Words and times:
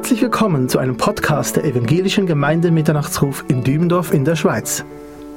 Herzlich 0.00 0.22
willkommen 0.22 0.70
zu 0.70 0.78
einem 0.78 0.96
Podcast 0.96 1.56
der 1.56 1.64
Evangelischen 1.66 2.24
Gemeinde 2.24 2.70
Mitternachtsruf 2.70 3.44
in 3.48 3.62
Dübendorf 3.62 4.14
in 4.14 4.24
der 4.24 4.34
Schweiz. 4.34 4.82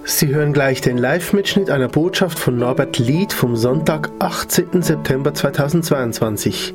Sie 0.06 0.34
hören 0.34 0.54
gleich 0.54 0.80
den 0.80 0.98
Live-Mitschnitt 0.98 1.70
einer 1.70 1.90
Botschaft 1.90 2.40
von 2.40 2.58
Norbert 2.58 2.98
Lied 2.98 3.34
vom 3.34 3.58
Sonntag, 3.58 4.10
18. 4.20 4.82
September 4.82 5.34
2022. 5.34 6.74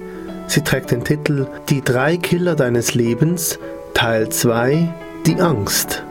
Sie 0.48 0.60
trägt 0.60 0.90
den 0.90 1.02
Titel 1.02 1.46
Die 1.70 1.80
drei 1.80 2.18
Killer 2.18 2.56
deines 2.56 2.92
Lebens, 2.92 3.58
Teil 3.94 4.28
2, 4.28 4.92
Die 5.24 5.40
Angst. 5.40 6.04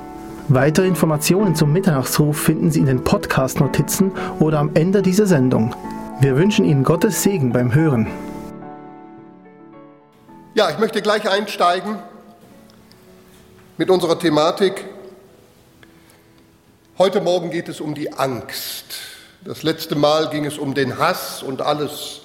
Weitere 0.47 0.87
Informationen 0.87 1.54
zum 1.54 1.71
Mitternachtsruf 1.71 2.39
finden 2.39 2.71
Sie 2.71 2.79
in 2.79 2.87
den 2.87 3.04
Podcast-Notizen 3.04 4.14
oder 4.39 4.57
am 4.57 4.71
Ende 4.73 5.04
dieser 5.04 5.28
Sendung. 5.28 5.75
Wir 6.21 6.37
wünschen 6.37 6.65
Ihnen 6.65 6.83
Gottes 6.83 7.21
Segen 7.21 7.51
beim 7.51 7.75
Hören. 7.75 8.07
Ja, 10.57 10.71
ich 10.71 10.79
möchte 10.79 11.04
gleich 11.04 11.29
einsteigen 11.29 12.00
mit 13.78 13.92
unserer 13.92 14.18
Thematik. 14.18 14.86
Heute 16.97 17.21
Morgen 17.21 17.52
geht 17.52 17.70
es 17.70 17.80
um 17.80 17.93
die 17.93 18.14
Angst. 18.14 18.86
Das 19.46 19.61
letzte 19.61 19.93
Mal 19.93 20.32
ging 20.32 20.46
es 20.46 20.57
um 20.57 20.74
den 20.74 20.97
Hass 20.97 21.43
und 21.43 21.61
alles, 21.61 22.21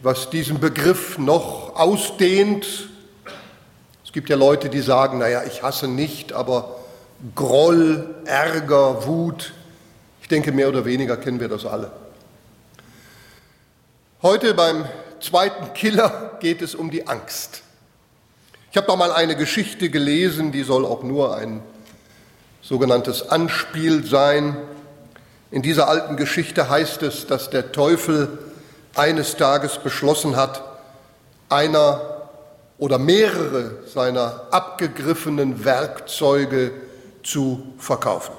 was 0.00 0.30
diesen 0.30 0.60
Begriff 0.60 1.18
noch 1.18 1.76
ausdehnt. 1.76 2.88
Es 4.02 4.12
gibt 4.12 4.30
ja 4.30 4.36
Leute, 4.36 4.70
die 4.70 4.80
sagen, 4.80 5.18
naja, 5.18 5.42
ich 5.44 5.62
hasse 5.62 5.88
nicht, 5.88 6.32
aber 6.32 6.74
Groll, 7.34 8.14
Ärger, 8.24 9.06
Wut, 9.06 9.52
ich 10.22 10.28
denke, 10.28 10.52
mehr 10.52 10.70
oder 10.70 10.86
weniger 10.86 11.18
kennen 11.18 11.38
wir 11.38 11.48
das 11.48 11.66
alle. 11.66 11.92
Heute 14.22 14.54
beim 14.54 14.86
zweiten 15.20 15.72
Killer 15.74 16.38
geht 16.40 16.62
es 16.62 16.74
um 16.74 16.90
die 16.90 17.06
Angst. 17.06 17.62
Ich 18.70 18.76
habe 18.76 18.86
noch 18.86 18.96
mal 18.96 19.12
eine 19.12 19.36
Geschichte 19.36 19.88
gelesen, 19.88 20.52
die 20.52 20.62
soll 20.62 20.84
auch 20.84 21.02
nur 21.02 21.36
ein 21.36 21.62
sogenanntes 22.60 23.30
Anspiel 23.30 24.04
sein. 24.04 24.56
In 25.50 25.62
dieser 25.62 25.88
alten 25.88 26.16
Geschichte 26.16 26.68
heißt 26.68 27.02
es, 27.02 27.26
dass 27.26 27.48
der 27.50 27.72
Teufel 27.72 28.38
eines 28.94 29.36
Tages 29.36 29.78
beschlossen 29.78 30.36
hat, 30.36 30.62
einer 31.48 32.28
oder 32.76 32.98
mehrere 32.98 33.78
seiner 33.86 34.48
abgegriffenen 34.50 35.64
Werkzeuge 35.64 36.72
zu 37.22 37.72
verkaufen. 37.78 38.34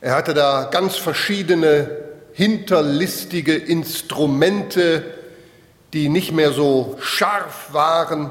Er 0.00 0.14
hatte 0.14 0.32
da 0.34 0.68
ganz 0.70 0.96
verschiedene 0.96 1.90
hinterlistige 2.32 3.54
Instrumente 3.54 5.19
die 5.92 6.08
nicht 6.08 6.32
mehr 6.32 6.52
so 6.52 6.96
scharf 7.00 7.72
waren 7.72 8.30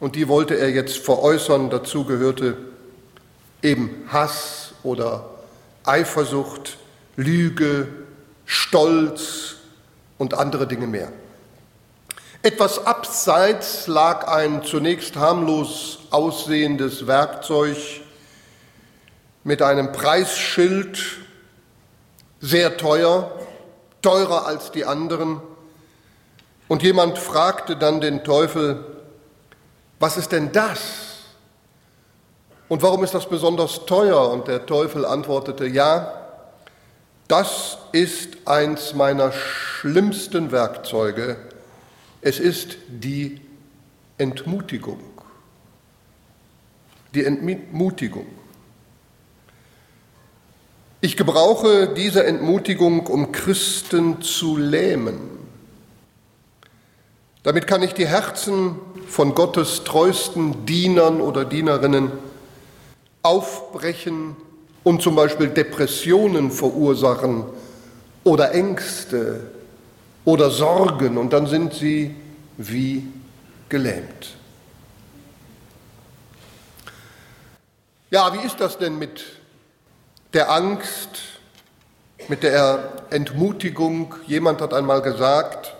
und 0.00 0.16
die 0.16 0.28
wollte 0.28 0.56
er 0.56 0.70
jetzt 0.70 0.98
veräußern. 0.98 1.70
Dazu 1.70 2.04
gehörte 2.04 2.56
eben 3.62 4.08
Hass 4.12 4.72
oder 4.82 5.24
Eifersucht, 5.84 6.76
Lüge, 7.16 7.88
Stolz 8.44 9.56
und 10.18 10.34
andere 10.34 10.66
Dinge 10.66 10.86
mehr. 10.86 11.10
Etwas 12.42 12.84
abseits 12.84 13.86
lag 13.86 14.28
ein 14.28 14.62
zunächst 14.62 15.16
harmlos 15.16 16.00
aussehendes 16.10 17.06
Werkzeug 17.06 17.78
mit 19.44 19.62
einem 19.62 19.92
Preisschild, 19.92 20.98
sehr 22.40 22.76
teuer, 22.76 23.32
teurer 24.02 24.46
als 24.46 24.70
die 24.70 24.84
anderen 24.84 25.40
und 26.68 26.82
jemand 26.82 27.18
fragte 27.18 27.76
dann 27.76 28.00
den 28.00 28.24
Teufel, 28.24 28.84
was 29.98 30.16
ist 30.16 30.32
denn 30.32 30.52
das? 30.52 30.80
Und 32.68 32.82
warum 32.82 33.04
ist 33.04 33.14
das 33.14 33.28
besonders 33.28 33.86
teuer? 33.86 34.30
Und 34.30 34.48
der 34.48 34.66
Teufel 34.66 35.04
antwortete, 35.04 35.66
ja, 35.66 36.24
das 37.28 37.78
ist 37.92 38.36
eins 38.46 38.94
meiner 38.94 39.32
schlimmsten 39.32 40.50
Werkzeuge. 40.52 41.36
Es 42.20 42.40
ist 42.40 42.76
die 42.88 43.40
Entmutigung. 44.18 45.00
Die 47.14 47.24
Entmutigung. 47.24 48.26
Ich 51.00 51.16
gebrauche 51.16 51.92
diese 51.94 52.24
Entmutigung, 52.24 53.06
um 53.06 53.30
Christen 53.30 54.22
zu 54.22 54.56
lähmen. 54.56 55.43
Damit 57.44 57.66
kann 57.66 57.82
ich 57.82 57.92
die 57.92 58.06
Herzen 58.06 58.76
von 59.06 59.34
Gottes 59.34 59.84
treuesten 59.84 60.64
Dienern 60.64 61.20
oder 61.20 61.44
Dienerinnen 61.44 62.10
aufbrechen 63.22 64.34
und 64.82 65.02
zum 65.02 65.14
Beispiel 65.14 65.48
Depressionen 65.48 66.50
verursachen 66.50 67.44
oder 68.24 68.52
Ängste 68.52 69.50
oder 70.24 70.50
Sorgen 70.50 71.18
und 71.18 71.34
dann 71.34 71.46
sind 71.46 71.74
sie 71.74 72.16
wie 72.56 73.06
gelähmt. 73.68 74.36
Ja, 78.10 78.32
wie 78.32 78.46
ist 78.46 78.58
das 78.58 78.78
denn 78.78 78.98
mit 78.98 79.22
der 80.32 80.50
Angst, 80.50 81.10
mit 82.28 82.42
der 82.42 82.92
Entmutigung? 83.10 84.14
Jemand 84.26 84.62
hat 84.62 84.72
einmal 84.72 85.02
gesagt, 85.02 85.73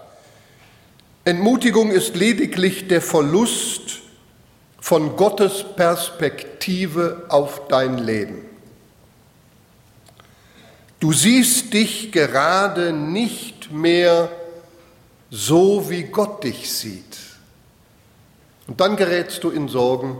Entmutigung 1.27 1.91
ist 1.91 2.17
lediglich 2.17 2.87
der 2.87 3.01
Verlust 3.01 4.01
von 4.79 5.17
Gottes 5.17 5.65
Perspektive 5.75 7.25
auf 7.31 7.67
dein 7.69 7.97
Leben. 7.97 8.45
Du 11.01 11.15
siehst 11.15 11.73
dich 11.73 12.12
gerade 12.12 12.93
nicht 12.93 13.73
mehr 13.73 14.31
so, 15.31 15.89
wie 15.89 16.03
Gott 16.03 16.45
dich 16.45 16.71
sieht. 16.71 17.19
Und 18.67 18.81
dann 18.81 18.97
gerätst 18.97 19.43
du 19.45 19.51
in 19.51 19.69
Sorgen 19.69 20.19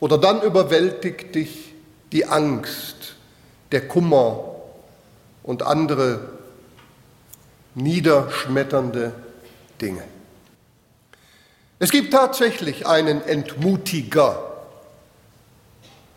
oder 0.00 0.16
dann 0.16 0.40
überwältigt 0.40 1.34
dich 1.34 1.74
die 2.12 2.24
Angst, 2.24 3.16
der 3.72 3.86
Kummer 3.86 4.54
und 5.42 5.62
andere 5.62 6.30
niederschmetternde 7.74 9.12
Dinge. 9.84 10.02
Es 11.78 11.90
gibt 11.90 12.12
tatsächlich 12.12 12.86
einen 12.86 13.20
Entmutiger. 13.22 14.42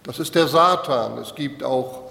Das 0.04 0.20
ist 0.20 0.36
der 0.36 0.48
Satan. 0.48 1.18
Es 1.18 1.36
gibt 1.36 1.64
auch 1.64 2.04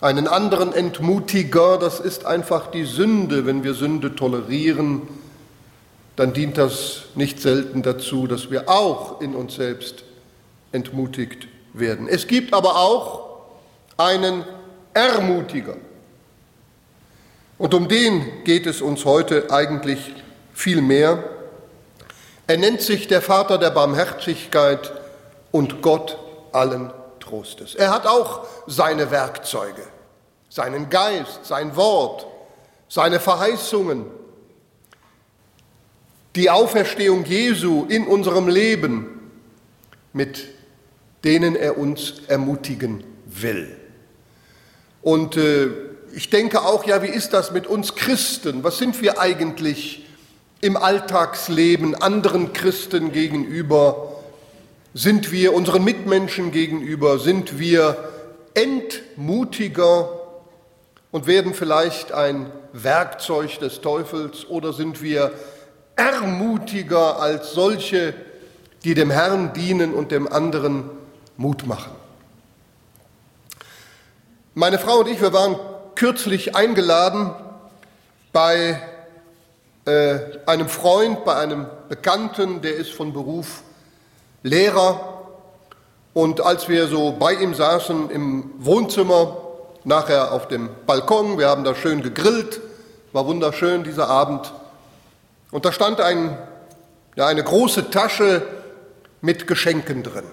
einen 0.00 0.26
anderen 0.26 0.72
Entmutiger. 0.72 1.78
Das 1.78 2.00
ist 2.00 2.26
einfach 2.26 2.72
die 2.72 2.84
Sünde. 2.84 3.46
Wenn 3.46 3.62
wir 3.62 3.74
Sünde 3.74 4.16
tolerieren, 4.16 5.02
dann 6.16 6.32
dient 6.32 6.58
das 6.58 7.02
nicht 7.14 7.40
selten 7.40 7.82
dazu, 7.82 8.26
dass 8.26 8.50
wir 8.50 8.68
auch 8.68 9.20
in 9.20 9.36
uns 9.36 9.54
selbst 9.54 10.02
entmutigt 10.72 11.46
werden. 11.74 12.08
Es 12.08 12.26
gibt 12.26 12.52
aber 12.52 12.76
auch 12.76 13.44
einen 13.96 14.44
Ermutiger. 14.94 15.76
Und 17.58 17.72
um 17.72 17.86
den 17.86 18.42
geht 18.44 18.66
es 18.66 18.82
uns 18.82 19.04
heute 19.04 19.50
eigentlich 19.50 20.12
viel 20.56 20.80
mehr. 20.80 21.22
Er 22.46 22.56
nennt 22.56 22.80
sich 22.80 23.06
der 23.06 23.20
Vater 23.20 23.58
der 23.58 23.70
Barmherzigkeit 23.70 24.90
und 25.52 25.82
Gott 25.82 26.18
allen 26.50 26.90
Trostes. 27.20 27.74
Er 27.74 27.90
hat 27.90 28.06
auch 28.06 28.46
seine 28.66 29.10
Werkzeuge, 29.10 29.82
seinen 30.48 30.88
Geist, 30.88 31.44
sein 31.44 31.76
Wort, 31.76 32.26
seine 32.88 33.20
Verheißungen, 33.20 34.06
die 36.34 36.48
Auferstehung 36.48 37.24
Jesu 37.26 37.84
in 37.88 38.06
unserem 38.06 38.48
Leben, 38.48 39.30
mit 40.14 40.46
denen 41.22 41.54
er 41.54 41.76
uns 41.76 42.22
ermutigen 42.28 43.04
will. 43.26 43.76
Und 45.02 45.36
äh, 45.36 45.68
ich 46.14 46.30
denke 46.30 46.62
auch, 46.62 46.84
ja, 46.84 47.02
wie 47.02 47.08
ist 47.08 47.34
das 47.34 47.50
mit 47.50 47.66
uns 47.66 47.94
Christen? 47.94 48.64
Was 48.64 48.78
sind 48.78 49.02
wir 49.02 49.20
eigentlich 49.20 50.05
im 50.66 50.76
Alltagsleben 50.76 51.94
anderen 51.94 52.52
Christen 52.52 53.12
gegenüber? 53.12 54.12
Sind 54.94 55.30
wir 55.30 55.54
unseren 55.54 55.84
Mitmenschen 55.84 56.50
gegenüber? 56.50 57.20
Sind 57.20 57.60
wir 57.60 57.96
entmutiger 58.54 60.08
und 61.12 61.28
werden 61.28 61.54
vielleicht 61.54 62.10
ein 62.10 62.50
Werkzeug 62.72 63.60
des 63.60 63.80
Teufels 63.80 64.48
oder 64.48 64.72
sind 64.72 65.02
wir 65.02 65.32
ermutiger 65.94 67.20
als 67.20 67.52
solche, 67.52 68.12
die 68.82 68.94
dem 68.94 69.10
Herrn 69.10 69.52
dienen 69.52 69.94
und 69.94 70.10
dem 70.10 70.26
anderen 70.26 70.90
Mut 71.36 71.64
machen? 71.66 71.92
Meine 74.54 74.80
Frau 74.80 74.98
und 74.98 75.08
ich, 75.08 75.20
wir 75.20 75.32
waren 75.32 75.56
kürzlich 75.94 76.56
eingeladen 76.56 77.30
bei 78.32 78.80
äh, 79.86 80.18
einem 80.46 80.68
Freund, 80.68 81.24
bei 81.24 81.36
einem 81.36 81.66
Bekannten, 81.88 82.60
der 82.60 82.74
ist 82.74 82.92
von 82.92 83.12
Beruf 83.12 83.62
Lehrer. 84.42 85.28
Und 86.12 86.40
als 86.40 86.68
wir 86.68 86.88
so 86.88 87.12
bei 87.12 87.34
ihm 87.34 87.54
saßen 87.54 88.10
im 88.10 88.50
Wohnzimmer, 88.58 89.36
nachher 89.84 90.32
auf 90.32 90.48
dem 90.48 90.70
Balkon, 90.86 91.38
wir 91.38 91.48
haben 91.48 91.64
da 91.64 91.74
schön 91.74 92.02
gegrillt, 92.02 92.60
war 93.12 93.26
wunderschön 93.26 93.84
dieser 93.84 94.08
Abend. 94.08 94.52
Und 95.52 95.64
da 95.64 95.72
stand 95.72 96.00
ein, 96.00 96.36
ja, 97.14 97.26
eine 97.26 97.44
große 97.44 97.90
Tasche 97.90 98.42
mit 99.20 99.46
Geschenken 99.46 100.02
drin. 100.02 100.24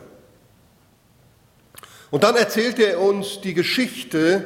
Und 2.10 2.24
dann 2.24 2.36
erzählte 2.36 2.84
er 2.84 3.00
uns 3.02 3.42
die 3.42 3.54
Geschichte 3.54 4.46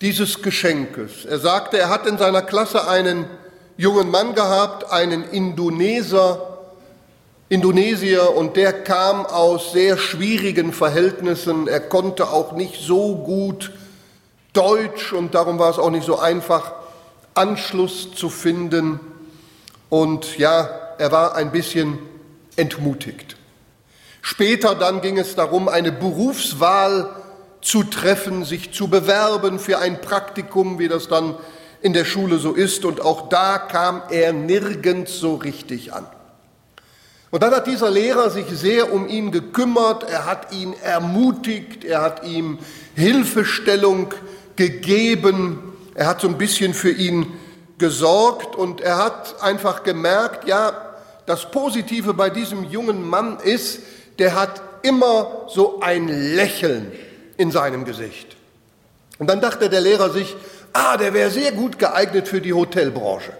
dieses 0.00 0.42
Geschenkes. 0.42 1.24
Er 1.24 1.38
sagte, 1.38 1.78
er 1.78 1.88
hat 1.88 2.06
in 2.06 2.18
seiner 2.18 2.42
Klasse 2.42 2.88
einen 2.88 3.26
jungen 3.76 4.10
Mann 4.10 4.34
gehabt, 4.34 4.90
einen 4.90 5.24
Indoneser, 5.24 6.58
Indonesier, 7.48 8.36
und 8.36 8.56
der 8.56 8.72
kam 8.84 9.24
aus 9.26 9.72
sehr 9.72 9.96
schwierigen 9.96 10.72
Verhältnissen. 10.72 11.66
Er 11.66 11.80
konnte 11.80 12.28
auch 12.28 12.52
nicht 12.52 12.80
so 12.80 13.16
gut 13.16 13.72
Deutsch 14.52 15.12
und 15.12 15.34
darum 15.34 15.58
war 15.58 15.70
es 15.70 15.78
auch 15.78 15.90
nicht 15.90 16.04
so 16.04 16.18
einfach, 16.18 16.72
Anschluss 17.34 18.14
zu 18.14 18.28
finden. 18.28 19.00
Und 19.88 20.38
ja, 20.38 20.68
er 20.98 21.12
war 21.12 21.36
ein 21.36 21.52
bisschen 21.52 21.98
entmutigt. 22.56 23.36
Später 24.20 24.74
dann 24.74 25.00
ging 25.00 25.16
es 25.16 25.36
darum, 25.36 25.68
eine 25.68 25.92
Berufswahl 25.92 27.08
zu 27.60 27.82
treffen, 27.84 28.44
sich 28.44 28.72
zu 28.72 28.88
bewerben 28.88 29.58
für 29.58 29.78
ein 29.78 30.00
Praktikum, 30.00 30.78
wie 30.78 30.88
das 30.88 31.08
dann 31.08 31.34
in 31.80 31.92
der 31.92 32.04
Schule 32.04 32.38
so 32.38 32.52
ist. 32.52 32.84
Und 32.84 33.00
auch 33.00 33.28
da 33.28 33.58
kam 33.58 34.02
er 34.10 34.32
nirgends 34.32 35.18
so 35.18 35.36
richtig 35.36 35.92
an. 35.92 36.06
Und 37.30 37.42
dann 37.42 37.52
hat 37.54 37.66
dieser 37.66 37.90
Lehrer 37.90 38.30
sich 38.30 38.46
sehr 38.46 38.92
um 38.92 39.06
ihn 39.06 39.30
gekümmert, 39.32 40.08
er 40.08 40.24
hat 40.24 40.52
ihn 40.52 40.72
ermutigt, 40.82 41.84
er 41.84 42.00
hat 42.00 42.24
ihm 42.24 42.58
Hilfestellung 42.94 44.14
gegeben, 44.56 45.74
er 45.94 46.06
hat 46.06 46.22
so 46.22 46.28
ein 46.28 46.38
bisschen 46.38 46.72
für 46.72 46.90
ihn 46.90 47.26
gesorgt 47.76 48.56
und 48.56 48.80
er 48.80 48.96
hat 48.96 49.42
einfach 49.42 49.82
gemerkt, 49.82 50.48
ja, 50.48 50.72
das 51.26 51.50
Positive 51.50 52.14
bei 52.14 52.30
diesem 52.30 52.64
jungen 52.64 53.06
Mann 53.06 53.38
ist, 53.40 53.80
der 54.18 54.34
hat 54.34 54.62
immer 54.82 55.46
so 55.48 55.80
ein 55.80 56.08
Lächeln 56.08 56.92
in 57.38 57.50
seinem 57.50 57.86
Gesicht. 57.86 58.36
Und 59.18 59.28
dann 59.28 59.40
dachte 59.40 59.70
der 59.70 59.80
Lehrer 59.80 60.10
sich, 60.10 60.36
ah, 60.74 60.98
der 60.98 61.14
wäre 61.14 61.30
sehr 61.30 61.52
gut 61.52 61.78
geeignet 61.78 62.28
für 62.28 62.42
die 62.42 62.52
Hotelbranche. 62.52 63.32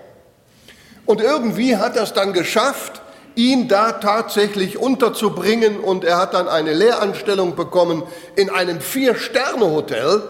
Und 1.05 1.21
irgendwie 1.21 1.77
hat 1.77 1.97
er 1.97 2.05
es 2.05 2.15
dann 2.15 2.33
geschafft, 2.33 3.03
ihn 3.35 3.69
da 3.69 3.93
tatsächlich 3.93 4.79
unterzubringen 4.79 5.79
und 5.79 6.05
er 6.05 6.19
hat 6.19 6.35
dann 6.35 6.49
eine 6.49 6.73
Lehranstellung 6.73 7.55
bekommen 7.55 8.03
in 8.35 8.51
einem 8.51 8.81
Vier-Sterne-Hotel 8.81 10.23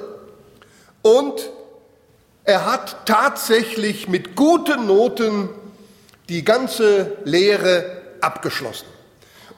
und 1.02 1.50
er 2.44 2.66
hat 2.66 3.06
tatsächlich 3.06 4.08
mit 4.08 4.36
guten 4.36 4.86
Noten 4.86 5.48
die 6.28 6.44
ganze 6.44 7.16
Lehre 7.24 8.02
abgeschlossen. 8.20 8.86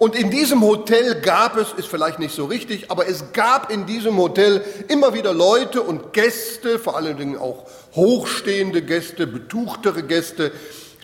Und 0.00 0.16
in 0.16 0.30
diesem 0.30 0.62
Hotel 0.62 1.20
gab 1.20 1.58
es, 1.58 1.74
ist 1.74 1.86
vielleicht 1.86 2.18
nicht 2.18 2.34
so 2.34 2.46
richtig, 2.46 2.90
aber 2.90 3.06
es 3.06 3.34
gab 3.34 3.70
in 3.70 3.84
diesem 3.84 4.16
Hotel 4.16 4.64
immer 4.88 5.12
wieder 5.12 5.34
Leute 5.34 5.82
und 5.82 6.14
Gäste, 6.14 6.78
vor 6.78 6.96
allen 6.96 7.18
Dingen 7.18 7.36
auch 7.36 7.66
hochstehende 7.94 8.80
Gäste, 8.80 9.26
betuchtere 9.26 10.02
Gäste, 10.02 10.52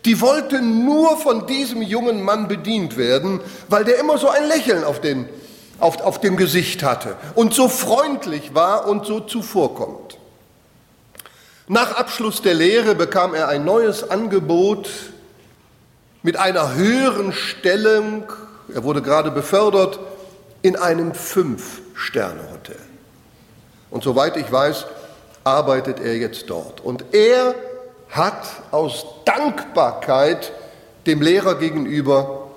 die 0.07 0.19
wollten 0.23 0.87
nur 0.87 1.19
von 1.19 1.47
diesem 1.47 1.83
jungen 1.83 2.23
Mann 2.23 2.49
bedient 2.49 2.97
werden, 2.97 3.41
weil 3.69 3.85
der 3.85 3.99
immer 3.99 4.17
so 4.17 4.31
ein 4.31 4.49
Lächeln 4.49 4.83
auf, 4.83 5.03
den, 5.03 5.29
auf, 5.79 6.01
auf 6.01 6.19
dem 6.23 6.39
Gesicht 6.39 6.83
hatte 6.83 7.17
und 7.35 7.53
so 7.53 7.69
freundlich 7.69 8.55
war 8.55 8.89
und 8.89 9.05
so 9.05 9.21
zuvorkommend. 9.21 10.17
Nach 11.69 11.97
Abschluss 11.97 12.41
der 12.41 12.55
Lehre 12.55 12.95
bekam 12.95 13.35
er 13.35 13.49
ein 13.49 13.67
neues 13.67 14.09
Angebot 14.09 14.89
mit 16.23 16.39
einer 16.39 16.77
höheren 16.77 17.35
Stellung 17.35 18.25
er 18.75 18.83
wurde 18.83 19.03
gerade 19.03 19.31
befördert 19.31 19.99
in 20.63 20.77
einem 20.77 21.15
Fünf-Sterne-Hotel. 21.15 22.79
Und 23.91 24.03
soweit 24.03 24.37
ich 24.37 24.51
weiß, 24.51 24.87
arbeitet 25.45 26.01
er 26.01 26.17
jetzt 26.17 26.51
dort. 26.51 26.81
Und 26.81 27.05
er 27.13 27.55
hat 28.11 28.47
aus 28.73 29.07
Dankbarkeit 29.25 30.53
dem 31.07 31.23
Lehrer 31.23 31.55
gegenüber 31.57 32.51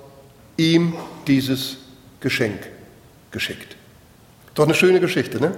ihm 0.56 0.94
dieses 1.26 1.76
Geschenk 2.20 2.60
geschickt. 3.30 3.76
Doch 4.54 4.64
eine 4.64 4.74
schöne 4.74 5.00
Geschichte, 5.00 5.40
ne? 5.40 5.56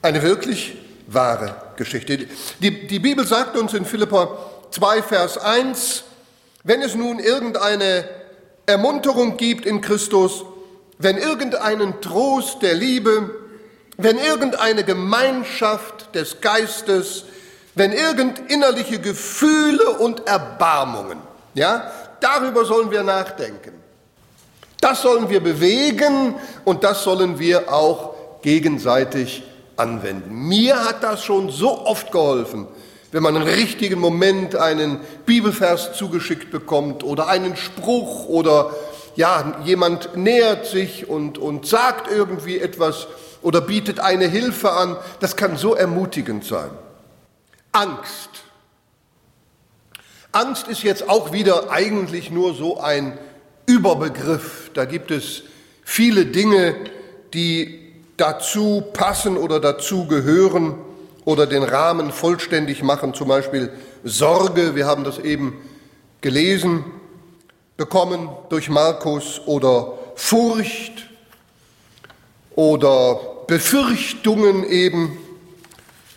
Eine 0.00 0.22
wirklich 0.22 0.76
wahre 1.06 1.54
Geschichte. 1.76 2.26
Die, 2.60 2.86
die 2.86 2.98
Bibel 2.98 3.26
sagt 3.26 3.56
uns 3.56 3.74
in 3.74 3.84
Philippa 3.84 4.36
2, 4.70 5.02
Vers 5.02 5.38
1, 5.38 6.04
wenn 6.64 6.80
es 6.82 6.94
nun 6.94 7.18
irgendeine 7.18 8.04
Ermunterung 8.66 9.36
gibt 9.36 9.66
in 9.66 9.80
Christus, 9.80 10.44
wenn 10.98 11.16
irgendeinen 11.16 12.00
Trost 12.00 12.62
der 12.62 12.74
Liebe, 12.74 13.30
wenn 13.96 14.18
irgendeine 14.18 14.84
Gemeinschaft 14.84 16.14
des 16.14 16.40
Geistes, 16.40 17.24
wenn 17.74 17.92
irgend 17.92 18.50
innerliche 18.50 18.98
Gefühle 18.98 19.98
und 19.98 20.26
Erbarmungen, 20.26 21.18
ja, 21.54 21.90
darüber 22.20 22.64
sollen 22.64 22.90
wir 22.90 23.02
nachdenken. 23.02 23.72
Das 24.80 25.02
sollen 25.02 25.28
wir 25.28 25.40
bewegen 25.40 26.34
und 26.64 26.82
das 26.82 27.04
sollen 27.04 27.38
wir 27.38 27.72
auch 27.72 28.14
gegenseitig 28.42 29.42
anwenden. 29.76 30.48
Mir 30.48 30.84
hat 30.84 31.02
das 31.02 31.22
schon 31.22 31.50
so 31.50 31.86
oft 31.86 32.10
geholfen, 32.10 32.66
wenn 33.12 33.22
man 33.22 33.36
im 33.36 33.42
richtigen 33.42 34.00
Moment 34.00 34.56
einen 34.56 34.98
Bibelvers 35.26 35.92
zugeschickt 35.92 36.50
bekommt 36.50 37.04
oder 37.04 37.28
einen 37.28 37.56
Spruch 37.56 38.26
oder 38.26 38.74
ja, 39.14 39.60
jemand 39.64 40.16
nähert 40.16 40.66
sich 40.66 41.08
und, 41.08 41.36
und 41.36 41.66
sagt 41.66 42.10
irgendwie 42.10 42.58
etwas 42.58 43.06
oder 43.42 43.60
bietet 43.60 44.00
eine 44.00 44.26
Hilfe 44.26 44.72
an, 44.72 44.96
das 45.20 45.36
kann 45.36 45.58
so 45.58 45.74
ermutigend 45.74 46.44
sein. 46.44 46.70
Angst. 47.72 48.30
Angst 50.32 50.68
ist 50.68 50.82
jetzt 50.82 51.06
auch 51.10 51.32
wieder 51.32 51.70
eigentlich 51.70 52.30
nur 52.30 52.54
so 52.54 52.80
ein 52.80 53.18
Überbegriff. 53.66 54.70
Da 54.72 54.86
gibt 54.86 55.10
es 55.10 55.42
viele 55.84 56.24
Dinge, 56.24 56.74
die 57.34 57.92
dazu 58.16 58.82
passen 58.94 59.36
oder 59.36 59.60
dazu 59.60 60.06
gehören 60.06 60.76
oder 61.24 61.46
den 61.46 61.62
Rahmen 61.62 62.12
vollständig 62.12 62.82
machen, 62.82 63.14
zum 63.14 63.28
Beispiel 63.28 63.70
Sorge, 64.04 64.74
wir 64.74 64.86
haben 64.86 65.04
das 65.04 65.18
eben 65.18 65.60
gelesen, 66.20 66.84
bekommen 67.76 68.28
durch 68.48 68.68
Markus 68.68 69.40
oder 69.46 69.92
Furcht 70.14 71.08
oder 72.54 73.20
Befürchtungen 73.46 74.64
eben 74.64 75.18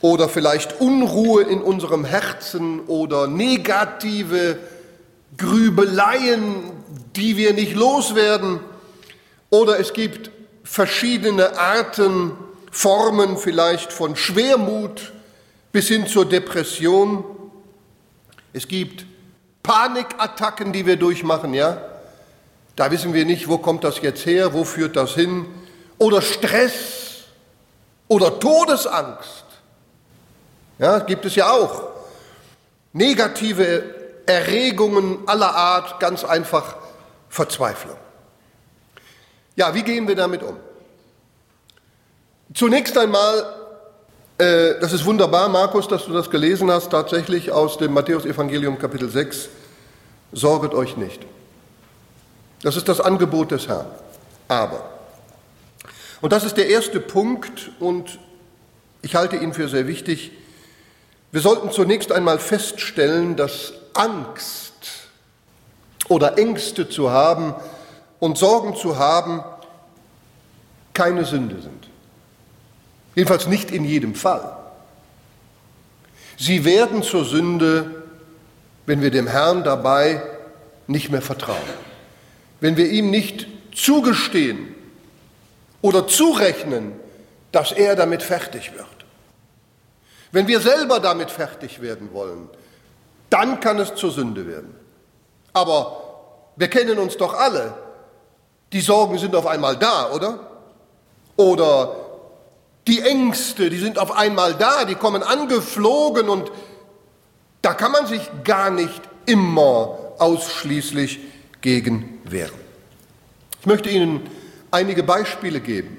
oder 0.02 0.30
vielleicht 0.30 0.80
Unruhe 0.80 1.44
in 1.44 1.62
unserem 1.62 2.06
Herzen 2.06 2.82
oder 2.82 3.28
negative 3.28 4.60
Grübeleien, 5.38 6.72
die 7.16 7.38
wir 7.38 7.54
nicht 7.54 7.76
loswerden. 7.76 8.60
Oder 9.50 9.80
es 9.80 9.94
gibt 9.94 10.32
verschiedene 10.64 11.58
Arten 11.58 12.32
Formen 12.76 13.38
vielleicht 13.38 13.94
von 13.94 14.18
Schwermut 14.18 15.14
bis 15.72 15.88
hin 15.88 16.08
zur 16.08 16.28
Depression. 16.28 17.24
Es 18.52 18.68
gibt 18.68 19.06
Panikattacken, 19.64 20.74
die 20.74 20.86
wir 20.86 20.98
durchmachen, 20.98 21.54
ja. 21.54 21.82
Da 22.76 22.92
wissen 22.92 23.14
wir 23.14 23.24
nicht, 23.24 23.48
wo 23.48 23.60
kommt 23.60 23.86
das 23.86 24.02
jetzt 24.02 24.26
her, 24.26 24.54
wo 24.54 24.66
führt 24.66 24.98
das 24.98 25.14
hin. 25.14 25.46
Oder 26.00 26.22
Stress 26.22 27.24
oder 28.10 28.42
Todesangst. 28.42 29.46
Ja, 30.78 31.00
gibt 31.00 31.24
es 31.24 31.36
ja 31.36 31.50
auch. 31.50 31.88
Negative 32.92 33.84
Erregungen 34.26 35.20
aller 35.28 35.56
Art, 35.56 36.02
ganz 36.02 36.26
einfach 36.26 36.76
Verzweiflung. 37.30 37.98
Ja, 39.56 39.74
wie 39.74 39.84
gehen 39.84 40.10
wir 40.10 40.16
damit 40.18 40.44
um? 40.44 40.58
Zunächst 42.54 42.98
einmal, 42.98 43.46
äh, 44.38 44.80
das 44.80 44.94
ist 44.94 45.06
wunderbar, 45.06 45.50
Markus, 45.50 45.88
dass 45.88 46.06
du 46.06 46.14
das 46.14 46.30
gelesen 46.30 46.72
hast, 46.72 46.92
tatsächlich 46.92 47.52
aus 47.52 47.78
dem 47.78 47.94
Matthäusevangelium 47.94 48.78
Kapitel 48.78 49.10
6. 49.10 49.50
Sorget 50.32 50.74
euch 50.74 50.98
nicht. 50.98 51.22
Das 52.62 52.78
ist 52.78 52.88
das 52.88 53.02
Angebot 53.02 53.52
des 53.52 53.68
Herrn. 53.68 53.88
Aber, 54.48 54.90
und 56.22 56.32
das 56.32 56.44
ist 56.44 56.58
der 56.58 56.68
erste 56.68 57.00
Punkt, 57.00 57.72
und 57.80 58.20
ich 59.02 59.16
halte 59.16 59.36
ihn 59.36 59.54
für 59.54 59.68
sehr 59.68 59.88
wichtig, 59.88 60.32
Wir 61.36 61.42
sollten 61.42 61.70
zunächst 61.70 62.14
einmal 62.14 62.40
feststellen, 62.40 63.36
dass 63.36 63.74
Angst 63.94 64.72
oder 66.08 66.38
Ängste 66.38 66.88
zu 66.88 67.12
haben 67.12 67.54
und 68.20 68.38
Sorgen 68.38 68.74
zu 68.78 68.98
haben 68.98 69.44
keine 70.94 71.26
Sünde 71.26 71.62
sind. 71.62 71.85
Jedenfalls 73.16 73.48
nicht 73.48 73.72
in 73.72 73.86
jedem 73.86 74.14
Fall. 74.14 74.58
Sie 76.38 76.66
werden 76.66 77.02
zur 77.02 77.24
Sünde, 77.24 78.04
wenn 78.86 79.02
wir 79.02 79.10
dem 79.10 79.28
Herrn 79.28 79.64
dabei 79.64 80.22
nicht 80.88 81.10
mehr 81.10 81.22
vertrauen, 81.22 81.58
wenn 82.60 82.78
wir 82.78 82.90
ihm 82.90 83.10
nicht 83.10 83.48
zugestehen 83.74 84.76
oder 85.82 86.08
zurechnen, 86.08 86.94
dass 87.52 87.72
er 87.72 87.96
damit 87.96 88.22
fertig 88.22 88.74
wird. 88.74 88.86
Wenn 90.32 90.48
wir 90.48 90.60
selber 90.60 91.00
damit 91.00 91.32
fertig 91.32 91.82
werden 91.82 92.10
wollen, 92.12 92.50
dann 93.30 93.60
kann 93.62 93.80
es 93.80 93.96
zur 93.96 94.12
Sünde 94.12 94.46
werden. 94.46 94.76
Aber 95.54 96.04
wir 96.58 96.68
kennen 96.68 97.00
uns 97.00 97.16
doch 97.16 97.34
alle. 97.34 97.74
Die 98.74 98.82
Sorgen 98.82 99.18
sind 99.18 99.36
auf 99.36 99.48
einmal 99.48 99.78
da, 99.78 100.12
oder? 100.12 100.40
Oder 101.38 101.96
die 102.88 103.02
Ängste, 103.02 103.70
die 103.70 103.80
sind 103.80 103.98
auf 103.98 104.12
einmal 104.12 104.54
da, 104.56 104.86
die 104.86 104.96
kommen 104.96 105.24
angeflogen 105.24 106.30
und 106.30 106.52
da 107.62 107.74
kann 107.74 107.92
man 107.92 108.06
sich 108.06 108.22
gar 108.44 108.70
nicht 108.70 109.02
immer 109.26 109.98
ausschließlich 110.20 111.20
gegen 111.62 112.20
wehren. 112.26 112.54
Ich 113.60 113.66
möchte 113.66 113.90
Ihnen 113.90 114.30
einige 114.70 115.02
Beispiele 115.02 115.60
geben. 115.60 115.98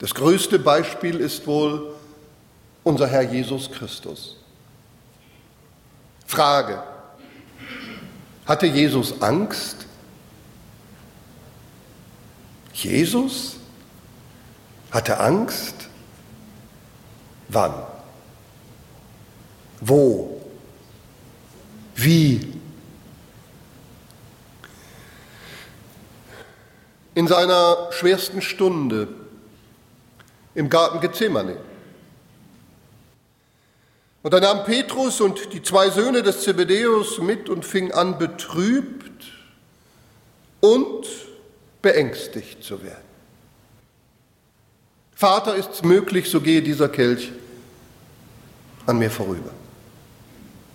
Das 0.00 0.14
größte 0.14 0.58
Beispiel 0.58 1.20
ist 1.20 1.46
wohl 1.46 1.94
unser 2.82 3.06
Herr 3.06 3.22
Jesus 3.22 3.70
Christus. 3.70 4.36
Frage, 6.26 6.82
hatte 8.46 8.66
Jesus 8.66 9.22
Angst? 9.22 9.86
Jesus 12.72 13.59
hatte 14.90 15.20
Angst? 15.20 15.74
Wann? 17.48 17.74
Wo? 19.80 20.40
Wie? 21.94 22.54
In 27.14 27.26
seiner 27.26 27.88
schwersten 27.92 28.40
Stunde 28.40 29.08
im 30.54 30.68
Garten 30.68 31.00
Gethsemane. 31.00 31.56
Und 34.22 34.34
da 34.34 34.40
nahm 34.40 34.64
Petrus 34.64 35.20
und 35.20 35.52
die 35.52 35.62
zwei 35.62 35.88
Söhne 35.90 36.22
des 36.22 36.42
Zebedäus 36.42 37.18
mit 37.18 37.48
und 37.48 37.64
fing 37.64 37.92
an, 37.92 38.18
betrübt 38.18 39.24
und 40.60 41.06
beängstigt 41.80 42.62
zu 42.62 42.82
werden. 42.82 43.09
Vater, 45.20 45.54
ist 45.54 45.68
es 45.70 45.82
möglich, 45.82 46.30
so 46.30 46.40
gehe 46.40 46.62
dieser 46.62 46.88
Kelch 46.88 47.30
an 48.86 48.98
mir 48.98 49.10
vorüber. 49.10 49.50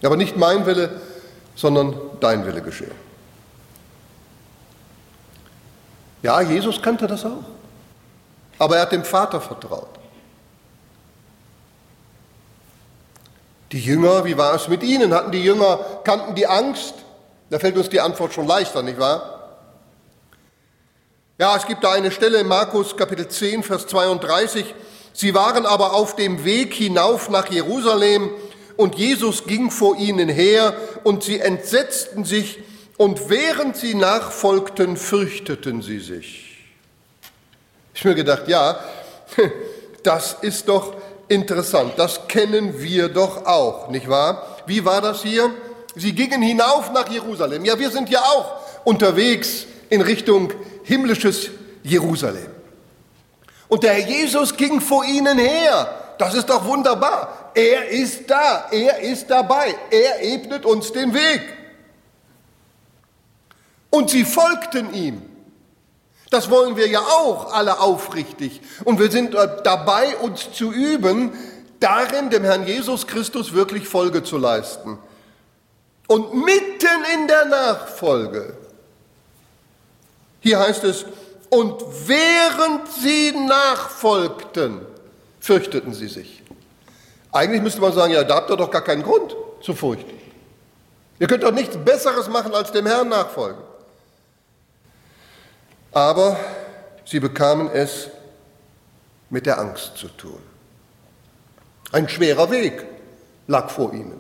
Aber 0.04 0.18
nicht 0.18 0.38
mein 0.38 0.68
Wille, 0.68 1.02
sondern 1.56 1.96
dein 2.20 2.46
Wille 2.46 2.62
geschehe. 2.62 2.92
Ja, 6.22 6.42
Jesus 6.42 6.80
kannte 6.80 7.08
das 7.08 7.26
auch. 7.26 7.44
Aber 8.60 8.76
er 8.76 8.84
hat 8.84 8.92
dem 8.92 9.04
Vater 9.04 9.42
vertraut. 9.42 9.90
Die 13.72 13.80
Jünger, 13.80 14.26
wie 14.26 14.38
war 14.38 14.54
es 14.54 14.68
mit 14.68 14.84
ihnen? 14.84 15.12
Hatten 15.12 15.32
die 15.32 15.44
Jünger, 15.44 15.80
kannten 16.04 16.36
die 16.36 16.46
Angst? 16.46 16.94
Da 17.50 17.58
fällt 17.58 17.78
uns 17.78 17.90
die 17.90 18.00
Antwort 18.00 18.32
schon 18.32 18.46
leichter, 18.46 18.84
nicht 18.84 19.00
wahr? 19.00 19.35
Ja, 21.38 21.58
es 21.58 21.68
gibt 21.68 21.84
da 21.84 21.92
eine 21.92 22.12
Stelle 22.12 22.40
in 22.40 22.48
Markus 22.48 22.96
Kapitel 22.96 23.28
10, 23.28 23.62
Vers 23.62 23.88
32. 23.88 24.74
Sie 25.12 25.34
waren 25.34 25.66
aber 25.66 25.92
auf 25.92 26.16
dem 26.16 26.46
Weg 26.46 26.74
hinauf 26.74 27.30
nach 27.30 27.52
Jerusalem 27.52 28.30
und 28.78 28.96
Jesus 28.96 29.44
ging 29.44 29.70
vor 29.70 29.98
ihnen 29.98 30.30
her 30.30 30.74
und 31.04 31.24
sie 31.24 31.42
entsetzten 31.42 32.24
sich 32.24 32.60
und 32.96 33.30
während 33.30 33.76
sie 33.76 33.96
nachfolgten, 33.96 34.96
fürchteten 34.96 35.82
sie 35.82 36.00
sich. 36.00 36.56
Ich 37.94 38.06
mir 38.06 38.16
gedacht, 38.16 38.48
ja, 38.48 38.80
das 40.04 40.38
ist 40.40 40.70
doch 40.70 40.94
interessant. 41.28 41.96
Das 41.98 42.30
kennen 42.30 42.82
wir 42.82 43.10
doch 43.10 43.46
auch, 43.46 43.90
nicht 43.90 44.08
wahr? 44.08 44.64
Wie 44.68 44.86
war 44.86 45.02
das 45.02 45.22
hier? 45.22 45.50
Sie 45.96 46.14
gingen 46.14 46.42
hinauf 46.42 46.94
nach 46.94 47.10
Jerusalem. 47.10 47.66
Ja, 47.66 47.78
wir 47.78 47.92
sind 47.92 48.10
ja 48.10 48.22
auch 48.22 48.86
unterwegs 48.86 49.66
in 49.90 50.00
Richtung 50.00 50.54
himmlisches 50.86 51.50
Jerusalem. 51.84 52.50
Und 53.68 53.84
der 53.84 53.94
Herr 53.94 54.08
Jesus 54.08 54.56
ging 54.56 54.80
vor 54.80 55.04
ihnen 55.06 55.38
her. 55.38 56.16
Das 56.18 56.34
ist 56.34 56.50
doch 56.50 56.66
wunderbar. 56.66 57.52
Er 57.56 57.90
ist 57.90 58.30
da, 58.30 58.68
er 58.72 59.00
ist 59.00 59.30
dabei, 59.30 59.76
er 59.92 60.24
ebnet 60.24 60.66
uns 60.66 60.92
den 60.92 61.14
Weg. 61.14 61.42
Und 63.90 64.10
sie 64.10 64.26
folgten 64.26 64.94
ihm. 64.94 65.22
Das 66.30 66.50
wollen 66.50 66.76
wir 66.76 66.88
ja 66.88 67.00
auch 67.00 67.54
alle 67.54 67.80
aufrichtig. 67.80 68.62
Und 68.84 69.00
wir 69.00 69.10
sind 69.10 69.36
dabei, 69.64 70.18
uns 70.18 70.52
zu 70.52 70.72
üben, 70.72 71.32
darin 71.80 72.30
dem 72.30 72.44
Herrn 72.44 72.68
Jesus 72.68 73.08
Christus 73.08 73.54
wirklich 73.54 73.88
Folge 73.88 74.24
zu 74.24 74.38
leisten. 74.38 74.98
Und 76.08 76.34
mitten 76.34 77.04
in 77.16 77.28
der 77.28 77.46
Nachfolge, 77.46 78.58
hier 80.46 80.60
heißt 80.60 80.84
es, 80.84 81.06
und 81.50 81.82
während 82.06 82.88
sie 82.92 83.32
nachfolgten, 83.32 84.82
fürchteten 85.40 85.92
sie 85.92 86.08
sich. 86.08 86.44
Eigentlich 87.32 87.64
müsste 87.64 87.82
man 87.82 87.92
sagen, 87.94 88.14
ja, 88.14 88.24
da 88.24 88.36
habt 88.36 88.52
ihr 88.52 88.56
doch 88.56 88.70
gar 88.70 88.84
keinen 88.84 89.02
Grund 89.02 89.36
zu 89.60 89.74
fürchten. 89.74 90.14
Ihr 91.18 91.26
könnt 91.26 91.42
doch 91.42 91.52
nichts 91.52 91.76
Besseres 91.78 92.30
machen, 92.30 92.54
als 92.54 92.72
dem 92.72 92.86
Herrn 92.86 93.10
nachfolgen. 93.10 93.60
Aber 95.92 96.40
sie 97.06 97.20
bekamen 97.20 97.72
es 97.72 98.10
mit 99.32 99.48
der 99.48 99.58
Angst 99.58 99.98
zu 99.98 100.10
tun. 100.10 100.44
Ein 101.92 102.08
schwerer 102.08 102.52
Weg 102.52 102.86
lag 103.48 103.72
vor 103.72 103.94
ihnen. 103.94 104.20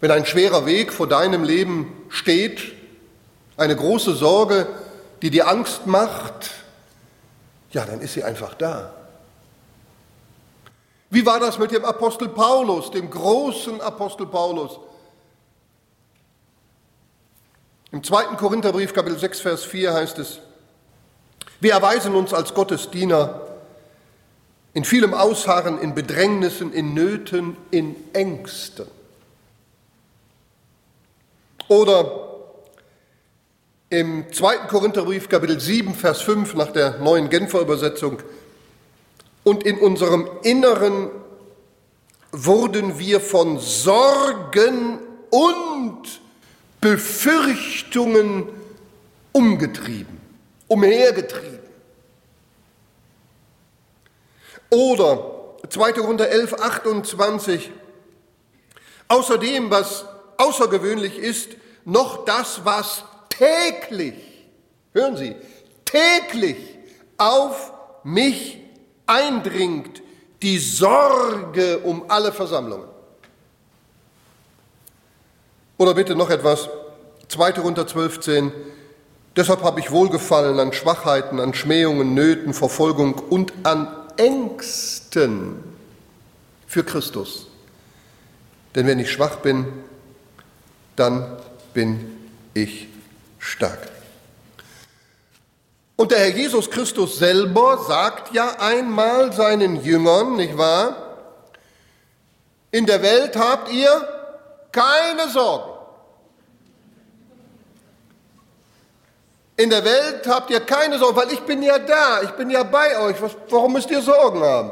Wenn 0.00 0.10
ein 0.10 0.26
schwerer 0.26 0.66
Weg 0.66 0.92
vor 0.92 1.06
deinem 1.06 1.44
Leben 1.44 1.92
steht, 2.08 2.77
eine 3.58 3.76
große 3.76 4.14
Sorge, 4.14 4.66
die 5.20 5.30
dir 5.30 5.48
Angst 5.48 5.86
macht, 5.86 6.50
ja, 7.72 7.84
dann 7.84 8.00
ist 8.00 8.14
sie 8.14 8.24
einfach 8.24 8.54
da. 8.54 8.94
Wie 11.10 11.26
war 11.26 11.40
das 11.40 11.58
mit 11.58 11.72
dem 11.72 11.84
Apostel 11.84 12.28
Paulus, 12.28 12.90
dem 12.90 13.10
großen 13.10 13.80
Apostel 13.80 14.26
Paulus? 14.26 14.78
Im 17.90 18.04
zweiten 18.04 18.36
Korintherbrief, 18.36 18.92
Kapitel 18.92 19.18
6, 19.18 19.40
Vers 19.40 19.64
4 19.64 19.92
heißt 19.92 20.18
es, 20.18 20.38
wir 21.60 21.72
erweisen 21.72 22.14
uns 22.14 22.32
als 22.32 22.54
Gottes 22.54 22.90
Diener 22.90 23.40
in 24.74 24.84
vielem 24.84 25.14
Ausharren, 25.14 25.80
in 25.80 25.94
Bedrängnissen, 25.94 26.72
in 26.72 26.94
Nöten, 26.94 27.56
in 27.70 27.96
Ängsten. 28.12 28.86
Oder 31.66 32.27
im 33.90 34.30
zweiten 34.32 34.68
Korintherbrief, 34.68 35.28
Kapitel 35.28 35.58
7, 35.58 35.94
Vers 35.94 36.20
5 36.20 36.54
nach 36.54 36.72
der 36.72 36.98
neuen 36.98 37.30
Genfer 37.30 37.60
Übersetzung, 37.60 38.18
und 39.44 39.62
in 39.64 39.78
unserem 39.78 40.28
Inneren 40.42 41.10
wurden 42.32 42.98
wir 42.98 43.20
von 43.20 43.58
Sorgen 43.58 44.98
und 45.30 46.20
Befürchtungen 46.82 48.48
umgetrieben, 49.32 50.20
umhergetrieben. 50.66 51.58
Oder 54.68 55.56
2. 55.70 55.92
Korinther 55.92 56.28
11, 56.28 56.54
28. 56.54 57.70
Außerdem, 59.08 59.70
was 59.70 60.04
außergewöhnlich 60.36 61.16
ist, 61.16 61.52
noch 61.86 62.26
das, 62.26 62.60
was 62.64 63.02
täglich, 63.38 64.14
hören 64.92 65.16
Sie, 65.16 65.34
täglich 65.84 66.56
auf 67.16 67.72
mich 68.04 68.58
eindringt, 69.06 70.02
die 70.42 70.58
Sorge 70.58 71.78
um 71.78 72.04
alle 72.08 72.32
Versammlungen. 72.32 72.88
Oder 75.78 75.94
bitte 75.94 76.14
noch 76.14 76.30
etwas, 76.30 76.68
2. 77.28 77.52
Korinther 77.52 77.86
12, 77.86 78.52
Deshalb 79.36 79.62
habe 79.62 79.78
ich 79.78 79.92
Wohlgefallen 79.92 80.58
an 80.58 80.72
Schwachheiten, 80.72 81.38
an 81.38 81.54
Schmähungen, 81.54 82.12
Nöten, 82.14 82.52
Verfolgung 82.52 83.14
und 83.14 83.52
an 83.62 83.86
Ängsten, 84.16 85.62
für 86.66 86.82
Christus. 86.82 87.46
Denn 88.74 88.86
wenn 88.86 88.98
ich 88.98 89.12
schwach 89.12 89.36
bin, 89.36 89.66
dann 90.96 91.38
bin 91.72 92.18
ich 92.54 92.87
stark. 93.38 93.88
Und 95.96 96.12
der 96.12 96.20
Herr 96.20 96.28
Jesus 96.28 96.70
Christus 96.70 97.18
selber 97.18 97.84
sagt 97.86 98.32
ja 98.32 98.56
einmal 98.60 99.32
seinen 99.32 99.82
Jüngern, 99.82 100.36
nicht 100.36 100.56
wahr? 100.56 100.96
In 102.70 102.86
der 102.86 103.02
Welt 103.02 103.36
habt 103.36 103.72
ihr 103.72 104.08
keine 104.70 105.28
Sorgen. 105.28 105.72
In 109.56 109.70
der 109.70 109.84
Welt 109.84 110.24
habt 110.28 110.50
ihr 110.50 110.60
keine 110.60 110.98
Sorgen, 110.98 111.16
weil 111.16 111.32
ich 111.32 111.40
bin 111.40 111.62
ja 111.62 111.80
da, 111.80 112.22
ich 112.22 112.30
bin 112.30 112.48
ja 112.48 112.62
bei 112.62 112.96
euch. 113.00 113.20
Was, 113.20 113.32
warum 113.48 113.72
müsst 113.72 113.90
ihr 113.90 114.00
Sorgen 114.00 114.40
haben? 114.40 114.70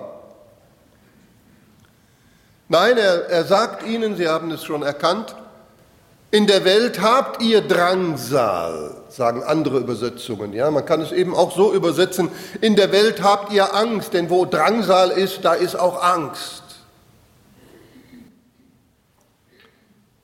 Nein, 2.69 2.97
er, 2.97 3.29
er 3.29 3.45
sagt 3.45 3.83
ihnen, 3.85 4.17
sie 4.17 4.29
haben 4.29 4.51
es 4.53 4.63
schon 4.63 4.85
erkannt, 4.85 5.35
in 6.31 6.47
der 6.47 6.65
Welt 6.65 7.01
habt 7.01 7.41
ihr 7.41 7.61
Drangsal, 7.61 8.95
sagen 9.09 9.45
andere 9.45 9.79
Übersetzungen. 9.79 10.53
Ja, 10.53 10.71
man 10.71 10.85
kann 10.85 11.01
es 11.01 11.13
eben 11.13 11.35
auch 11.35 11.55
so 11.55 11.73
übersetzen: 11.73 12.31
In 12.61 12.75
der 12.75 12.91
Welt 12.93 13.23
habt 13.23 13.53
ihr 13.53 13.75
Angst, 13.75 14.13
denn 14.13 14.29
wo 14.29 14.45
Drangsal 14.45 15.11
ist, 15.11 15.45
da 15.45 15.55
ist 15.55 15.77
auch 15.77 16.03
Angst. 16.03 16.65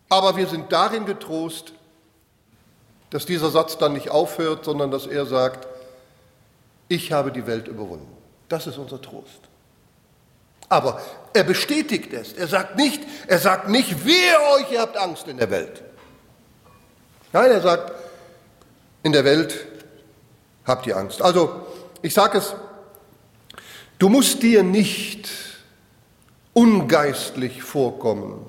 Aber 0.08 0.36
wir 0.36 0.46
sind 0.46 0.72
darin 0.72 1.06
getrost, 1.06 1.72
dass 3.10 3.24
dieser 3.24 3.50
Satz 3.50 3.78
dann 3.78 3.92
nicht 3.92 4.10
aufhört, 4.10 4.64
sondern 4.64 4.90
dass 4.90 5.06
er 5.06 5.24
sagt: 5.24 5.68
Ich 6.88 7.12
habe 7.12 7.30
die 7.30 7.46
Welt 7.46 7.68
überwunden. 7.68 8.08
Das 8.48 8.66
ist 8.66 8.76
unser 8.76 9.00
Trost. 9.00 9.40
Aber 10.68 11.00
er 11.32 11.44
bestätigt 11.44 12.12
es. 12.12 12.32
Er 12.32 12.48
sagt 12.48 12.76
nicht, 12.76 13.02
er 13.28 13.38
sagt 13.38 13.68
nicht, 13.68 14.04
wehe 14.04 14.34
euch, 14.56 14.72
ihr 14.72 14.80
habt 14.80 14.96
Angst 14.96 15.28
in 15.28 15.36
der 15.36 15.50
Welt. 15.50 15.82
Nein, 17.32 17.50
er 17.50 17.60
sagt, 17.60 17.92
in 19.02 19.12
der 19.12 19.24
Welt 19.24 19.66
habt 20.64 20.86
ihr 20.86 20.96
Angst. 20.96 21.22
Also, 21.22 21.66
ich 22.02 22.12
sage 22.12 22.38
es, 22.38 22.54
du 23.98 24.08
musst 24.08 24.42
dir 24.42 24.62
nicht 24.62 25.30
ungeistlich 26.52 27.62
vorkommen, 27.62 28.44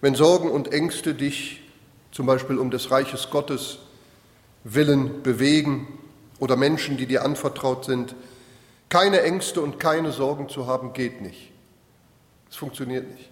wenn 0.00 0.14
Sorgen 0.14 0.50
und 0.50 0.72
Ängste 0.72 1.14
dich 1.14 1.62
zum 2.10 2.26
Beispiel 2.26 2.58
um 2.58 2.70
des 2.70 2.90
Reiches 2.90 3.30
Gottes 3.30 3.78
willen 4.64 5.22
bewegen 5.22 5.86
oder 6.40 6.56
Menschen, 6.56 6.96
die 6.96 7.06
dir 7.06 7.24
anvertraut 7.24 7.84
sind. 7.84 8.16
Keine 8.88 9.22
Ängste 9.22 9.60
und 9.60 9.78
keine 9.78 10.10
Sorgen 10.12 10.48
zu 10.48 10.66
haben, 10.66 10.92
geht 10.92 11.20
nicht. 11.20 11.52
Es 12.50 12.56
funktioniert 12.56 13.08
nicht. 13.08 13.30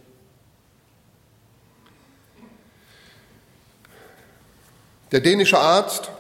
Der 5.16 5.22
dänische 5.22 5.58
Arzt 5.58 6.10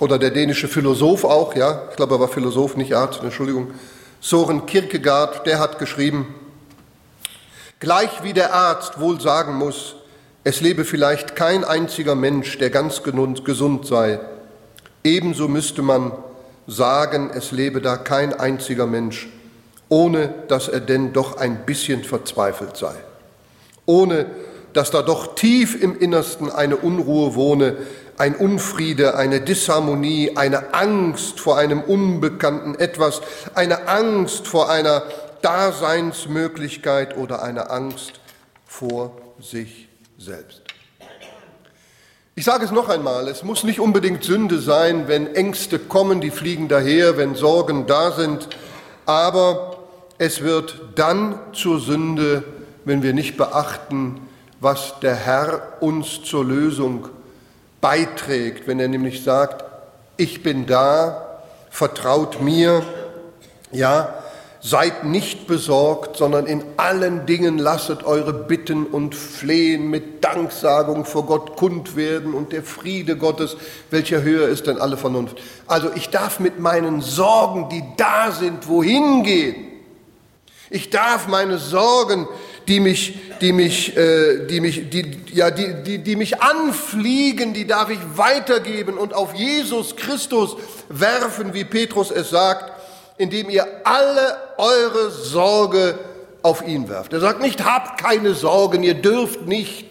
oder 0.00 0.18
der 0.18 0.32
dänische 0.32 0.66
Philosoph 0.66 1.22
auch, 1.22 1.54
ja, 1.54 1.84
ich 1.90 1.94
glaube, 1.94 2.16
er 2.16 2.20
war 2.22 2.26
Philosoph, 2.26 2.76
nicht 2.76 2.92
Arzt, 2.92 3.22
Entschuldigung, 3.22 3.70
Soren 4.20 4.66
Kierkegaard, 4.66 5.46
der 5.46 5.60
hat 5.60 5.78
geschrieben, 5.78 6.34
gleich 7.78 8.24
wie 8.24 8.32
der 8.32 8.52
Arzt 8.52 8.98
wohl 8.98 9.20
sagen 9.20 9.54
muss, 9.54 9.94
es 10.42 10.60
lebe 10.60 10.84
vielleicht 10.84 11.36
kein 11.36 11.62
einziger 11.62 12.16
Mensch, 12.16 12.58
der 12.58 12.70
ganz 12.70 13.04
gesund 13.04 13.86
sei, 13.86 14.18
ebenso 15.04 15.46
müsste 15.46 15.82
man 15.82 16.10
sagen, 16.66 17.30
es 17.32 17.52
lebe 17.52 17.80
da 17.80 17.96
kein 17.96 18.32
einziger 18.32 18.88
Mensch, 18.88 19.28
ohne 19.88 20.34
dass 20.48 20.66
er 20.66 20.80
denn 20.80 21.12
doch 21.12 21.36
ein 21.36 21.64
bisschen 21.64 22.02
verzweifelt 22.02 22.76
sei, 22.76 22.96
ohne 23.84 24.26
dass 24.72 24.90
da 24.90 25.00
doch 25.00 25.36
tief 25.36 25.80
im 25.80 25.98
Innersten 25.98 26.50
eine 26.50 26.76
Unruhe 26.76 27.34
wohne, 27.34 27.76
ein 28.18 28.34
Unfriede, 28.34 29.16
eine 29.16 29.40
Disharmonie, 29.40 30.32
eine 30.36 30.74
Angst 30.74 31.40
vor 31.40 31.58
einem 31.58 31.80
unbekannten 31.80 32.74
Etwas, 32.74 33.20
eine 33.54 33.88
Angst 33.88 34.46
vor 34.46 34.70
einer 34.70 35.02
Daseinsmöglichkeit 35.42 37.16
oder 37.16 37.42
eine 37.42 37.70
Angst 37.70 38.20
vor 38.66 39.16
sich 39.40 39.88
selbst. 40.18 40.62
Ich 42.34 42.44
sage 42.44 42.64
es 42.64 42.70
noch 42.70 42.88
einmal, 42.88 43.28
es 43.28 43.42
muss 43.42 43.64
nicht 43.64 43.80
unbedingt 43.80 44.22
Sünde 44.22 44.58
sein, 44.58 45.08
wenn 45.08 45.34
Ängste 45.34 45.78
kommen, 45.78 46.20
die 46.20 46.30
fliegen 46.30 46.68
daher, 46.68 47.16
wenn 47.16 47.34
Sorgen 47.34 47.86
da 47.86 48.12
sind, 48.12 48.48
aber 49.06 49.78
es 50.18 50.42
wird 50.42 50.80
dann 50.96 51.38
zur 51.52 51.80
Sünde, 51.80 52.44
wenn 52.84 53.02
wir 53.02 53.14
nicht 53.14 53.36
beachten, 53.36 54.20
was 54.60 55.00
der 55.00 55.14
Herr 55.14 55.78
uns 55.80 56.22
zur 56.24 56.44
Lösung 56.44 57.08
beiträgt, 57.80 58.66
wenn 58.66 58.80
er 58.80 58.88
nämlich 58.88 59.22
sagt, 59.22 59.64
ich 60.16 60.42
bin 60.42 60.66
da, 60.66 61.40
vertraut 61.70 62.40
mir, 62.40 62.82
ja, 63.70 64.14
seid 64.60 65.04
nicht 65.04 65.46
besorgt, 65.46 66.16
sondern 66.16 66.46
in 66.46 66.64
allen 66.76 67.24
Dingen 67.26 67.58
lasset 67.58 68.04
eure 68.04 68.32
Bitten 68.32 68.86
und 68.86 69.14
Flehen 69.14 69.90
mit 69.90 70.24
Danksagung 70.24 71.04
vor 71.04 71.26
Gott 71.26 71.56
kund 71.56 71.94
werden 71.94 72.34
und 72.34 72.52
der 72.52 72.64
Friede 72.64 73.16
Gottes, 73.16 73.56
welcher 73.90 74.22
höher 74.22 74.48
ist 74.48 74.66
denn 74.66 74.78
alle 74.78 74.96
Vernunft. 74.96 75.36
Also 75.68 75.90
ich 75.94 76.10
darf 76.10 76.40
mit 76.40 76.58
meinen 76.58 77.00
Sorgen, 77.00 77.68
die 77.68 77.84
da 77.96 78.32
sind, 78.32 78.66
wohin 78.66 79.22
gehen? 79.22 79.54
Ich 80.68 80.90
darf 80.90 81.28
meine 81.28 81.58
Sorgen, 81.58 82.26
die 82.68 82.80
mich, 82.80 83.18
die 83.40 83.52
mich, 83.52 83.96
äh, 83.96 84.46
die 84.46 84.60
mich, 84.60 84.90
die, 84.90 85.20
ja, 85.32 85.50
die, 85.50 85.82
die, 85.84 85.98
die 85.98 86.16
mich 86.16 86.42
anfliegen, 86.42 87.54
die 87.54 87.66
darf 87.66 87.90
ich 87.90 87.98
weitergeben 88.14 88.98
und 88.98 89.14
auf 89.14 89.34
Jesus 89.34 89.94
Christus 89.96 90.56
werfen, 90.88 91.54
wie 91.54 91.64
Petrus 91.64 92.10
es 92.10 92.30
sagt, 92.30 92.72
indem 93.18 93.50
ihr 93.50 93.66
alle 93.84 94.36
eure 94.58 95.10
Sorge 95.10 95.98
auf 96.42 96.66
ihn 96.66 96.88
werft. 96.88 97.12
Er 97.12 97.20
sagt 97.20 97.40
nicht, 97.40 97.64
habt 97.64 98.00
keine 98.00 98.34
Sorgen, 98.34 98.82
ihr 98.82 98.94
dürft 98.94 99.46
nicht, 99.46 99.86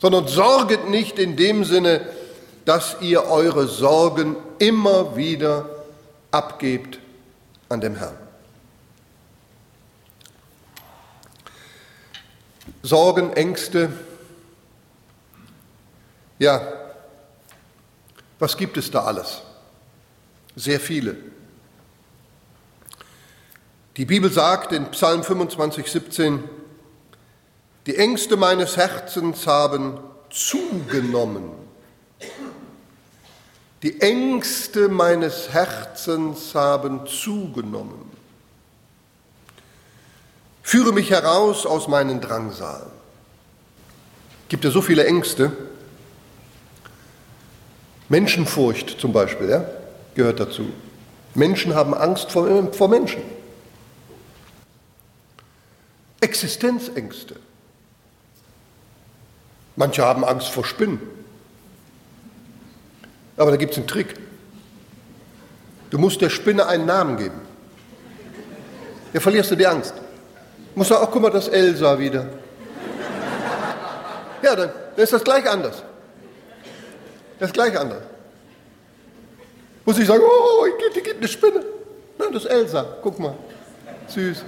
sondern 0.00 0.26
sorget 0.26 0.90
nicht 0.90 1.18
in 1.18 1.36
dem 1.36 1.64
Sinne, 1.64 2.00
dass 2.64 2.96
ihr 3.00 3.24
eure 3.24 3.66
Sorgen 3.66 4.36
immer 4.58 5.16
wieder 5.16 5.68
abgebt 6.30 6.98
an 7.68 7.80
dem 7.80 7.96
Herrn. 7.96 8.21
Sorgen, 12.82 13.32
Ängste. 13.32 13.92
Ja, 16.38 16.60
was 18.40 18.56
gibt 18.56 18.76
es 18.76 18.90
da 18.90 19.04
alles? 19.04 19.42
Sehr 20.56 20.80
viele. 20.80 21.16
Die 23.96 24.04
Bibel 24.04 24.32
sagt 24.32 24.72
in 24.72 24.90
Psalm 24.90 25.22
25, 25.22 25.86
17, 25.86 26.42
die 27.86 27.96
Ängste 27.96 28.36
meines 28.36 28.76
Herzens 28.76 29.46
haben 29.46 30.00
zugenommen. 30.30 31.50
Die 33.82 34.00
Ängste 34.00 34.88
meines 34.88 35.50
Herzens 35.50 36.54
haben 36.54 37.06
zugenommen. 37.06 38.01
Führe 40.62 40.92
mich 40.92 41.10
heraus 41.10 41.66
aus 41.66 41.88
meinen 41.88 42.20
Drangsalen. 42.20 42.90
Gibt 44.48 44.64
ja 44.64 44.70
so 44.70 44.82
viele 44.82 45.04
Ängste. 45.04 45.52
Menschenfurcht 48.08 49.00
zum 49.00 49.12
Beispiel, 49.12 49.48
ja, 49.48 49.64
gehört 50.14 50.38
dazu. 50.38 50.66
Menschen 51.34 51.74
haben 51.74 51.94
Angst 51.94 52.30
vor, 52.30 52.72
vor 52.72 52.88
Menschen. 52.88 53.22
Existenzängste. 56.20 57.36
Manche 59.76 60.04
haben 60.04 60.24
Angst 60.24 60.48
vor 60.48 60.64
Spinnen. 60.64 61.00
Aber 63.36 63.50
da 63.50 63.56
gibt 63.56 63.72
es 63.72 63.78
einen 63.78 63.86
Trick. 63.86 64.14
Du 65.90 65.98
musst 65.98 66.20
der 66.20 66.30
Spinne 66.30 66.66
einen 66.66 66.84
Namen 66.84 67.16
geben. 67.16 67.40
Da 69.12 69.20
verlierst 69.20 69.50
du 69.50 69.56
die 69.56 69.66
Angst. 69.66 69.94
Muss 70.74 70.88
sagen, 70.88 71.04
ach 71.06 71.10
guck 71.10 71.22
mal, 71.22 71.30
das 71.30 71.48
Elsa 71.48 71.98
wieder. 71.98 72.26
Ja, 74.42 74.56
dann, 74.56 74.70
ist 74.96 75.12
das 75.12 75.22
gleich 75.22 75.48
anders. 75.48 75.82
Das 77.38 77.48
ist 77.48 77.54
gleich 77.54 77.78
anders. 77.78 78.02
Muss 79.84 79.98
ich 79.98 80.06
sagen, 80.06 80.22
oh, 80.24 80.66
hier 80.66 81.02
gibt 81.02 81.18
eine 81.18 81.28
Spinne. 81.28 81.64
Nein, 82.18 82.32
das 82.32 82.44
ist 82.44 82.50
Elsa, 82.50 82.86
guck 83.02 83.18
mal. 83.18 83.34
Süß. 84.08 84.44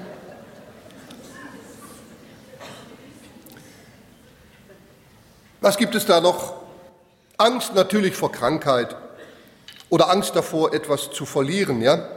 Was 5.60 5.76
gibt 5.76 5.94
es 5.94 6.06
da 6.06 6.20
noch? 6.20 6.54
Angst 7.36 7.74
natürlich 7.74 8.14
vor 8.14 8.30
Krankheit 8.30 8.94
oder 9.88 10.10
Angst 10.10 10.36
davor, 10.36 10.72
etwas 10.72 11.10
zu 11.10 11.26
verlieren, 11.26 11.80
ja? 11.80 12.08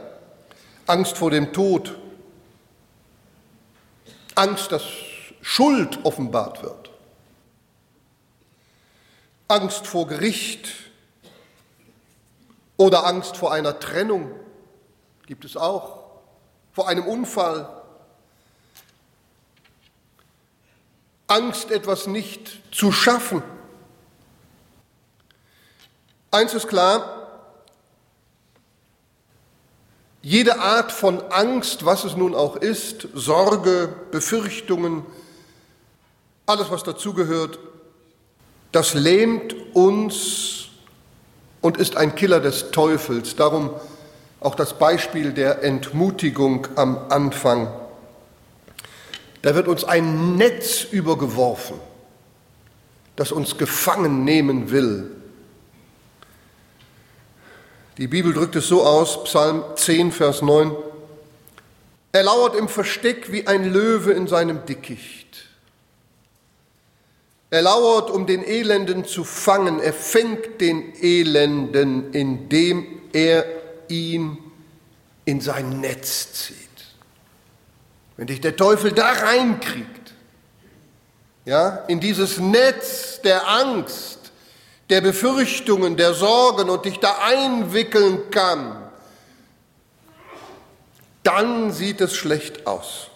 Angst 0.86 1.16
vor 1.18 1.30
dem 1.30 1.52
Tod 1.52 1.96
Angst, 4.38 4.70
dass 4.70 4.84
Schuld 5.42 6.04
offenbart 6.04 6.62
wird. 6.62 6.90
Angst 9.48 9.86
vor 9.86 10.06
Gericht 10.06 10.68
oder 12.76 13.04
Angst 13.04 13.36
vor 13.36 13.52
einer 13.52 13.80
Trennung 13.80 14.30
gibt 15.26 15.44
es 15.44 15.56
auch, 15.56 16.04
vor 16.72 16.88
einem 16.88 17.04
Unfall. 17.04 17.68
Angst, 21.26 21.72
etwas 21.72 22.06
nicht 22.06 22.62
zu 22.72 22.92
schaffen. 22.92 23.42
Eins 26.30 26.54
ist 26.54 26.68
klar, 26.68 27.17
jede 30.28 30.60
Art 30.60 30.92
von 30.92 31.22
Angst, 31.30 31.86
was 31.86 32.04
es 32.04 32.14
nun 32.14 32.34
auch 32.34 32.56
ist, 32.56 33.08
Sorge, 33.14 33.88
Befürchtungen, 34.10 35.06
alles 36.44 36.70
was 36.70 36.82
dazugehört, 36.82 37.58
das 38.70 38.92
lähmt 38.92 39.54
uns 39.72 40.68
und 41.62 41.78
ist 41.78 41.96
ein 41.96 42.14
Killer 42.14 42.40
des 42.40 42.72
Teufels. 42.72 43.36
Darum 43.36 43.70
auch 44.40 44.54
das 44.54 44.78
Beispiel 44.78 45.32
der 45.32 45.64
Entmutigung 45.64 46.68
am 46.76 46.98
Anfang. 47.08 47.68
Da 49.40 49.54
wird 49.54 49.66
uns 49.66 49.84
ein 49.84 50.36
Netz 50.36 50.84
übergeworfen, 50.84 51.76
das 53.16 53.32
uns 53.32 53.56
gefangen 53.56 54.24
nehmen 54.24 54.70
will. 54.70 55.10
Die 57.98 58.06
Bibel 58.06 58.32
drückt 58.32 58.54
es 58.54 58.68
so 58.68 58.84
aus, 58.84 59.24
Psalm 59.24 59.64
10, 59.74 60.12
Vers 60.12 60.40
9. 60.40 60.72
Er 62.12 62.22
lauert 62.22 62.54
im 62.54 62.68
Versteck 62.68 63.32
wie 63.32 63.48
ein 63.48 63.72
Löwe 63.72 64.12
in 64.12 64.28
seinem 64.28 64.64
Dickicht. 64.66 65.48
Er 67.50 67.62
lauert, 67.62 68.10
um 68.10 68.26
den 68.26 68.44
Elenden 68.44 69.04
zu 69.04 69.24
fangen. 69.24 69.80
Er 69.80 69.92
fängt 69.92 70.60
den 70.60 70.94
Elenden, 71.02 72.12
indem 72.12 72.86
er 73.12 73.44
ihn 73.88 74.38
in 75.24 75.40
sein 75.40 75.80
Netz 75.80 76.32
zieht. 76.34 76.56
Wenn 78.16 78.28
dich 78.28 78.40
der 78.40 78.54
Teufel 78.54 78.92
da 78.92 79.10
reinkriegt, 79.10 80.14
ja, 81.46 81.84
in 81.88 81.98
dieses 81.98 82.38
Netz 82.38 83.20
der 83.22 83.48
Angst, 83.48 84.17
der 84.90 85.00
Befürchtungen, 85.00 85.96
der 85.96 86.14
Sorgen 86.14 86.70
und 86.70 86.84
dich 86.84 86.98
da 86.98 87.18
einwickeln 87.26 88.30
kann, 88.30 88.88
dann 91.22 91.72
sieht 91.72 92.00
es 92.00 92.14
schlecht 92.14 92.66
aus. 92.66 93.08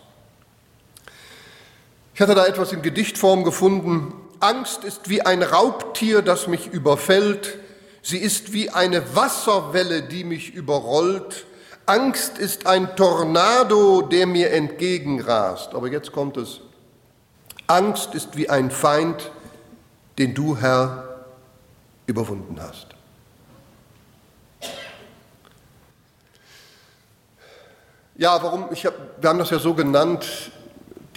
Ich 2.14 2.20
hatte 2.20 2.35
da 2.35 2.46
etwas 2.46 2.72
in 2.72 2.82
Gedichtform 2.82 3.42
gefunden. 3.42 4.12
Angst 4.38 4.85
ist 4.85 5.08
wie 5.08 5.22
ein 5.22 5.42
Raubtier, 5.42 6.20
das 6.20 6.46
mich 6.46 6.66
überfällt. 6.66 7.58
Sie 8.02 8.18
ist 8.18 8.52
wie 8.52 8.68
eine 8.68 9.14
Wasserwelle, 9.16 10.02
die 10.02 10.24
mich 10.24 10.52
überrollt. 10.52 11.46
Angst 11.87 12.38
ist 12.38 12.66
ein 12.66 12.96
Tornado, 12.96 14.02
der 14.02 14.26
mir 14.26 14.50
entgegenrast. 14.50 15.74
Aber 15.74 15.88
jetzt 15.88 16.12
kommt 16.12 16.37
es. 16.37 16.61
Angst 17.66 18.14
ist 18.14 18.37
wie 18.37 18.50
ein 18.50 18.70
Feind, 18.70 19.30
den 20.18 20.35
du, 20.35 20.58
Herr, 20.58 21.12
überwunden 22.06 22.60
hast. 22.60 22.88
Ja, 28.16 28.42
warum? 28.42 28.70
Hab, 28.70 28.94
wir 29.20 29.30
haben 29.30 29.38
das 29.38 29.50
ja 29.50 29.58
so 29.58 29.74
genannt, 29.74 30.50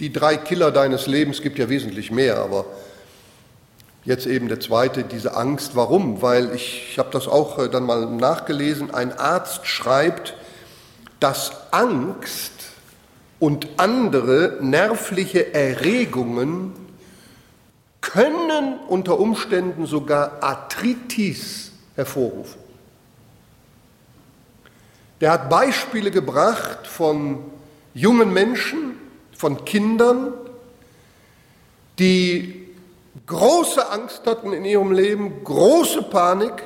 die 0.00 0.12
drei 0.12 0.36
Killer 0.36 0.70
deines 0.70 1.06
Lebens, 1.06 1.42
gibt 1.42 1.58
ja 1.58 1.68
wesentlich 1.68 2.10
mehr, 2.10 2.38
aber 2.38 2.64
jetzt 4.04 4.26
eben 4.26 4.48
der 4.48 4.60
zweite, 4.60 5.04
diese 5.04 5.36
Angst. 5.36 5.76
Warum? 5.76 6.22
Weil 6.22 6.54
ich, 6.54 6.90
ich 6.90 6.98
habe 6.98 7.10
das 7.10 7.28
auch 7.28 7.58
äh, 7.58 7.68
dann 7.68 7.84
mal 7.84 8.06
nachgelesen, 8.06 8.94
ein 8.94 9.12
Arzt 9.12 9.66
schreibt, 9.66 10.34
dass 11.20 11.52
Angst 11.72 12.52
und 13.38 13.68
andere 13.76 14.58
nervliche 14.60 15.52
Erregungen 15.52 16.72
können 18.12 18.78
unter 18.88 19.18
Umständen 19.18 19.86
sogar 19.86 20.42
Arthritis 20.42 21.72
hervorrufen. 21.96 22.60
Der 25.20 25.32
hat 25.32 25.50
Beispiele 25.50 26.10
gebracht 26.10 26.86
von 26.86 27.44
jungen 27.94 28.32
Menschen, 28.32 28.96
von 29.36 29.64
Kindern, 29.64 30.32
die 31.98 32.68
große 33.26 33.90
Angst 33.90 34.26
hatten 34.26 34.52
in 34.52 34.64
ihrem 34.64 34.92
Leben, 34.92 35.42
große 35.42 36.02
Panik 36.02 36.62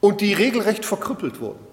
und 0.00 0.20
die 0.20 0.32
regelrecht 0.32 0.84
verkrüppelt 0.84 1.40
wurden. 1.40 1.66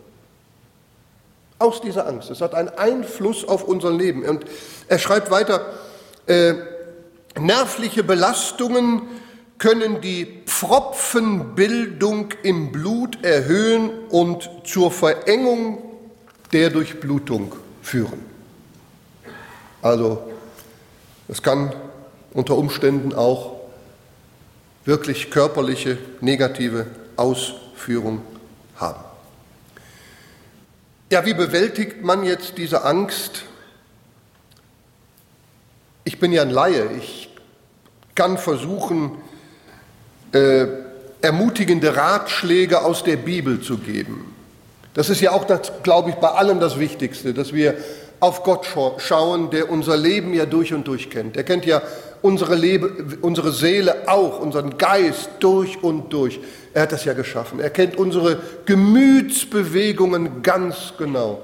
Aus 1.58 1.80
dieser 1.80 2.06
Angst. 2.08 2.30
Es 2.32 2.42
hat 2.42 2.54
einen 2.54 2.70
Einfluss 2.70 3.48
auf 3.48 3.64
unser 3.64 3.92
Leben. 3.92 4.26
Und 4.26 4.46
er 4.90 5.00
schreibt 5.00 5.32
weiter, 5.32 5.74
äh, 6.28 6.54
nervliche 7.40 8.04
Belastungen 8.04 9.04
können 9.58 10.02
die 10.02 10.42
Pfropfenbildung 10.46 12.30
im 12.44 12.72
Blut 12.72 13.24
erhöhen 13.24 13.90
und 14.10 14.50
zur 14.66 14.92
Verengung 14.92 15.82
der 16.52 16.70
Durchblutung 16.70 17.54
führen. 17.82 18.26
Also 19.82 20.32
es 21.28 21.42
kann 21.42 21.74
unter 22.34 22.58
Umständen 22.58 23.14
auch 23.14 23.56
wirklich 24.84 25.32
körperliche 25.32 25.98
negative 26.22 26.88
Ausführung 27.16 28.22
haben. 28.76 29.04
Ja, 31.12 31.26
wie 31.26 31.34
bewältigt 31.34 32.04
man 32.04 32.24
jetzt 32.24 32.58
diese 32.58 32.84
Angst? 32.84 33.46
Ich 36.08 36.20
bin 36.20 36.32
ja 36.32 36.44
ein 36.44 36.52
Laie, 36.52 36.88
ich 37.00 37.30
kann 38.14 38.38
versuchen, 38.38 39.12
äh, 40.34 40.68
ermutigende 41.20 41.96
Ratschläge 41.96 42.86
aus 42.86 43.04
der 43.04 43.18
Bibel 43.18 43.60
zu 43.60 43.80
geben. 43.80 44.36
Das 44.94 45.10
ist 45.10 45.20
ja 45.20 45.32
auch, 45.32 45.48
glaube 45.82 46.12
ich, 46.12 46.16
bei 46.18 46.30
allem 46.30 46.60
das 46.60 46.80
Wichtigste, 46.80 47.34
dass 47.34 47.54
wir 47.54 47.74
auf 48.20 48.44
Gott 48.44 48.68
schauen, 49.00 49.50
der 49.50 49.72
unser 49.72 49.98
Leben 49.98 50.36
ja 50.36 50.46
durch 50.46 50.74
und 50.76 50.88
durch 50.88 51.10
kennt. 51.10 51.38
Er 51.38 51.44
kennt 51.44 51.66
ja 51.66 51.82
unsere, 52.22 52.54
Lebe, 52.54 53.18
unsere 53.22 53.52
Seele 53.52 54.08
auch, 54.08 54.40
unseren 54.40 54.78
Geist 54.78 55.30
durch 55.40 55.84
und 55.84 56.14
durch. 56.14 56.40
Er 56.76 56.84
hat 56.84 56.92
das 56.92 57.04
ja 57.06 57.14
geschaffen. 57.14 57.60
Er 57.60 57.72
kennt 57.72 57.98
unsere 57.98 58.40
Gemütsbewegungen 58.66 60.44
ganz 60.44 60.94
genau. 61.00 61.42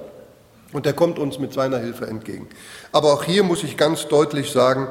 Und 0.74 0.86
er 0.86 0.94
kommt 0.94 1.20
uns 1.20 1.38
mit 1.38 1.54
seiner 1.54 1.80
Hilfe 1.80 2.08
entgegen. 2.08 2.48
Aber 2.92 3.14
auch 3.14 3.24
hier 3.24 3.44
muss 3.44 3.64
ich 3.64 3.78
ganz 3.78 4.08
deutlich 4.08 4.52
sagen, 4.52 4.88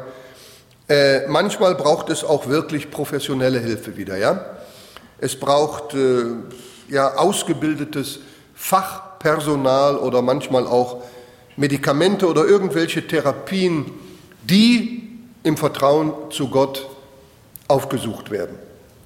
äh, 0.88 1.26
manchmal 1.28 1.74
braucht 1.74 2.10
es 2.10 2.24
auch 2.24 2.48
wirklich 2.48 2.90
professionelle 2.90 3.60
Hilfe 3.60 3.96
wieder. 3.96 4.16
Ja? 4.16 4.44
Es 5.18 5.38
braucht 5.38 5.94
äh, 5.94 6.24
ja, 6.88 7.14
ausgebildetes 7.16 8.20
Fachpersonal 8.54 9.96
oder 9.96 10.20
manchmal 10.20 10.66
auch 10.66 11.02
Medikamente 11.56 12.26
oder 12.26 12.44
irgendwelche 12.44 13.06
Therapien, 13.06 13.86
die 14.42 15.08
im 15.42 15.56
Vertrauen 15.56 16.12
zu 16.30 16.48
Gott 16.48 16.86
aufgesucht 17.68 18.30
werden. 18.30 18.58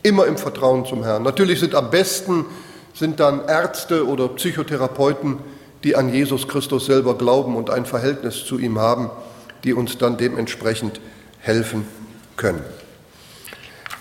Immer 0.03 0.27
im 0.27 0.37
Vertrauen 0.37 0.87
zum 0.87 1.05
Herrn. 1.05 1.23
Natürlich 1.23 1.61
sind 1.61 1.75
am 1.75 1.91
besten 1.91 2.47
sind 2.95 3.21
dann 3.21 3.47
Ärzte 3.49 4.07
oder 4.07 4.29
Psychotherapeuten, 4.29 5.39
die 5.85 5.97
an 5.97 6.12
Jesus 6.12 6.49
Christus 6.49 6.87
selber 6.87 7.16
glauben 7.16 7.57
und 7.57 7.70
ein 7.70 7.87
Verhältnis 7.87 8.44
zu 8.44 8.59
ihm 8.59 8.79
haben, 8.79 9.11
die 9.62 9.75
uns 9.75 9.99
dann 9.99 10.16
dementsprechend 10.16 11.01
helfen 11.38 11.87
können. 12.37 12.64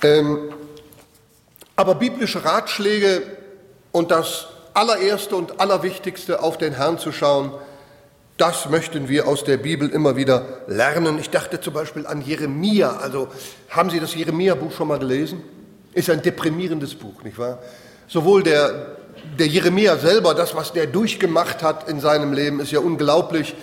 Ähm, 0.02 0.54
aber 1.76 1.96
biblische 1.96 2.44
Ratschläge 2.44 3.24
und 3.92 4.12
das 4.12 4.48
allererste 4.74 5.36
und 5.36 5.60
allerwichtigste, 5.60 6.42
auf 6.42 6.58
den 6.58 6.74
Herrn 6.74 6.98
zu 6.98 7.12
schauen, 7.12 7.52
das 8.38 8.70
möchten 8.70 9.10
wir 9.10 9.28
aus 9.28 9.44
der 9.44 9.58
Bibel 9.58 9.90
immer 9.90 10.16
wieder 10.16 10.62
lernen. 10.68 11.20
Ich 11.20 11.30
dachte 11.30 11.62
zum 11.62 11.74
Beispiel 11.74 12.08
an 12.08 12.22
Jeremia. 12.22 12.98
Also 12.98 13.28
haben 13.70 13.90
Sie 13.92 14.00
das 14.00 14.16
Jeremia-Buch 14.16 14.72
schon 14.72 14.88
mal 14.88 15.00
gelesen? 15.00 15.44
Ist 15.94 16.10
ein 16.10 16.22
deprimierendes 16.22 16.96
Buch, 16.96 17.22
nicht 17.24 17.38
wahr? 17.38 17.60
Sowohl 18.08 18.42
der, 18.42 18.93
der 19.40 19.48
Jeremia 19.48 19.98
selber, 19.98 20.34
das, 20.34 20.56
was 20.56 20.74
der 20.74 20.88
durchgemacht 20.88 21.64
hat 21.64 21.90
in 21.90 22.00
seinem 22.00 22.34
Leben, 22.34 22.60
ist 22.60 22.72
ja 22.72 22.80
unglaublich. 22.80 23.56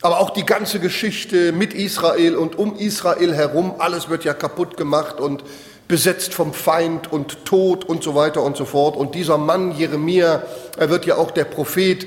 Aber 0.00 0.20
auch 0.20 0.30
die 0.30 0.44
ganze 0.46 0.80
Geschichte 0.80 1.52
mit 1.52 1.74
Israel 1.74 2.36
und 2.36 2.58
um 2.58 2.76
Israel 2.76 3.34
herum, 3.34 3.74
alles 3.78 4.08
wird 4.08 4.24
ja 4.24 4.34
kaputt 4.34 4.76
gemacht 4.76 5.20
und 5.20 5.44
besetzt 5.86 6.34
vom 6.34 6.52
Feind 6.54 7.12
und 7.12 7.44
Tod 7.44 7.84
und 7.84 8.02
so 8.02 8.14
weiter 8.14 8.42
und 8.42 8.56
so 8.56 8.64
fort. 8.64 8.96
Und 8.96 9.14
dieser 9.14 9.38
Mann 9.38 9.76
Jeremia, 9.76 10.42
er 10.76 10.90
wird 10.90 11.06
ja 11.06 11.16
auch 11.16 11.30
der 11.30 11.44
Prophet 11.44 12.06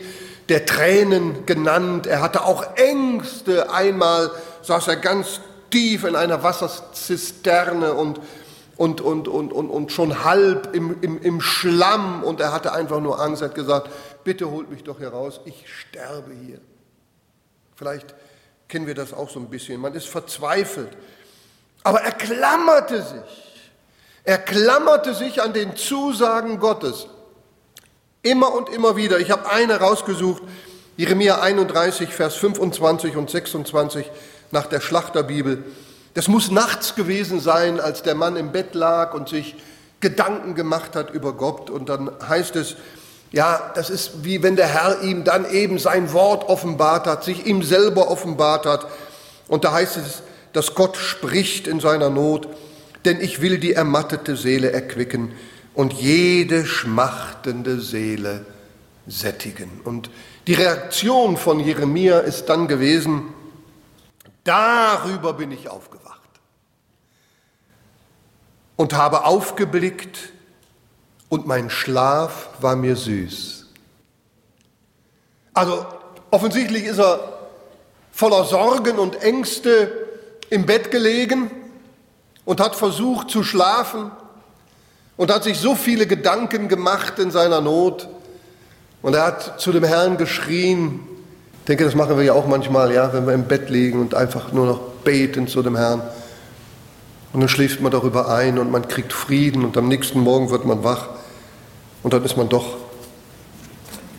der 0.49 0.65
Tränen 0.65 1.45
genannt. 1.45 2.07
Er 2.07 2.21
hatte 2.21 2.45
auch 2.45 2.65
Ängste. 2.75 3.71
Einmal 3.71 4.31
saß 4.61 4.87
er 4.87 4.95
ganz 4.97 5.39
tief 5.69 6.03
in 6.03 6.15
einer 6.15 6.43
Wasserzisterne 6.43 7.93
und, 7.93 8.19
und, 8.77 9.01
und, 9.01 9.27
und, 9.27 9.53
und, 9.53 9.69
und 9.69 9.91
schon 9.91 10.23
halb 10.23 10.75
im, 10.75 11.01
im, 11.01 11.21
im 11.21 11.41
Schlamm 11.41 12.23
und 12.23 12.41
er 12.41 12.51
hatte 12.51 12.73
einfach 12.73 12.99
nur 12.99 13.21
Angst. 13.21 13.41
Hat 13.41 13.55
gesagt, 13.55 13.89
bitte 14.23 14.49
holt 14.51 14.69
mich 14.69 14.83
doch 14.83 14.97
hier 14.97 15.09
raus, 15.09 15.39
ich 15.45 15.65
sterbe 15.67 16.31
hier. 16.33 16.59
Vielleicht 17.75 18.15
kennen 18.67 18.87
wir 18.87 18.95
das 18.95 19.13
auch 19.13 19.29
so 19.29 19.39
ein 19.39 19.49
bisschen. 19.49 19.79
Man 19.79 19.93
ist 19.93 20.07
verzweifelt. 20.07 20.89
Aber 21.83 22.01
er 22.01 22.11
klammerte 22.11 23.01
sich. 23.01 23.45
Er 24.23 24.39
klammerte 24.39 25.13
sich 25.13 25.41
an 25.41 25.53
den 25.53 25.75
Zusagen 25.75 26.59
Gottes. 26.59 27.07
Immer 28.23 28.53
und 28.53 28.69
immer 28.69 28.95
wieder. 28.95 29.19
Ich 29.19 29.29
habe 29.29 29.49
eine 29.51 29.79
rausgesucht, 29.79 30.41
Jeremia 30.97 31.41
31, 31.41 32.09
Vers 32.09 32.35
25 32.35 33.17
und 33.17 33.29
26 33.29 34.09
nach 34.49 34.65
der 34.65 34.81
Schlachterbibel. 34.81 35.63
Das 36.15 36.29
muss 36.29 36.49
nachts 36.49 36.95
gewesen 36.95 37.41
sein, 37.41 37.79
als 37.79 38.01
der 38.01 38.15
Mann 38.15 38.37
im 38.37 38.53
Bett 38.53 38.73
lag 38.73 39.13
und 39.13 39.29
sich 39.29 39.55
Gedanken 39.99 40.55
gemacht 40.55 40.95
hat 40.95 41.11
über 41.11 41.33
Gott. 41.33 41.69
Und 41.69 41.89
dann 41.89 42.09
heißt 42.27 42.55
es, 42.55 42.77
ja, 43.31 43.71
das 43.75 43.89
ist 43.89 44.23
wie 44.23 44.41
wenn 44.41 44.55
der 44.55 44.67
Herr 44.67 45.01
ihm 45.01 45.25
dann 45.25 45.49
eben 45.51 45.77
sein 45.77 46.13
Wort 46.13 46.47
offenbart 46.47 47.05
hat, 47.05 47.25
sich 47.25 47.45
ihm 47.45 47.63
selber 47.63 48.09
offenbart 48.09 48.65
hat. 48.65 48.87
Und 49.49 49.65
da 49.65 49.73
heißt 49.73 49.97
es, 49.97 50.23
dass 50.53 50.73
Gott 50.73 50.95
spricht 50.95 51.67
in 51.67 51.81
seiner 51.81 52.09
Not, 52.09 52.47
denn 53.03 53.19
ich 53.19 53.41
will 53.41 53.57
die 53.57 53.73
ermattete 53.73 54.37
Seele 54.37 54.71
erquicken 54.71 55.33
und 55.73 55.91
jede 55.91 56.65
schmachtende 56.65 57.81
Seele 57.81 58.45
sättigen. 59.05 59.81
Und 59.83 60.09
die 60.47 60.53
Reaktion 60.53 61.35
von 61.35 61.59
Jeremia 61.59 62.19
ist 62.19 62.45
dann 62.45 62.69
gewesen, 62.69 63.34
darüber 64.45 65.33
bin 65.33 65.51
ich 65.51 65.67
aufgewacht 65.67 66.21
und 68.77 68.93
habe 68.93 69.25
aufgeblickt 69.25 70.31
und 71.27 71.45
mein 71.45 71.69
Schlaf 71.69 72.49
war 72.61 72.77
mir 72.77 72.95
süß. 72.95 73.65
Also 75.53 75.85
offensichtlich 76.31 76.85
ist 76.85 76.99
er 76.99 77.19
voller 78.11 78.45
Sorgen 78.45 78.99
und 78.99 79.21
Ängste 79.21 79.91
im 80.49 80.65
Bett 80.65 80.91
gelegen 80.91 81.51
und 82.45 82.59
hat 82.59 82.75
versucht 82.75 83.29
zu 83.29 83.43
schlafen 83.43 84.11
und 85.17 85.31
hat 85.31 85.43
sich 85.43 85.57
so 85.57 85.75
viele 85.75 86.07
Gedanken 86.07 86.67
gemacht 86.67 87.19
in 87.19 87.31
seiner 87.31 87.61
Not. 87.61 88.07
Und 89.01 89.15
er 89.15 89.25
hat 89.25 89.59
zu 89.59 89.71
dem 89.71 89.83
Herrn 89.83 90.17
geschrien. 90.17 91.07
Ich 91.65 91.67
denke, 91.67 91.85
das 91.85 91.95
machen 91.95 92.15
wir 92.15 92.23
ja 92.23 92.33
auch 92.33 92.45
manchmal, 92.45 92.93
ja, 92.93 93.11
wenn 93.11 93.25
wir 93.25 93.33
im 93.33 93.45
Bett 93.45 93.71
liegen 93.71 93.99
und 93.99 94.13
einfach 94.13 94.51
nur 94.51 94.67
noch 94.67 94.79
beten 95.03 95.47
zu 95.47 95.63
dem 95.63 95.75
Herrn. 95.75 95.99
Und 97.33 97.39
dann 97.39 97.49
schläft 97.49 97.81
man 97.81 97.91
darüber 97.91 98.29
ein 98.29 98.59
und 98.59 98.69
man 98.69 98.87
kriegt 98.87 99.11
Frieden 99.11 99.65
und 99.65 99.75
am 99.75 99.87
nächsten 99.87 100.19
Morgen 100.19 100.51
wird 100.51 100.63
man 100.65 100.83
wach 100.83 101.09
und 102.03 102.13
dann 102.13 102.23
ist 102.23 102.37
man 102.37 102.49
doch 102.49 102.77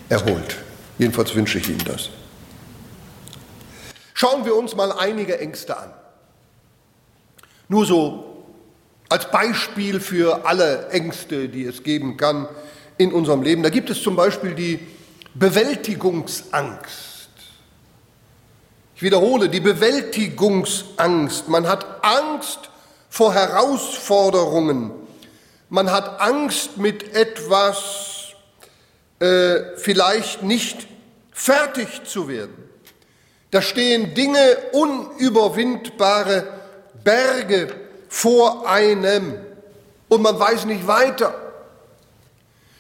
erholt. 0.09 0.57
Jedenfalls 0.99 1.37
wünsche 1.37 1.59
ich 1.59 1.69
Ihnen 1.69 1.85
das. 1.85 2.11
Schauen 4.13 4.45
wir 4.45 4.57
uns 4.57 4.75
mal 4.75 4.91
einige 4.91 5.39
Ängste 5.39 5.79
an. 5.79 5.91
Nur 7.69 7.87
so 7.87 8.45
als 9.09 9.31
Beispiel 9.31 10.01
für 10.01 10.47
alle 10.47 10.89
Ängste, 10.89 11.49
die 11.49 11.63
es 11.63 11.85
geben 11.85 12.17
kann 12.17 12.49
in 12.99 13.13
unserem 13.13 13.43
Leben. 13.43 13.63
Da 13.63 13.71
gibt 13.71 13.89
es 13.89 14.03
zum 14.03 14.17
Beispiel 14.17 14.57
die 14.57 14.81
Bewältigungsangst. 15.35 17.16
Ich 18.97 19.03
wiederhole, 19.03 19.51
die 19.51 19.61
Bewältigungsangst. 19.61 21.49
Man 21.49 21.69
hat 21.69 22.03
Angst 22.03 22.71
vor 23.11 23.35
Herausforderungen. 23.35 24.91
Man 25.69 25.93
hat 25.93 26.19
Angst, 26.19 26.79
mit 26.79 27.15
etwas 27.15 28.33
äh, 29.19 29.77
vielleicht 29.77 30.43
nicht 30.43 30.87
fertig 31.31 32.05
zu 32.05 32.27
werden. 32.29 32.71
Da 33.51 33.61
stehen 33.61 34.15
Dinge, 34.15 34.57
unüberwindbare 34.73 36.47
Berge 37.05 37.69
vor 38.09 38.67
einem 38.67 39.35
und 40.09 40.23
man 40.23 40.41
weiß 40.41 40.65
nicht 40.65 40.87
weiter. 40.87 41.46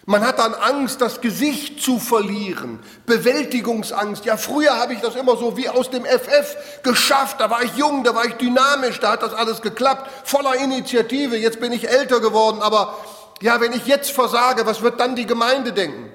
Man 0.09 0.25
hat 0.25 0.38
dann 0.38 0.55
Angst, 0.55 1.01
das 1.01 1.21
Gesicht 1.21 1.83
zu 1.83 1.99
verlieren, 1.99 2.79
Bewältigungsangst. 3.07 4.25
Ja, 4.25 4.37
früher 4.37 4.79
habe 4.79 4.92
ich 4.92 5.01
das 5.01 5.16
immer 5.16 5.37
so 5.37 5.57
wie 5.57 5.69
aus 5.69 5.90
dem 5.90 6.05
FF 6.05 6.83
geschafft. 6.85 7.40
Da 7.40 7.51
war 7.51 7.64
ich 7.64 7.75
jung, 7.75 8.05
da 8.05 8.14
war 8.14 8.25
ich 8.25 8.35
dynamisch, 8.35 9.01
da 9.01 9.11
hat 9.11 9.23
das 9.25 9.35
alles 9.35 9.62
geklappt, 9.62 10.09
voller 10.23 10.55
Initiative. 10.55 11.37
Jetzt 11.37 11.59
bin 11.59 11.73
ich 11.73 11.88
älter 11.88 12.21
geworden, 12.21 12.62
aber 12.62 12.97
ja, 13.42 13.61
wenn 13.61 13.73
ich 13.73 13.87
jetzt 13.87 14.12
versage, 14.12 14.64
was 14.64 14.81
wird 14.81 15.01
dann 15.01 15.16
die 15.16 15.27
Gemeinde 15.27 15.73
denken? 15.73 16.12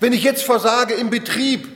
Wenn 0.00 0.14
ich 0.14 0.22
jetzt 0.22 0.42
versage 0.42 0.94
im 0.94 1.10
Betrieb, 1.10 1.68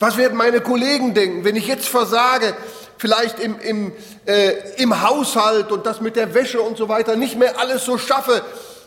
was 0.00 0.16
werden 0.16 0.38
meine 0.38 0.62
Kollegen 0.62 1.12
denken? 1.12 1.44
Wenn 1.44 1.56
ich 1.56 1.66
jetzt 1.66 1.88
versage, 1.88 2.56
vielleicht 2.96 3.38
im, 3.38 3.60
im, 3.60 3.92
äh, 4.24 4.52
im 4.78 5.02
Haushalt 5.02 5.70
und 5.72 5.84
das 5.84 6.00
mit 6.00 6.16
der 6.16 6.32
Wäsche 6.32 6.62
und 6.62 6.78
so 6.78 6.88
weiter 6.88 7.16
nicht 7.16 7.38
mehr 7.38 7.60
alles 7.60 7.84
so 7.84 7.98
schaffe, 7.98 8.42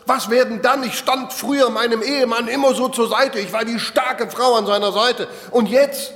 was 0.06 0.30
werden 0.30 0.62
dann? 0.62 0.82
Ich 0.82 0.98
stand 0.98 1.32
früher 1.32 1.70
meinem 1.70 2.02
Ehemann 2.02 2.48
immer 2.48 2.74
so 2.74 2.88
zur 2.88 3.08
Seite, 3.08 3.38
ich 3.38 3.52
war 3.52 3.64
die 3.64 3.78
starke 3.78 4.28
Frau 4.30 4.54
an 4.54 4.66
seiner 4.66 4.92
Seite. 4.92 5.28
Und 5.50 5.68
jetzt? 5.68 6.12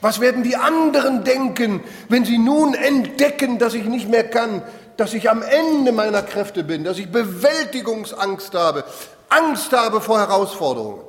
Was 0.00 0.20
werden 0.20 0.44
die 0.44 0.56
anderen 0.56 1.24
denken, 1.24 1.82
wenn 2.08 2.24
sie 2.24 2.38
nun 2.38 2.74
entdecken, 2.74 3.58
dass 3.58 3.74
ich 3.74 3.84
nicht 3.84 4.08
mehr 4.08 4.28
kann, 4.28 4.62
dass 4.96 5.12
ich 5.12 5.28
am 5.28 5.42
Ende 5.42 5.90
meiner 5.92 6.22
Kräfte 6.22 6.62
bin, 6.62 6.84
dass 6.84 6.98
ich 6.98 7.10
Bewältigungsangst 7.10 8.54
habe, 8.54 8.84
Angst 9.28 9.72
habe 9.72 10.00
vor 10.00 10.18
Herausforderungen? 10.20 11.00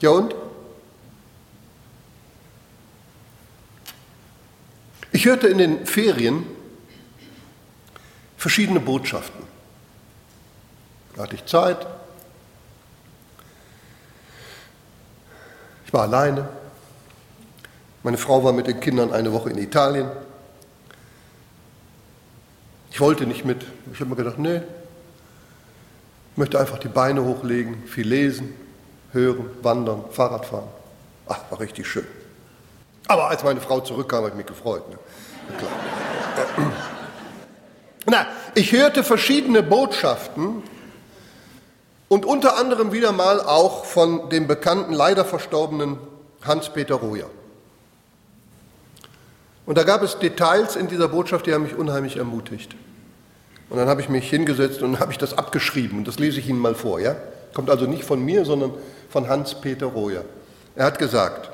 Ja 0.00 0.10
und? 0.10 0.34
Ich 5.10 5.26
hörte 5.26 5.48
in 5.48 5.58
den 5.58 5.86
Ferien 5.86 6.46
verschiedene 8.36 8.80
Botschaften. 8.80 9.51
Da 11.16 11.22
hatte 11.22 11.34
ich 11.34 11.44
Zeit. 11.46 11.86
Ich 15.86 15.92
war 15.92 16.02
alleine. 16.02 16.48
Meine 18.02 18.18
Frau 18.18 18.42
war 18.42 18.52
mit 18.52 18.66
den 18.66 18.80
Kindern 18.80 19.12
eine 19.12 19.32
Woche 19.32 19.50
in 19.50 19.58
Italien. 19.58 20.10
Ich 22.90 23.00
wollte 23.00 23.26
nicht 23.26 23.44
mit. 23.44 23.64
Ich 23.92 24.00
habe 24.00 24.10
mir 24.10 24.16
gedacht, 24.16 24.38
nee, 24.38 24.60
ich 26.32 26.38
möchte 26.38 26.58
einfach 26.58 26.78
die 26.78 26.88
Beine 26.88 27.24
hochlegen, 27.24 27.86
viel 27.86 28.08
lesen, 28.08 28.54
hören, 29.12 29.50
wandern, 29.62 30.04
Fahrrad 30.10 30.46
fahren. 30.46 30.68
Ach, 31.28 31.38
war 31.50 31.60
richtig 31.60 31.86
schön. 31.86 32.06
Aber 33.08 33.28
als 33.28 33.44
meine 33.44 33.60
Frau 33.60 33.80
zurückkam, 33.80 34.18
habe 34.18 34.30
ich 34.30 34.34
mich 34.34 34.46
gefreut. 34.46 34.88
Ne? 34.88 34.98
Na, 38.06 38.26
ich 38.54 38.72
hörte 38.72 39.04
verschiedene 39.04 39.62
Botschaften 39.62 40.62
und 42.12 42.26
unter 42.26 42.58
anderem 42.58 42.92
wieder 42.92 43.10
mal 43.10 43.40
auch 43.40 43.86
von 43.86 44.28
dem 44.28 44.46
bekannten, 44.46 44.92
leider 44.92 45.24
verstorbenen 45.24 45.96
Hans-Peter 46.42 46.96
Roja. 46.96 47.24
Und 49.64 49.78
da 49.78 49.82
gab 49.82 50.02
es 50.02 50.18
Details 50.18 50.76
in 50.76 50.88
dieser 50.88 51.08
Botschaft, 51.08 51.46
die 51.46 51.54
haben 51.54 51.62
mich 51.62 51.74
unheimlich 51.74 52.18
ermutigt. 52.18 52.76
Und 53.70 53.78
dann 53.78 53.88
habe 53.88 54.02
ich 54.02 54.10
mich 54.10 54.28
hingesetzt 54.28 54.82
und 54.82 55.00
habe 55.00 55.10
ich 55.10 55.16
das 55.16 55.38
abgeschrieben. 55.38 55.96
Und 55.96 56.06
das 56.06 56.18
lese 56.18 56.38
ich 56.38 56.50
Ihnen 56.50 56.58
mal 56.58 56.74
vor. 56.74 57.00
Ja? 57.00 57.16
Kommt 57.54 57.70
also 57.70 57.86
nicht 57.86 58.04
von 58.04 58.22
mir, 58.22 58.44
sondern 58.44 58.74
von 59.08 59.30
Hans-Peter 59.30 59.86
Roja. 59.86 60.20
Er 60.76 60.84
hat 60.84 60.98
gesagt, 60.98 61.50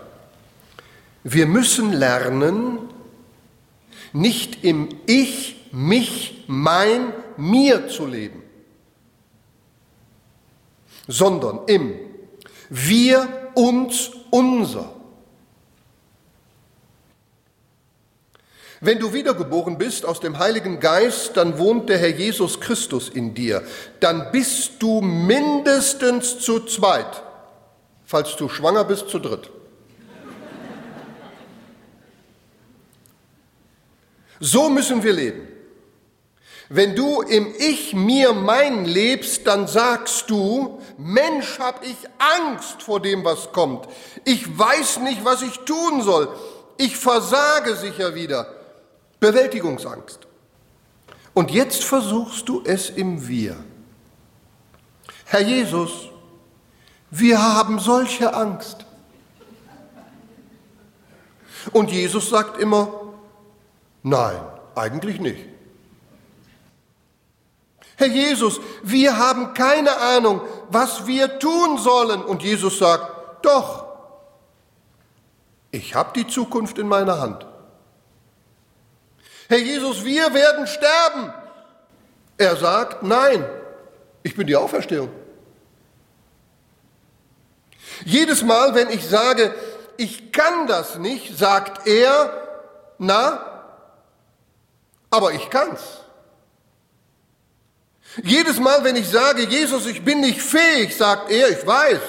wir 1.23 1.47
müssen 1.47 1.93
lernen, 1.93 2.81
nicht 4.13 4.65
im 4.65 4.89
Ich, 5.07 5.69
mich, 5.71 6.43
mein, 6.49 7.13
mir 7.37 7.87
zu 7.87 8.07
leben, 8.07 8.38
sondern 11.09 11.61
im 11.67 11.95
Wir, 12.69 13.51
uns, 13.55 14.11
unser. 14.31 14.95
Wenn 18.81 19.01
du 19.01 19.13
wiedergeboren 19.13 19.77
bist 19.77 20.05
aus 20.05 20.21
dem 20.21 20.39
Heiligen 20.39 20.79
Geist, 20.79 21.37
dann 21.37 21.59
wohnt 21.59 21.89
der 21.89 21.99
Herr 21.99 22.11
Jesus 22.11 22.61
Christus 22.61 23.09
in 23.09 23.35
dir. 23.35 23.65
Dann 23.99 24.31
bist 24.31 24.81
du 24.81 25.01
mindestens 25.01 26.39
zu 26.39 26.61
zweit. 26.61 27.23
Falls 28.05 28.37
du 28.37 28.49
schwanger 28.49 28.85
bist, 28.85 29.09
zu 29.09 29.19
dritt. 29.19 29.51
So 34.41 34.71
müssen 34.71 35.03
wir 35.03 35.13
leben. 35.13 35.58
Wenn 36.71 36.95
du 36.95 37.23
im 37.23 37.55
Ich, 37.59 37.95
mir, 37.95 38.35
mein 38.35 38.85
lebst, 38.85 39.47
dann 39.47 39.67
sagst 39.67 40.29
du, 40.29 40.81
Mensch, 40.99 41.59
hab 41.59 41.83
ich 41.83 41.97
Angst 42.19 42.83
vor 42.83 43.01
dem, 43.01 43.25
was 43.25 43.53
kommt. 43.53 43.89
Ich 44.25 44.59
weiß 44.59 45.01
nicht, 45.01 45.25
was 45.25 45.41
ich 45.43 45.59
tun 45.61 46.03
soll. 46.03 46.29
Ich 46.77 46.97
versage 46.97 47.75
sicher 47.75 48.15
wieder. 48.15 48.53
Bewältigungsangst. 49.19 50.21
Und 51.33 51.51
jetzt 51.51 51.85
versuchst 51.85 52.49
du 52.49 52.63
es 52.65 52.91
im 52.91 53.27
Wir. 53.27 53.57
Herr 55.25 55.41
Jesus, 55.41 56.09
wir 57.11 57.43
haben 57.43 57.79
solche 57.79 58.35
Angst. 58.35 58.85
Und 61.73 61.91
Jesus 61.91 62.29
sagt 62.29 62.59
immer, 62.61 62.93
nein, 64.03 64.41
eigentlich 64.75 65.19
nicht. 65.19 65.58
Herr 67.99 68.07
Jesus, 68.07 68.61
wir 68.85 69.19
haben 69.19 69.55
keine 69.55 69.97
Ahnung, 69.97 70.41
was 70.71 71.09
wir 71.09 71.41
tun 71.41 71.79
sollen. 71.79 72.23
Und 72.23 72.45
Jesus 72.45 72.79
sagt, 72.79 73.45
doch, 73.45 73.87
ich 75.73 75.97
habe 75.97 76.13
die 76.15 76.29
Zukunft 76.29 76.79
in 76.79 76.87
meiner 76.87 77.21
Hand. 77.21 77.45
Herr 79.49 79.59
Jesus, 79.59 80.05
wir 80.05 80.33
werden 80.33 80.69
sterben. 80.69 81.35
Er 82.37 82.55
sagt, 82.55 83.03
nein, 83.03 83.45
ich 84.23 84.37
bin 84.37 84.47
die 84.47 84.55
Auferstehung. 84.55 85.11
Jedes 88.05 88.45
Mal, 88.45 88.77
wenn 88.77 88.91
ich 88.91 89.09
sage, 89.09 89.53
ich 89.97 90.31
kann 90.31 90.69
das 90.69 90.99
nicht, 90.99 91.37
sagt 91.37 91.89
er, 91.89 92.31
na, 92.99 93.45
aber 95.11 95.33
ich 95.33 95.51
kann's. 95.51 95.81
Jedes 98.23 98.59
Mal, 98.59 98.83
wenn 98.85 98.97
ich 98.97 99.09
sage, 99.09 99.47
Jesus, 99.47 99.87
ich 99.87 100.05
bin 100.05 100.21
nicht 100.21 100.41
fähig, 100.41 100.97
sagt 100.97 101.31
er, 101.31 101.51
ich 101.51 101.67
weiß, 101.67 102.01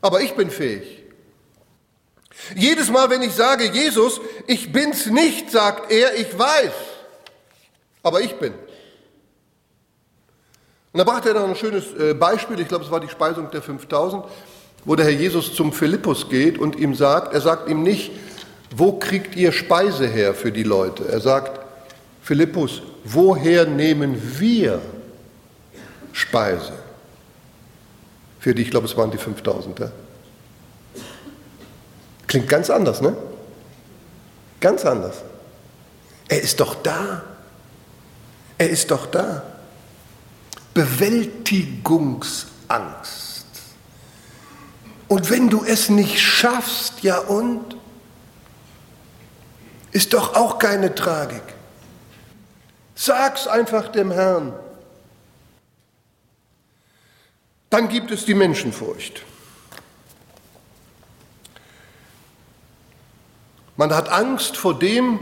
aber 0.00 0.20
ich 0.20 0.34
bin 0.34 0.50
fähig. 0.50 1.02
Jedes 2.56 2.90
Mal, 2.90 3.08
wenn 3.10 3.22
ich 3.22 3.32
sage, 3.32 3.70
Jesus, 3.70 4.20
ich 4.46 4.72
bin's 4.72 5.06
nicht, 5.06 5.50
sagt 5.50 5.90
er, 5.92 6.16
ich 6.16 6.36
weiß, 6.36 6.72
aber 8.02 8.20
ich 8.20 8.34
bin. 8.34 8.54
Und 10.92 10.98
da 10.98 11.04
brachte 11.04 11.30
er 11.30 11.34
noch 11.34 11.48
ein 11.48 11.56
schönes 11.56 11.92
äh, 11.94 12.14
Beispiel, 12.14 12.60
ich 12.60 12.68
glaube, 12.68 12.84
es 12.84 12.90
war 12.90 13.00
die 13.00 13.08
Speisung 13.08 13.50
der 13.50 13.62
5000, 13.62 14.24
wo 14.84 14.96
der 14.96 15.06
Herr 15.06 15.12
Jesus 15.12 15.54
zum 15.54 15.72
Philippus 15.72 16.28
geht 16.28 16.58
und 16.58 16.76
ihm 16.76 16.94
sagt, 16.94 17.32
er 17.32 17.40
sagt 17.40 17.68
ihm 17.68 17.82
nicht, 17.82 18.10
wo 18.74 18.92
kriegt 18.92 19.36
ihr 19.36 19.52
Speise 19.52 20.06
her 20.06 20.34
für 20.34 20.50
die 20.50 20.64
Leute? 20.64 21.06
Er 21.08 21.20
sagt, 21.20 21.60
Philippus, 22.22 22.82
woher 23.04 23.66
nehmen 23.66 24.38
wir 24.38 24.80
Speise? 26.12 26.72
Für 28.38 28.54
die, 28.54 28.62
ich 28.62 28.70
glaube, 28.70 28.86
es 28.86 28.96
waren 28.96 29.10
die 29.10 29.18
5000. 29.18 29.78
Ja? 29.78 29.90
Klingt 32.26 32.48
ganz 32.48 32.70
anders, 32.70 33.00
ne? 33.00 33.16
Ganz 34.60 34.84
anders. 34.84 35.22
Er 36.28 36.40
ist 36.40 36.60
doch 36.60 36.76
da. 36.82 37.22
Er 38.58 38.70
ist 38.70 38.90
doch 38.90 39.06
da. 39.06 39.42
Bewältigungsangst. 40.74 43.46
Und 45.08 45.30
wenn 45.30 45.50
du 45.50 45.64
es 45.64 45.90
nicht 45.90 46.18
schaffst, 46.18 47.02
ja 47.02 47.18
und? 47.18 47.76
Ist 49.90 50.14
doch 50.14 50.34
auch 50.34 50.58
keine 50.58 50.94
Tragik. 50.94 51.42
Sag's 52.94 53.46
einfach 53.46 53.88
dem 53.88 54.10
Herrn. 54.10 54.52
Dann 57.70 57.88
gibt 57.88 58.10
es 58.10 58.24
die 58.24 58.34
Menschenfurcht. 58.34 59.22
Man 63.76 63.94
hat 63.94 64.10
Angst 64.10 64.56
vor 64.56 64.78
dem, 64.78 65.18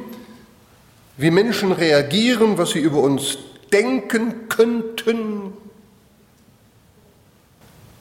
wie 1.16 1.30
Menschen 1.30 1.70
reagieren, 1.70 2.58
was 2.58 2.70
sie 2.70 2.80
über 2.80 2.98
uns 2.98 3.38
denken 3.72 4.48
könnten, 4.48 5.52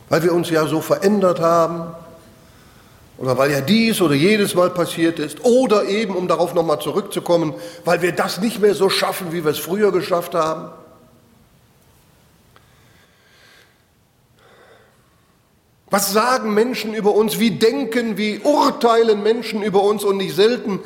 weil 0.09 0.23
wir 0.23 0.33
uns 0.33 0.49
ja 0.49 0.65
so 0.65 0.81
verändert 0.81 1.39
haben 1.39 1.95
oder 3.19 3.37
weil 3.37 3.51
ja 3.51 3.59
dies 3.59 4.01
oder 4.01 4.15
jedes 4.15 4.55
Mal 4.55 4.69
passiert 4.69 5.19
ist 5.19 5.43
oder 5.43 5.83
eben, 5.85 6.15
um 6.15 6.29
darauf 6.29 6.53
nochmal 6.53 6.79
zurückzukommen, 6.79 7.53
weil 7.83 8.01
wir 8.01 8.13
das 8.13 8.39
nicht 8.39 8.61
mehr 8.61 8.73
so 8.73 8.89
schaffen, 8.89 9.33
wie 9.33 9.43
wir 9.43 9.51
es 9.51 9.59
früher 9.59 9.91
geschafft 9.91 10.35
haben. 10.35 10.69
Was 15.89 16.13
sagen 16.13 16.53
Menschen 16.53 16.93
über 16.93 17.13
uns? 17.13 17.39
Wie 17.39 17.51
denken, 17.51 18.17
wie 18.17 18.39
urteilen 18.39 19.21
Menschen 19.21 19.63
über 19.63 19.83
uns? 19.83 20.03
Und 20.03 20.17
nicht 20.17 20.35
selten 20.35 20.79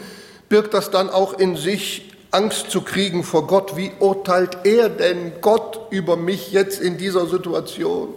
birgt 0.50 0.74
das 0.74 0.90
dann 0.90 1.10
auch 1.10 1.38
in 1.38 1.56
sich 1.56 2.14
Angst 2.32 2.72
zu 2.72 2.82
kriegen 2.82 3.24
vor 3.24 3.46
Gott. 3.46 3.76
Wie 3.76 3.92
urteilt 4.00 4.60
er 4.64 4.90
denn 4.90 5.34
Gott 5.42 5.82
über 5.92 6.16
mich 6.16 6.52
jetzt 6.52 6.82
in 6.82 6.98
dieser 6.98 7.28
Situation, 7.28 8.10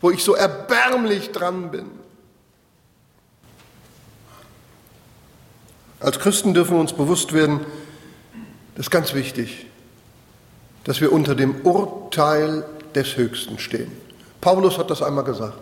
wo 0.00 0.10
ich 0.10 0.22
so 0.22 0.34
erbärmlich 0.34 1.30
dran 1.30 1.70
bin? 1.70 1.99
Als 6.00 6.18
Christen 6.18 6.54
dürfen 6.54 6.76
wir 6.76 6.80
uns 6.80 6.94
bewusst 6.94 7.32
werden, 7.32 7.60
das 8.74 8.86
ist 8.86 8.90
ganz 8.90 9.12
wichtig, 9.12 9.66
dass 10.84 11.00
wir 11.00 11.12
unter 11.12 11.34
dem 11.34 11.60
Urteil 11.62 12.64
des 12.94 13.16
Höchsten 13.16 13.58
stehen. 13.58 13.92
Paulus 14.40 14.78
hat 14.78 14.90
das 14.90 15.02
einmal 15.02 15.24
gesagt. 15.24 15.58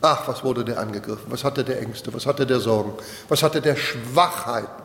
Ach, 0.00 0.28
was 0.28 0.44
wurde 0.44 0.64
der 0.64 0.78
angegriffen? 0.78 1.24
Was 1.28 1.42
hatte 1.42 1.64
der 1.64 1.80
Ängste? 1.80 2.14
Was 2.14 2.26
hatte 2.26 2.46
der 2.46 2.60
Sorgen? 2.60 2.92
Was 3.28 3.42
hatte 3.42 3.60
der 3.60 3.74
Schwachheiten, 3.74 4.84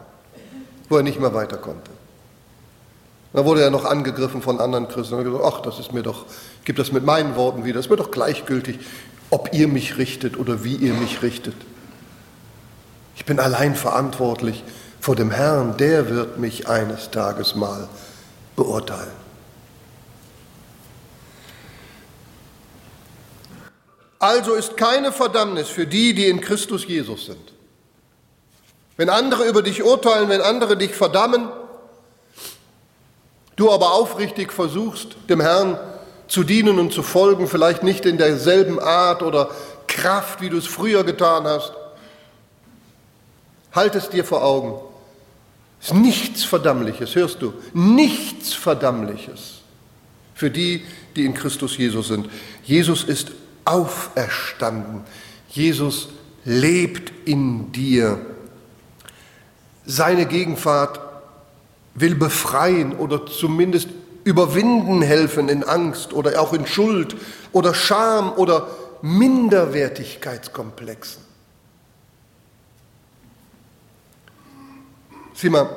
wo 0.90 0.98
er 0.98 1.04
nicht 1.04 1.20
mehr 1.20 1.34
weiter 1.36 1.58
konnte? 1.58 1.92
Da 3.34 3.46
wurde 3.46 3.62
er 3.62 3.70
noch 3.70 3.86
angegriffen 3.86 4.42
von 4.42 4.60
anderen 4.60 4.88
Christen. 4.88 5.16
Und 5.16 5.24
gesagt, 5.24 5.44
ach, 5.46 5.62
das 5.62 5.80
ist 5.80 5.94
mir 5.94 6.02
doch, 6.02 6.26
ich 6.60 6.66
gebe 6.66 6.78
das 6.78 6.92
mit 6.92 7.06
meinen 7.06 7.36
Worten 7.36 7.64
wieder, 7.64 7.76
das 7.76 7.86
ist 7.86 7.92
mir 7.92 7.98
doch 7.98 8.12
gleichgültig, 8.12 8.80
ob 9.30 9.54
ihr 9.54 9.68
mich 9.68 9.98
richtet 9.98 10.38
oder 10.38 10.64
wie 10.64 10.76
ihr 10.76 10.94
mich 10.94 11.22
richtet. 11.22 11.56
Ich 13.16 13.26
bin 13.26 13.40
allein 13.40 13.76
verantwortlich 13.76 14.64
vor 15.00 15.16
dem 15.16 15.32
Herrn, 15.32 15.78
der 15.78 16.10
wird 16.10 16.38
mich 16.38 16.68
eines 16.68 17.12
Tages 17.12 17.56
mal 17.56 17.88
beurteilen. 18.56 19.22
Also 24.20 24.54
ist 24.54 24.78
keine 24.78 25.12
Verdammnis 25.12 25.68
für 25.68 25.88
die, 25.88 26.14
die 26.14 26.28
in 26.28 26.42
Christus 26.42 26.86
Jesus 26.86 27.26
sind. 27.26 27.52
Wenn 28.96 29.10
andere 29.10 29.46
über 29.46 29.64
dich 29.64 29.82
urteilen, 29.82 30.30
wenn 30.30 30.42
andere 30.42 30.78
dich 30.78 30.94
verdammen, 30.94 31.50
du 33.56 33.72
aber 33.72 33.94
aufrichtig 33.94 34.54
versuchst, 34.54 35.16
dem 35.28 35.42
Herrn 35.42 35.80
zu 36.28 36.44
dienen 36.44 36.78
und 36.78 36.94
zu 36.94 37.02
folgen, 37.02 37.48
vielleicht 37.48 37.82
nicht 37.82 38.06
in 38.06 38.20
derselben 38.20 38.80
Art 38.80 39.24
oder 39.24 39.50
Kraft, 39.88 40.40
wie 40.40 40.50
du 40.50 40.58
es 40.60 40.68
früher 40.68 41.04
getan 41.04 41.46
hast, 41.46 41.74
halt 43.72 43.96
es 43.96 44.10
dir 44.10 44.26
vor 44.26 44.44
Augen. 44.44 44.80
Es 45.80 45.88
ist 45.88 45.96
nichts 45.96 46.44
Verdammliches, 46.44 47.16
hörst 47.16 47.42
du? 47.42 47.54
Nichts 47.74 48.54
Verdammliches 48.54 49.62
für 50.36 50.52
die, 50.52 50.86
die 51.16 51.26
in 51.26 51.34
Christus 51.34 51.78
Jesus 51.78 52.08
sind. 52.08 52.30
Jesus 52.64 53.04
ist 53.04 53.32
auferstanden. 53.66 55.02
Jesus 55.50 56.10
lebt 56.46 57.12
in 57.26 57.72
dir. 57.72 58.20
Seine 59.86 60.26
Gegenwart 60.26 61.00
will 61.94 62.16
befreien 62.16 62.94
oder 62.94 63.26
zumindest 63.26 63.90
überwinden 64.24 65.02
helfen 65.02 65.50
in 65.50 65.64
Angst 65.64 66.14
oder 66.14 66.40
auch 66.40 66.54
in 66.54 66.68
Schuld 66.68 67.16
oder 67.52 67.74
Scham 67.74 68.32
oder 68.34 68.68
Minderwertigkeitskomplexen. 69.02 71.31
Sieh 75.42 75.50
mal, 75.50 75.68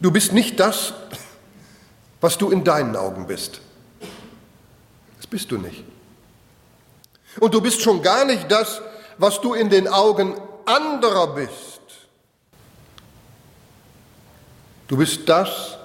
du 0.00 0.10
bist 0.10 0.32
nicht 0.32 0.58
das, 0.58 0.94
was 2.18 2.38
du 2.38 2.48
in 2.48 2.64
deinen 2.64 2.96
Augen 2.96 3.26
bist. 3.26 3.60
Das 5.18 5.26
bist 5.26 5.50
du 5.50 5.58
nicht. 5.58 5.84
Und 7.40 7.52
du 7.52 7.60
bist 7.60 7.82
schon 7.82 8.00
gar 8.00 8.24
nicht 8.24 8.50
das, 8.50 8.80
was 9.18 9.38
du 9.42 9.52
in 9.52 9.68
den 9.68 9.86
Augen 9.86 10.34
anderer 10.64 11.34
bist. 11.34 11.82
Du 14.88 14.96
bist 14.96 15.28
das, 15.28 15.76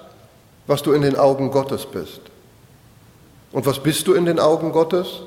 was 0.66 0.82
du 0.82 0.94
in 0.94 1.02
den 1.02 1.16
Augen 1.16 1.50
Gottes 1.50 1.84
bist. 1.84 2.22
Und 3.52 3.66
was 3.66 3.82
bist 3.82 4.06
du 4.06 4.14
in 4.14 4.24
den 4.24 4.40
Augen 4.40 4.72
Gottes? 4.72 5.20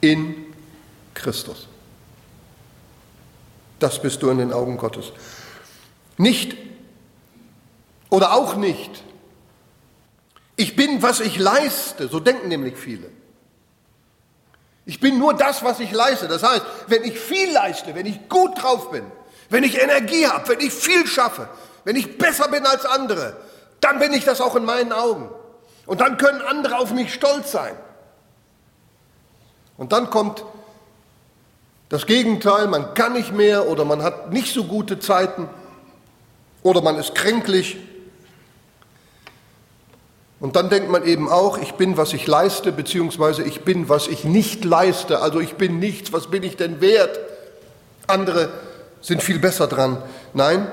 In 0.00 0.46
Christus. 1.12 1.66
Das 3.80 4.00
bist 4.00 4.22
du 4.22 4.30
in 4.30 4.38
den 4.38 4.52
Augen 4.52 4.76
Gottes. 4.76 5.10
Nicht 6.22 6.56
Oder 8.10 8.34
auch 8.34 8.54
nicht. 8.54 9.02
Ich 10.54 10.76
bin, 10.76 11.02
was 11.02 11.18
ich 11.18 11.38
leiste, 11.38 12.06
so 12.06 12.20
denken 12.20 12.46
nämlich 12.46 12.76
viele. 12.76 13.10
Ich 14.84 15.00
bin 15.00 15.18
nur 15.18 15.34
das, 15.34 15.64
was 15.64 15.80
ich 15.80 15.90
leiste. 15.90 16.28
Das 16.28 16.42
heißt, 16.42 16.62
wenn 16.86 17.02
ich 17.04 17.18
viel 17.18 17.50
leiste, 17.52 17.94
wenn 17.94 18.06
ich 18.06 18.28
gut 18.28 18.62
drauf 18.62 18.90
bin, 18.90 19.04
wenn 19.48 19.64
ich 19.64 19.82
Energie 19.82 20.26
habe, 20.26 20.46
wenn 20.50 20.60
ich 20.60 20.72
viel 20.72 21.06
schaffe, 21.06 21.48
wenn 21.84 21.96
ich 21.96 22.18
besser 22.18 22.48
bin 22.48 22.66
als 22.66 22.84
andere, 22.84 23.36
dann 23.80 23.98
bin 23.98 24.12
ich 24.12 24.24
das 24.24 24.40
auch 24.40 24.54
in 24.54 24.64
meinen 24.64 24.92
Augen. 24.92 25.28
Und 25.86 26.02
dann 26.02 26.18
können 26.18 26.42
andere 26.42 26.78
auf 26.78 26.92
mich 26.92 27.14
stolz 27.14 27.50
sein. 27.50 27.74
Und 29.76 29.92
dann 29.92 30.10
kommt 30.10 30.44
das 31.88 32.06
Gegenteil, 32.06 32.68
man 32.68 32.94
kann 32.94 33.14
nicht 33.14 33.32
mehr 33.32 33.66
oder 33.66 33.84
man 33.84 34.02
hat 34.02 34.30
nicht 34.32 34.52
so 34.54 34.64
gute 34.64 35.00
Zeiten 35.00 35.48
oder 36.62 36.82
man 36.82 36.96
ist 36.96 37.14
kränklich. 37.14 37.76
Und 40.40 40.56
dann 40.56 40.70
denkt 40.70 40.90
man 40.90 41.04
eben 41.04 41.28
auch, 41.28 41.58
ich 41.58 41.74
bin, 41.74 41.96
was 41.96 42.12
ich 42.12 42.26
leiste, 42.26 42.72
beziehungsweise 42.72 43.44
ich 43.44 43.60
bin, 43.60 43.88
was 43.88 44.08
ich 44.08 44.24
nicht 44.24 44.64
leiste. 44.64 45.20
Also 45.20 45.40
ich 45.40 45.54
bin 45.54 45.78
nichts, 45.78 46.12
was 46.12 46.28
bin 46.28 46.42
ich 46.42 46.56
denn 46.56 46.80
wert? 46.80 47.18
Andere 48.08 48.50
sind 49.00 49.22
viel 49.22 49.38
besser 49.38 49.68
dran. 49.68 50.02
Nein, 50.34 50.66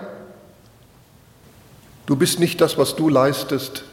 du 2.07 2.15
bist 2.15 2.39
nicht 2.39 2.59
das, 2.61 2.77
was 2.77 2.95
du 2.95 3.09
leistest. 3.09 3.83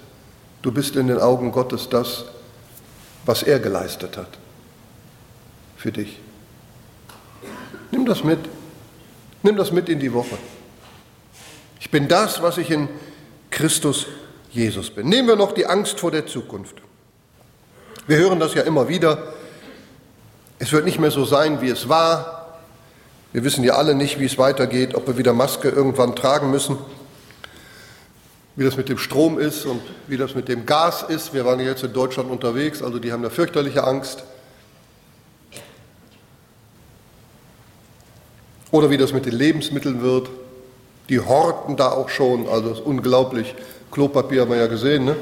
Du 0.62 0.72
bist 0.72 0.96
in 0.96 1.08
den 1.08 1.18
Augen 1.18 1.52
Gottes 1.52 1.88
das, 1.90 2.24
was 3.26 3.42
er 3.42 3.58
geleistet 3.58 4.16
hat 4.16 4.30
für 5.76 5.92
dich. 5.92 6.18
Nimm 7.90 8.06
das 8.06 8.24
mit. 8.24 8.40
Nimm 9.42 9.56
das 9.56 9.70
mit 9.70 9.88
in 9.88 10.00
die 10.00 10.12
Woche. 10.12 10.36
Ich 11.80 11.90
bin 11.90 12.08
das, 12.08 12.42
was 12.42 12.58
ich 12.58 12.70
in 12.70 12.88
Christus 13.50 14.06
Jesus 14.50 14.90
bin. 14.90 15.08
Nehmen 15.08 15.28
wir 15.28 15.36
noch 15.36 15.52
die 15.52 15.66
Angst 15.66 16.00
vor 16.00 16.10
der 16.10 16.26
Zukunft. 16.26 16.76
Wir 18.06 18.18
hören 18.18 18.40
das 18.40 18.54
ja 18.54 18.62
immer 18.62 18.88
wieder. 18.88 19.34
Es 20.58 20.72
wird 20.72 20.84
nicht 20.84 20.98
mehr 20.98 21.10
so 21.10 21.24
sein, 21.24 21.60
wie 21.60 21.68
es 21.68 21.88
war. 21.88 22.60
Wir 23.32 23.44
wissen 23.44 23.64
ja 23.64 23.74
alle 23.74 23.94
nicht, 23.94 24.18
wie 24.18 24.24
es 24.24 24.38
weitergeht, 24.38 24.94
ob 24.94 25.06
wir 25.06 25.18
wieder 25.18 25.34
Maske 25.34 25.68
irgendwann 25.68 26.16
tragen 26.16 26.50
müssen, 26.50 26.78
wie 28.54 28.64
das 28.64 28.78
mit 28.78 28.88
dem 28.88 28.96
Strom 28.96 29.38
ist 29.38 29.66
und 29.66 29.82
wie 30.06 30.16
das 30.16 30.34
mit 30.34 30.48
dem 30.48 30.64
Gas 30.64 31.02
ist. 31.02 31.34
Wir 31.34 31.44
waren 31.44 31.60
jetzt 31.60 31.82
in 31.82 31.92
Deutschland 31.92 32.30
unterwegs, 32.30 32.82
also 32.82 32.98
die 32.98 33.12
haben 33.12 33.22
da 33.22 33.28
fürchterliche 33.28 33.84
Angst. 33.84 34.24
Oder 38.70 38.88
wie 38.88 38.96
das 38.96 39.12
mit 39.12 39.26
den 39.26 39.34
Lebensmitteln 39.34 40.00
wird. 40.00 40.30
Die 41.08 41.20
horten 41.20 41.76
da 41.76 41.92
auch 41.92 42.08
schon, 42.08 42.48
also 42.48 42.70
ist 42.70 42.80
unglaublich. 42.80 43.54
Klopapier 43.92 44.42
haben 44.42 44.50
wir 44.50 44.58
ja 44.58 44.66
gesehen, 44.66 45.04
ne? 45.04 45.16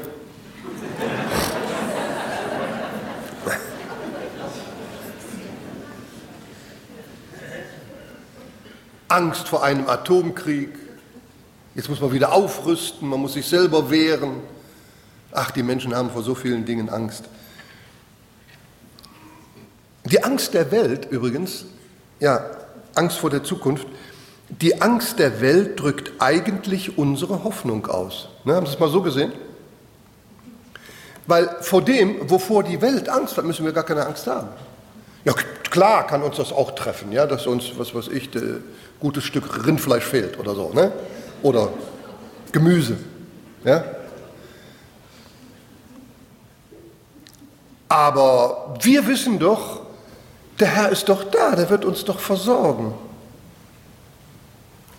Angst 9.07 9.47
vor 9.47 9.63
einem 9.63 9.87
Atomkrieg. 9.87 10.71
Jetzt 11.75 11.89
muss 11.89 12.01
man 12.01 12.11
wieder 12.11 12.33
aufrüsten, 12.33 13.07
man 13.07 13.19
muss 13.19 13.33
sich 13.33 13.47
selber 13.47 13.89
wehren. 13.89 14.41
Ach, 15.31 15.51
die 15.51 15.63
Menschen 15.63 15.95
haben 15.95 16.09
vor 16.09 16.23
so 16.23 16.35
vielen 16.35 16.65
Dingen 16.65 16.89
Angst. 16.89 17.25
Die 20.05 20.23
Angst 20.23 20.53
der 20.53 20.71
Welt 20.71 21.07
übrigens, 21.11 21.65
ja, 22.19 22.45
Angst 22.95 23.17
vor 23.17 23.29
der 23.29 23.43
Zukunft, 23.43 23.87
die 24.49 24.81
Angst 24.81 25.19
der 25.19 25.41
Welt 25.41 25.79
drückt 25.79 26.13
eigentlich 26.19 26.97
unsere 26.97 27.43
Hoffnung 27.43 27.87
aus. 27.87 28.29
Ne, 28.43 28.55
haben 28.55 28.65
Sie 28.65 28.73
es 28.73 28.79
mal 28.79 28.89
so 28.89 29.01
gesehen? 29.01 29.31
Weil 31.27 31.49
vor 31.61 31.81
dem, 31.81 32.29
wovor 32.29 32.63
die 32.63 32.81
Welt 32.81 33.09
Angst 33.09 33.37
hat, 33.37 33.45
müssen 33.45 33.65
wir 33.65 33.73
gar 33.73 33.83
keine 33.83 34.05
Angst 34.05 34.27
haben. 34.27 34.49
Ja, 35.23 35.33
klar 35.71 36.05
kann 36.05 36.21
uns 36.21 36.37
das 36.37 36.53
auch 36.53 36.75
treffen, 36.75 37.11
ja, 37.11 37.25
dass 37.25 37.47
uns, 37.47 37.71
was 37.77 37.95
weiß 37.95 38.09
ich, 38.09 38.33
ein 38.35 38.63
gutes 38.99 39.23
Stück 39.23 39.65
Rindfleisch 39.65 40.05
fehlt 40.05 40.37
oder 40.37 40.53
so, 40.53 40.71
ne? 40.71 40.91
Oder 41.41 41.69
Gemüse, 42.51 42.97
ja? 43.63 43.83
Aber 47.89 48.75
wir 48.81 49.07
wissen 49.07 49.39
doch, 49.39 49.81
der 50.59 50.67
Herr 50.67 50.89
ist 50.89 51.09
doch 51.09 51.23
da, 51.23 51.55
der 51.55 51.69
wird 51.69 51.85
uns 51.85 52.05
doch 52.05 52.19
versorgen. 52.19 52.93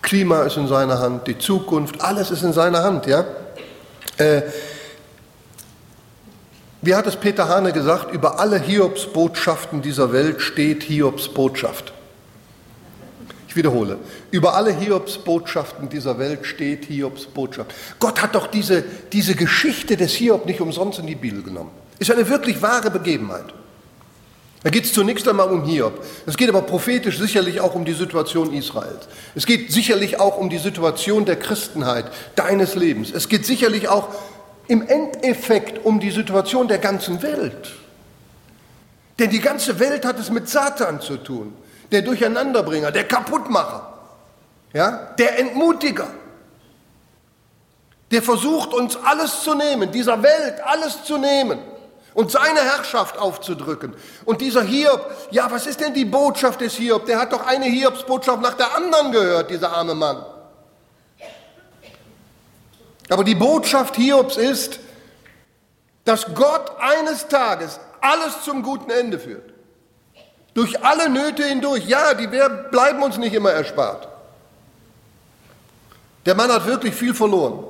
Klima 0.07 0.43
ist 0.43 0.55
in 0.55 0.69
seiner 0.69 0.99
Hand, 0.99 1.27
die 1.27 1.37
Zukunft, 1.37 1.99
alles 1.99 2.31
ist 2.31 2.41
in 2.41 2.53
seiner 2.53 2.81
Hand, 2.81 3.07
ja. 3.07 3.25
Äh, 4.17 4.41
wie 6.81 6.95
hat 6.95 7.05
es 7.07 7.17
Peter 7.17 7.49
Hane 7.49 7.73
gesagt? 7.73 8.13
Über 8.13 8.39
alle 8.39 8.57
Hiobsbotschaften 8.57 9.81
dieser 9.81 10.13
Welt 10.13 10.39
steht 10.39 10.83
Hiobs 10.83 11.27
Botschaft. 11.27 11.91
Ich 13.49 13.57
wiederhole, 13.57 13.97
über 14.31 14.55
alle 14.55 14.71
Hiobsbotschaften 14.71 15.89
dieser 15.89 16.17
Welt 16.17 16.45
steht 16.45 16.85
Hiobs 16.85 17.25
Botschaft. 17.25 17.73
Gott 17.99 18.21
hat 18.21 18.33
doch 18.33 18.47
diese, 18.47 18.85
diese 19.11 19.35
Geschichte 19.35 19.97
des 19.97 20.13
Hiob 20.13 20.45
nicht 20.45 20.61
umsonst 20.61 20.99
in 20.99 21.07
die 21.07 21.15
Bibel 21.15 21.43
genommen. 21.43 21.71
Ist 21.99 22.11
eine 22.11 22.29
wirklich 22.29 22.61
wahre 22.61 22.91
Begebenheit. 22.91 23.53
Da 24.67 24.71
geht 24.71 24.83
es 24.83 24.91
zunächst 24.91 25.25
einmal 25.29 25.47
um 25.47 25.63
Hiob. 25.63 26.03
Es 26.25 26.35
geht 26.35 26.49
aber 26.49 26.61
prophetisch 26.61 27.19
sicherlich 27.19 27.61
auch 27.61 27.73
um 27.73 27.85
die 27.85 27.93
Situation 27.93 28.51
Israels. 28.51 29.07
Es 29.33 29.45
geht 29.45 29.71
sicherlich 29.71 30.19
auch 30.19 30.37
um 30.37 30.49
die 30.49 30.57
Situation 30.57 31.23
der 31.23 31.37
Christenheit, 31.37 32.11
deines 32.35 32.75
Lebens. 32.75 33.09
Es 33.11 33.29
geht 33.29 33.45
sicherlich 33.45 33.87
auch 33.87 34.09
im 34.67 34.85
Endeffekt 34.85 35.85
um 35.85 36.01
die 36.01 36.11
Situation 36.11 36.67
der 36.67 36.79
ganzen 36.79 37.21
Welt. 37.21 37.71
Denn 39.19 39.29
die 39.29 39.39
ganze 39.39 39.79
Welt 39.79 40.03
hat 40.03 40.19
es 40.19 40.29
mit 40.29 40.49
Satan 40.49 40.99
zu 40.99 41.15
tun, 41.15 41.53
der 41.93 42.01
Durcheinanderbringer, 42.01 42.91
der 42.91 43.05
Kaputtmacher, 43.05 43.93
ja, 44.73 45.13
der 45.17 45.39
Entmutiger, 45.39 46.09
der 48.11 48.21
versucht 48.21 48.73
uns 48.73 48.97
alles 48.97 49.43
zu 49.43 49.55
nehmen, 49.55 49.93
dieser 49.93 50.21
Welt 50.21 50.55
alles 50.61 51.05
zu 51.05 51.17
nehmen 51.17 51.59
und 52.13 52.31
seine 52.31 52.61
Herrschaft 52.61 53.17
aufzudrücken. 53.17 53.95
Und 54.25 54.41
dieser 54.41 54.63
Hiob, 54.63 55.11
ja, 55.31 55.49
was 55.51 55.67
ist 55.67 55.79
denn 55.79 55.93
die 55.93 56.05
Botschaft 56.05 56.61
des 56.61 56.75
Hiob? 56.75 57.05
Der 57.05 57.19
hat 57.19 57.33
doch 57.33 57.45
eine 57.45 57.65
Hiobsbotschaft 57.65 58.41
nach 58.41 58.55
der 58.55 58.75
anderen 58.75 59.11
gehört, 59.11 59.49
dieser 59.51 59.71
arme 59.71 59.95
Mann. 59.95 60.25
Aber 63.09 63.23
die 63.23 63.35
Botschaft 63.35 63.95
Hiobs 63.95 64.37
ist, 64.37 64.79
dass 66.03 66.25
Gott 66.33 66.71
eines 66.79 67.27
Tages 67.27 67.79
alles 68.01 68.43
zum 68.43 68.63
guten 68.63 68.89
Ende 68.89 69.19
führt. 69.19 69.53
Durch 70.53 70.83
alle 70.83 71.09
Nöte 71.09 71.43
hindurch. 71.43 71.85
Ja, 71.85 72.13
die 72.13 72.27
bleiben 72.27 73.03
uns 73.03 73.17
nicht 73.17 73.33
immer 73.33 73.51
erspart. 73.51 74.07
Der 76.25 76.35
Mann 76.35 76.51
hat 76.51 76.65
wirklich 76.65 76.95
viel 76.95 77.13
verloren. 77.13 77.63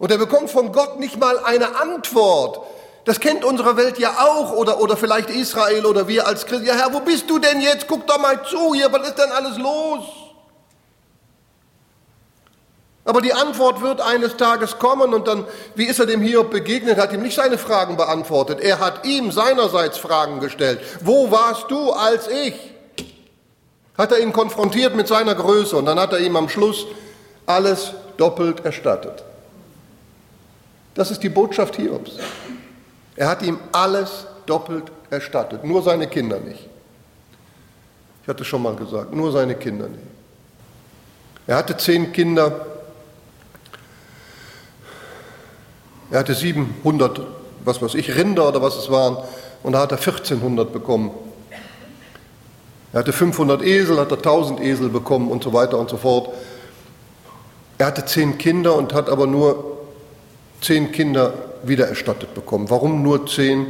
Und 0.00 0.10
er 0.10 0.16
bekommt 0.16 0.50
von 0.50 0.72
Gott 0.72 0.98
nicht 0.98 1.20
mal 1.20 1.38
eine 1.38 1.78
Antwort. 1.78 2.62
Das 3.04 3.20
kennt 3.20 3.44
unsere 3.44 3.76
Welt 3.76 3.98
ja 3.98 4.10
auch 4.18 4.52
oder, 4.52 4.80
oder 4.80 4.96
vielleicht 4.96 5.28
Israel 5.28 5.84
oder 5.84 6.08
wir 6.08 6.26
als 6.26 6.46
Christen. 6.46 6.66
Ja, 6.66 6.74
Herr, 6.74 6.94
wo 6.94 7.00
bist 7.00 7.28
du 7.28 7.38
denn 7.38 7.60
jetzt? 7.60 7.86
Guck 7.86 8.06
doch 8.06 8.18
mal 8.18 8.42
zu 8.44 8.72
hier, 8.74 8.90
was 8.90 9.06
ist 9.08 9.18
denn 9.18 9.30
alles 9.30 9.58
los? 9.58 10.04
Aber 13.04 13.20
die 13.20 13.34
Antwort 13.34 13.82
wird 13.82 14.00
eines 14.00 14.38
Tages 14.38 14.78
kommen 14.78 15.12
und 15.12 15.28
dann, 15.28 15.44
wie 15.74 15.84
ist 15.84 16.00
er 16.00 16.06
dem 16.06 16.22
Hiob 16.22 16.50
begegnet, 16.50 16.96
hat 16.96 17.12
ihm 17.12 17.20
nicht 17.20 17.36
seine 17.36 17.58
Fragen 17.58 17.98
beantwortet. 17.98 18.60
Er 18.60 18.78
hat 18.80 19.04
ihm 19.04 19.30
seinerseits 19.30 19.98
Fragen 19.98 20.40
gestellt. 20.40 20.80
Wo 21.02 21.30
warst 21.30 21.70
du 21.70 21.90
als 21.92 22.26
ich? 22.28 22.54
Hat 23.98 24.12
er 24.12 24.20
ihn 24.20 24.32
konfrontiert 24.32 24.94
mit 24.94 25.08
seiner 25.08 25.34
Größe 25.34 25.76
und 25.76 25.84
dann 25.84 26.00
hat 26.00 26.14
er 26.14 26.20
ihm 26.20 26.36
am 26.36 26.48
Schluss 26.48 26.86
alles 27.44 27.92
doppelt 28.16 28.64
erstattet. 28.64 29.24
Das 30.94 31.10
ist 31.10 31.22
die 31.22 31.28
Botschaft 31.28 31.76
Hiobs. 31.76 32.12
Er 33.16 33.28
hat 33.28 33.42
ihm 33.42 33.58
alles 33.72 34.26
doppelt 34.46 34.90
erstattet, 35.10 35.64
nur 35.64 35.82
seine 35.82 36.06
Kinder 36.06 36.40
nicht. 36.40 36.68
Ich 38.22 38.28
hatte 38.28 38.44
schon 38.44 38.62
mal 38.62 38.74
gesagt, 38.74 39.12
nur 39.12 39.32
seine 39.32 39.54
Kinder 39.54 39.88
nicht. 39.88 40.02
Er 41.46 41.56
hatte 41.56 41.76
zehn 41.76 42.12
Kinder, 42.12 42.66
er 46.10 46.20
hatte 46.20 46.34
700, 46.34 47.20
was 47.64 47.80
weiß 47.80 47.94
ich, 47.94 48.14
Rinder 48.14 48.48
oder 48.48 48.62
was 48.62 48.76
es 48.76 48.90
waren, 48.90 49.18
und 49.62 49.72
da 49.72 49.80
hat 49.80 49.92
er 49.92 49.98
1400 49.98 50.72
bekommen. 50.72 51.10
Er 52.92 53.00
hatte 53.00 53.12
500 53.12 53.62
Esel, 53.62 53.98
hat 53.98 54.10
er 54.10 54.16
1000 54.16 54.60
Esel 54.60 54.88
bekommen 54.88 55.30
und 55.30 55.44
so 55.44 55.52
weiter 55.52 55.78
und 55.78 55.88
so 55.88 55.96
fort. 55.96 56.30
Er 57.78 57.86
hatte 57.86 58.04
zehn 58.04 58.36
Kinder 58.38 58.74
und 58.74 58.92
hat 58.92 59.08
aber 59.08 59.26
nur 59.26 59.79
zehn 60.60 60.92
Kinder 60.92 61.32
wiedererstattet 61.62 62.34
bekommen. 62.34 62.70
Warum 62.70 63.02
nur 63.02 63.26
zehn? 63.26 63.66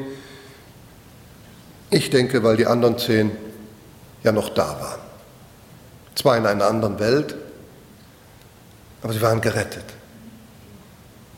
Ich 1.90 2.10
denke, 2.10 2.42
weil 2.42 2.56
die 2.56 2.66
anderen 2.66 2.98
zehn 2.98 3.30
ja 4.22 4.32
noch 4.32 4.50
da 4.50 4.68
waren. 4.80 5.00
Zwar 6.14 6.36
in 6.36 6.46
einer 6.46 6.66
anderen 6.66 6.98
Welt, 6.98 7.34
aber 9.02 9.12
sie 9.12 9.22
waren 9.22 9.40
gerettet. 9.40 9.84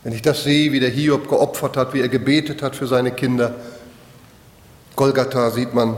Wenn 0.02 0.12
ich 0.12 0.22
das 0.22 0.42
sehe, 0.42 0.72
wie 0.72 0.80
der 0.80 0.90
Hiob 0.90 1.28
geopfert 1.28 1.76
hat, 1.76 1.94
wie 1.94 2.00
er 2.00 2.08
gebetet 2.08 2.60
hat 2.62 2.74
für 2.74 2.86
seine 2.86 3.12
Kinder, 3.12 3.54
Golgatha 4.96 5.50
sieht 5.50 5.72
man, 5.72 5.96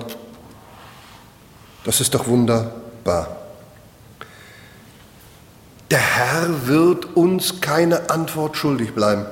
das 1.85 2.01
ist 2.01 2.15
doch 2.15 2.27
wunderbar. 2.27 3.37
Der 5.91 5.99
Herr 5.99 6.67
wird 6.67 7.17
uns 7.17 7.61
keine 7.61 8.11
Antwort 8.11 8.57
schuldig 8.57 8.95
bleiben. 8.95 9.27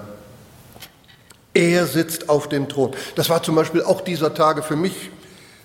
Er 1.55 1.87
sitzt 1.87 2.29
auf 2.29 2.49
dem 2.49 2.69
Thron. 2.69 2.93
Das 3.15 3.29
war 3.29 3.43
zum 3.43 3.55
Beispiel 3.55 3.83
auch 3.83 4.01
dieser 4.01 4.35
Tage 4.35 4.63
für 4.63 4.77
mich 4.77 5.11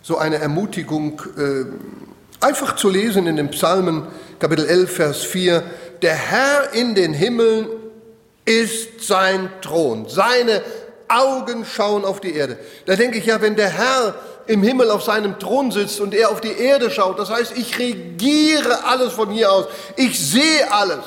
so 0.02 0.18
eine 0.18 0.38
Ermutigung, 0.38 1.22
äh, 1.38 2.46
einfach 2.46 2.76
zu 2.76 2.90
lesen 2.90 3.28
in 3.28 3.36
den 3.36 3.50
Psalmen, 3.50 4.08
Kapitel 4.40 4.66
11, 4.66 4.92
Vers 4.92 5.24
4. 5.24 5.64
Der 6.02 6.16
Herr 6.16 6.74
in 6.74 6.94
den 6.94 7.14
Himmeln 7.14 7.68
ist 8.46 9.02
sein 9.06 9.50
Thron. 9.62 10.08
Seine 10.10 10.62
Augen 11.08 11.66
schauen 11.66 12.06
auf 12.06 12.20
die 12.20 12.34
Erde. 12.34 12.58
Da 12.86 12.96
denke 12.96 13.18
ich 13.18 13.26
ja, 13.26 13.42
wenn 13.42 13.56
der 13.56 13.70
Herr 13.70 14.16
im 14.46 14.64
Himmel 14.64 14.92
auf 14.92 15.04
seinem 15.04 15.40
Thron 15.40 15.72
sitzt 15.72 16.00
und 16.00 16.14
er 16.14 16.32
auf 16.32 16.42
die 16.42 16.58
Erde 16.58 16.92
schaut, 16.92 17.20
das 17.20 17.30
heißt, 17.30 17.58
ich 17.58 17.80
regiere 17.80 18.86
alles 18.86 19.14
von 19.14 19.30
hier 19.30 19.52
aus. 19.52 19.66
Ich 19.96 20.20
sehe 20.20 20.72
alles. 20.72 21.04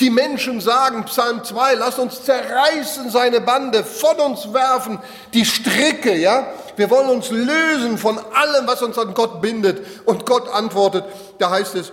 Die 0.00 0.10
Menschen 0.10 0.60
sagen, 0.60 1.04
Psalm 1.06 1.42
2, 1.42 1.74
lass 1.74 1.98
uns 1.98 2.22
zerreißen 2.22 3.10
seine 3.10 3.40
Bande, 3.40 3.82
von 3.82 4.16
uns 4.20 4.52
werfen 4.52 5.00
die 5.34 5.44
Stricke, 5.44 6.14
ja? 6.16 6.52
Wir 6.76 6.88
wollen 6.90 7.08
uns 7.08 7.30
lösen 7.30 7.98
von 7.98 8.18
allem, 8.18 8.68
was 8.68 8.82
uns 8.82 8.96
an 8.96 9.12
Gott 9.12 9.40
bindet. 9.40 9.84
Und 10.06 10.24
Gott 10.26 10.48
antwortet, 10.48 11.04
da 11.38 11.50
heißt 11.50 11.74
es, 11.74 11.92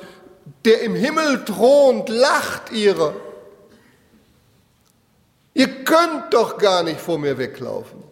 der 0.64 0.82
im 0.82 0.94
Himmel 0.94 1.44
thront, 1.44 2.10
lacht 2.10 2.72
ihre. 2.72 3.16
Ihr 5.56 5.84
könnt 5.84 6.32
doch 6.32 6.60
gar 6.60 6.84
nicht 6.84 7.00
vor 7.00 7.18
mir 7.18 7.40
weglaufen. 7.40 8.04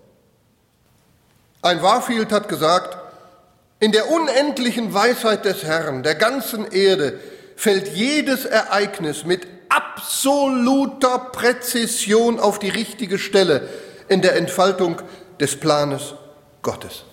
Ein 1.61 1.83
Warfield 1.83 2.31
hat 2.31 2.49
gesagt, 2.49 2.97
in 3.79 3.91
der 3.91 4.09
unendlichen 4.09 4.93
Weisheit 4.93 5.45
des 5.45 5.63
Herrn, 5.63 6.01
der 6.01 6.15
ganzen 6.15 6.71
Erde, 6.71 7.19
fällt 7.55 7.89
jedes 7.89 8.45
Ereignis 8.45 9.25
mit 9.25 9.62
absoluter 9.75 11.19
Präzision 11.19 12.39
auf 12.39 12.59
die 12.59 12.69
richtige 12.69 13.17
Stelle 13.17 13.67
in 14.07 14.21
der 14.21 14.35
Entfaltung 14.35 15.01
des 15.39 15.59
Planes 15.59 16.13
Gottes. 16.61 17.03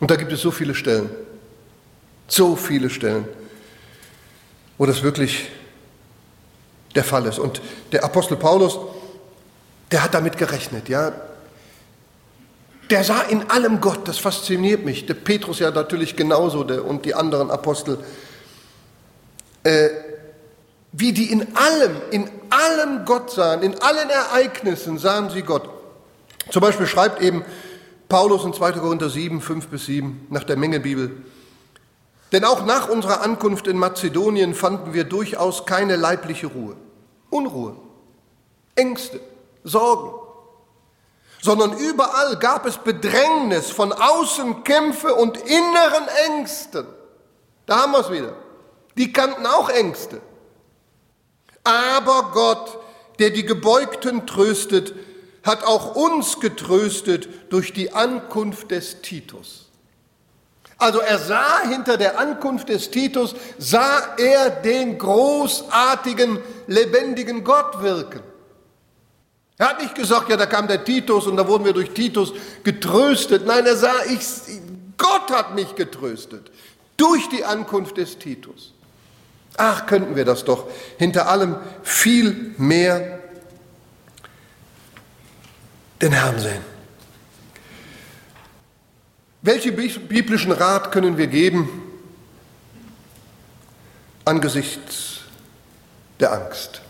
Und 0.00 0.10
da 0.10 0.16
gibt 0.16 0.32
es 0.32 0.40
so 0.40 0.50
viele 0.50 0.74
Stellen, 0.74 1.10
so 2.26 2.56
viele 2.56 2.90
Stellen, 2.90 3.28
wo 4.78 4.86
das 4.86 5.02
wirklich 5.02 5.50
der 6.94 7.04
Fall 7.04 7.26
ist. 7.26 7.38
Und 7.38 7.60
der 7.92 8.04
Apostel 8.04 8.36
Paulus, 8.36 8.78
der 9.90 10.02
hat 10.02 10.14
damit 10.14 10.36
gerechnet, 10.36 10.88
ja. 10.88 11.12
Der 12.90 13.04
sah 13.04 13.22
in 13.22 13.48
allem 13.48 13.80
Gott, 13.80 14.08
das 14.08 14.18
fasziniert 14.18 14.84
mich. 14.84 15.06
Der 15.06 15.14
Petrus 15.14 15.60
ja 15.60 15.70
natürlich 15.70 16.16
genauso 16.16 16.64
der, 16.64 16.84
und 16.84 17.04
die 17.04 17.14
anderen 17.14 17.50
Apostel. 17.50 17.98
Äh, 19.62 19.88
wie 20.92 21.12
die 21.12 21.32
in 21.32 21.56
allem, 21.56 21.96
in 22.10 22.30
allem 22.50 23.04
Gott 23.04 23.30
sahen, 23.30 23.62
in 23.62 23.80
allen 23.80 24.10
Ereignissen 24.10 24.98
sahen 24.98 25.30
sie 25.30 25.42
Gott. 25.42 25.68
Zum 26.50 26.60
Beispiel 26.60 26.86
schreibt 26.86 27.22
eben 27.22 27.44
Paulus 28.08 28.44
in 28.44 28.52
2. 28.52 28.72
Korinther 28.72 29.08
7, 29.08 29.40
5 29.40 29.68
bis 29.68 29.86
7 29.86 30.26
nach 30.28 30.44
der 30.44 30.56
Mengebibel, 30.56 31.22
denn 32.30 32.44
auch 32.44 32.64
nach 32.64 32.88
unserer 32.88 33.22
Ankunft 33.22 33.66
in 33.66 33.78
Mazedonien 33.78 34.54
fanden 34.54 34.92
wir 34.92 35.04
durchaus 35.04 35.64
keine 35.66 35.96
leibliche 35.96 36.46
Ruhe, 36.46 36.76
Unruhe, 37.30 37.76
Ängste, 38.74 39.20
Sorgen, 39.64 40.12
sondern 41.40 41.76
überall 41.76 42.36
gab 42.38 42.66
es 42.66 42.78
Bedrängnis, 42.78 43.70
von 43.70 43.92
außen 43.92 44.62
Kämpfe 44.64 45.14
und 45.14 45.38
inneren 45.38 46.08
Ängsten. 46.28 46.86
Da 47.66 47.82
haben 47.82 47.92
wir 47.92 48.00
es 48.00 48.10
wieder. 48.10 48.34
Die 48.96 49.12
kannten 49.12 49.46
auch 49.46 49.68
Ängste. 49.68 50.20
Aber 51.64 52.30
Gott, 52.32 52.78
der 53.18 53.30
die 53.30 53.44
Gebeugten 53.44 54.26
tröstet, 54.26 54.94
hat 55.42 55.64
auch 55.64 55.96
uns 55.96 56.40
getröstet 56.40 57.28
durch 57.50 57.72
die 57.72 57.92
Ankunft 57.92 58.70
des 58.70 59.02
Titus. 59.02 59.66
Also 60.78 60.98
er 60.98 61.18
sah 61.18 61.60
hinter 61.68 61.96
der 61.96 62.18
Ankunft 62.18 62.68
des 62.68 62.90
Titus, 62.90 63.34
sah 63.58 64.16
er 64.16 64.50
den 64.50 64.98
großartigen, 64.98 66.40
lebendigen 66.66 67.44
Gott 67.44 67.82
wirken. 67.82 68.20
Er 69.58 69.68
hat 69.68 69.80
nicht 69.80 69.94
gesagt, 69.94 70.28
ja, 70.28 70.36
da 70.36 70.46
kam 70.46 70.66
der 70.66 70.84
Titus 70.84 71.28
und 71.28 71.36
da 71.36 71.46
wurden 71.46 71.64
wir 71.64 71.72
durch 71.72 71.90
Titus 71.90 72.32
getröstet. 72.64 73.46
Nein, 73.46 73.64
er 73.64 73.76
sah, 73.76 74.04
ich, 74.06 74.26
Gott 74.98 75.30
hat 75.30 75.54
mich 75.54 75.76
getröstet 75.76 76.50
durch 76.96 77.28
die 77.28 77.44
Ankunft 77.44 77.96
des 77.96 78.18
Titus. 78.18 78.71
Ach, 79.56 79.86
könnten 79.86 80.16
wir 80.16 80.24
das 80.24 80.44
doch 80.44 80.68
hinter 80.98 81.28
allem 81.28 81.56
viel 81.82 82.54
mehr 82.56 83.18
den 86.00 86.12
Herrn 86.12 86.38
sehen. 86.38 86.72
Welchen 89.42 89.74
biblischen 89.74 90.52
Rat 90.52 90.92
können 90.92 91.18
wir 91.18 91.26
geben 91.26 91.68
angesichts 94.24 95.20
der 96.20 96.32
Angst? 96.32 96.80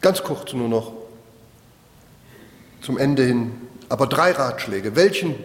Ganz 0.00 0.22
kurz 0.22 0.52
nur 0.52 0.68
noch 0.68 0.92
zum 2.80 2.98
Ende 2.98 3.24
hin, 3.24 3.52
aber 3.88 4.06
drei 4.06 4.32
Ratschläge. 4.32 4.96
Welchen 4.96 5.36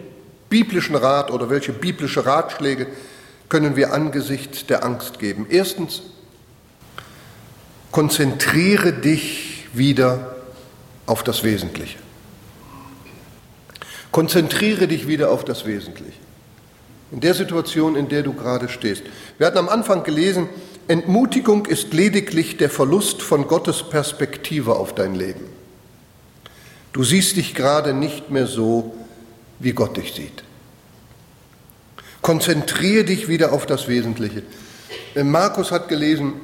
biblischen 0.48 0.96
Rat 0.96 1.30
oder 1.30 1.50
welche 1.50 1.72
biblische 1.72 2.24
Ratschläge 2.24 2.88
können 3.48 3.76
wir 3.76 3.92
angesichts 3.92 4.66
der 4.66 4.84
Angst 4.84 5.18
geben? 5.18 5.46
Erstens, 5.48 6.02
konzentriere 7.90 8.92
dich 8.92 9.66
wieder 9.72 10.36
auf 11.06 11.22
das 11.22 11.42
Wesentliche. 11.44 11.98
Konzentriere 14.10 14.88
dich 14.88 15.06
wieder 15.06 15.30
auf 15.30 15.44
das 15.44 15.66
Wesentliche. 15.66 16.18
In 17.10 17.20
der 17.20 17.34
Situation, 17.34 17.96
in 17.96 18.08
der 18.08 18.22
du 18.22 18.34
gerade 18.34 18.68
stehst. 18.68 19.02
Wir 19.38 19.46
hatten 19.46 19.58
am 19.58 19.68
Anfang 19.68 20.02
gelesen, 20.02 20.48
Entmutigung 20.88 21.66
ist 21.66 21.92
lediglich 21.94 22.56
der 22.56 22.70
Verlust 22.70 23.22
von 23.22 23.46
Gottes 23.46 23.82
Perspektive 23.82 24.76
auf 24.76 24.94
dein 24.94 25.14
Leben. 25.14 25.44
Du 26.92 27.04
siehst 27.04 27.36
dich 27.36 27.54
gerade 27.54 27.92
nicht 27.92 28.30
mehr 28.30 28.46
so, 28.46 28.94
wie 29.58 29.72
Gott 29.72 29.96
dich 29.96 30.14
sieht. 30.14 30.42
Konzentriere 32.22 33.04
dich 33.04 33.28
wieder 33.28 33.52
auf 33.52 33.66
das 33.66 33.88
Wesentliche. 33.88 34.42
Markus 35.14 35.70
hat 35.70 35.88
gelesen, 35.88 36.34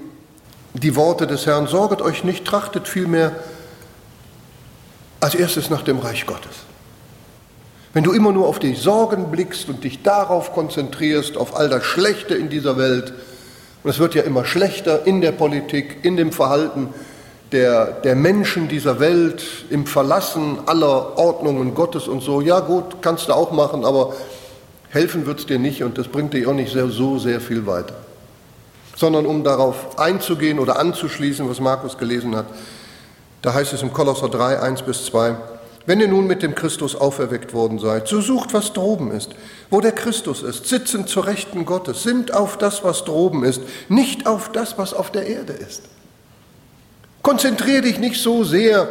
die 0.72 0.96
Worte 0.96 1.26
des 1.26 1.46
Herrn, 1.46 1.66
sorget 1.66 2.02
euch 2.02 2.24
nicht, 2.24 2.44
trachtet 2.44 2.88
vielmehr 2.88 3.32
als 5.20 5.34
erstes 5.34 5.70
nach 5.70 5.82
dem 5.82 5.98
Reich 5.98 6.26
Gottes. 6.26 6.64
Wenn 7.92 8.02
du 8.02 8.12
immer 8.12 8.32
nur 8.32 8.48
auf 8.48 8.58
die 8.58 8.74
Sorgen 8.74 9.30
blickst 9.30 9.68
und 9.68 9.84
dich 9.84 10.02
darauf 10.02 10.52
konzentrierst, 10.52 11.36
auf 11.36 11.56
all 11.56 11.68
das 11.68 11.84
Schlechte 11.84 12.34
in 12.34 12.48
dieser 12.48 12.76
Welt, 12.76 13.12
und 13.84 13.90
es 13.90 14.00
wird 14.00 14.14
ja 14.14 14.22
immer 14.22 14.44
schlechter 14.44 15.06
in 15.06 15.20
der 15.20 15.32
Politik, 15.32 15.98
in 16.02 16.16
dem 16.16 16.32
Verhalten 16.32 16.88
der, 17.52 17.92
der 18.02 18.16
Menschen 18.16 18.66
dieser 18.66 18.98
Welt, 18.98 19.44
im 19.70 19.86
Verlassen 19.86 20.58
aller 20.66 21.16
Ordnungen 21.16 21.74
Gottes 21.74 22.08
und 22.08 22.20
so, 22.20 22.40
ja 22.40 22.58
gut, 22.58 23.00
kannst 23.00 23.28
du 23.28 23.32
auch 23.32 23.52
machen, 23.52 23.84
aber 23.84 24.12
helfen 24.94 25.26
wird 25.26 25.40
es 25.40 25.46
dir 25.46 25.58
nicht 25.58 25.82
und 25.82 25.98
das 25.98 26.08
bringt 26.08 26.32
dich 26.32 26.46
auch 26.46 26.54
nicht 26.54 26.72
sehr, 26.72 26.88
so 26.88 27.18
sehr 27.18 27.40
viel 27.40 27.66
weiter. 27.66 27.94
Sondern 28.96 29.26
um 29.26 29.42
darauf 29.42 29.98
einzugehen 29.98 30.60
oder 30.60 30.78
anzuschließen, 30.78 31.48
was 31.50 31.60
Markus 31.60 31.98
gelesen 31.98 32.36
hat, 32.36 32.46
da 33.42 33.52
heißt 33.52 33.72
es 33.72 33.82
im 33.82 33.92
Kolosser 33.92 34.28
3, 34.28 34.60
1 34.60 34.82
bis 34.82 35.04
2, 35.06 35.36
wenn 35.86 36.00
ihr 36.00 36.08
nun 36.08 36.26
mit 36.26 36.42
dem 36.42 36.54
Christus 36.54 36.96
auferweckt 36.96 37.52
worden 37.52 37.78
seid, 37.78 38.08
so 38.08 38.20
sucht, 38.20 38.54
was 38.54 38.72
droben 38.72 39.10
ist, 39.10 39.30
wo 39.68 39.80
der 39.80 39.92
Christus 39.92 40.42
ist, 40.42 40.66
sitzend 40.66 41.08
zur 41.08 41.26
Rechten 41.26 41.66
Gottes, 41.66 42.04
sinnt 42.04 42.32
auf 42.32 42.56
das, 42.56 42.84
was 42.84 43.04
droben 43.04 43.44
ist, 43.44 43.60
nicht 43.88 44.26
auf 44.26 44.50
das, 44.52 44.78
was 44.78 44.94
auf 44.94 45.10
der 45.10 45.26
Erde 45.26 45.52
ist. 45.52 45.82
Konzentriere 47.20 47.82
dich 47.82 47.98
nicht 47.98 48.22
so 48.22 48.44
sehr 48.44 48.88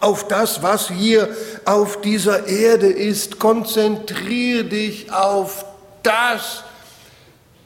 auf 0.00 0.28
das, 0.28 0.62
was 0.62 0.88
hier 0.88 1.28
auf 1.64 2.00
dieser 2.00 2.46
Erde 2.46 2.88
ist. 2.88 3.38
Konzentriere 3.38 4.64
dich 4.64 5.12
auf 5.12 5.64
das, 6.02 6.64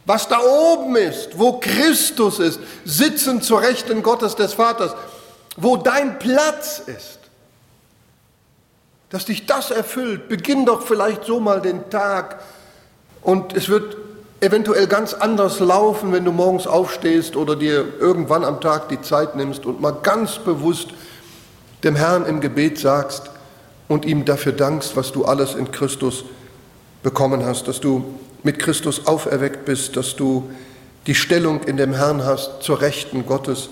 was 0.05 0.29
da 0.29 0.41
oben 0.41 0.97
ist, 0.97 1.39
wo 1.39 1.61
Christus 1.61 2.39
ist, 2.39 2.61
sitzend 2.85 3.45
zur 3.45 3.63
Rechten 3.63 4.03
Gottes 4.03 4.35
des 4.37 4.53
Vaters 4.53 4.95
wo 5.57 5.77
dein 5.77 6.19
Platz 6.19 6.83
ist, 6.87 7.19
dass 9.11 9.27
dich 9.27 9.47
das 9.47 9.71
erfüllt. 9.71 10.29
Beginn 10.29 10.67
doch 10.67 10.83
vielleicht 10.83 11.25
so 11.25 11.41
mal 11.41 11.61
den 11.61 11.89
Tag 11.91 12.41
und 13.23 13.57
es 13.57 13.69
wird 13.69 13.97
eventuell 14.41 14.87
ganz 14.87 15.15
anders 15.15 15.61
laufen, 15.61 16.13
wenn 16.13 16.25
du 16.25 16.33
morgens 16.33 16.67
aufstehst 16.67 17.37
oder 17.37 17.57
dir 17.57 17.87
irgendwann 17.99 18.45
am 18.45 18.61
Tag 18.61 18.89
die 18.89 19.01
Zeit 19.01 19.37
nimmst 19.37 19.65
und 19.65 19.81
mal 19.81 19.97
ganz 20.03 20.39
bewusst 20.39 20.89
dem 21.85 21.97
Herrn 21.97 22.27
im 22.27 22.41
Gebet 22.41 22.79
sagst 22.79 23.31
und 23.89 24.05
ihm 24.05 24.25
dafür 24.25 24.53
dankst, 24.53 24.97
was 24.97 25.13
du 25.13 25.25
alles 25.25 25.55
in 25.55 25.71
Christus 25.71 26.25
bekommen 27.03 27.45
hast, 27.45 27.69
dass 27.69 27.81
du 27.81 28.19
mit 28.43 28.59
Christus 28.59 29.07
auferweckt 29.07 29.65
bist, 29.65 29.97
dass 29.97 30.17
du 30.17 30.51
die 31.07 31.15
Stellung 31.15 31.63
in 31.65 31.77
dem 31.77 31.95
Herrn 31.95 32.25
hast 32.25 32.63
zur 32.63 32.81
Rechten 32.81 33.27
Gottes. 33.27 33.69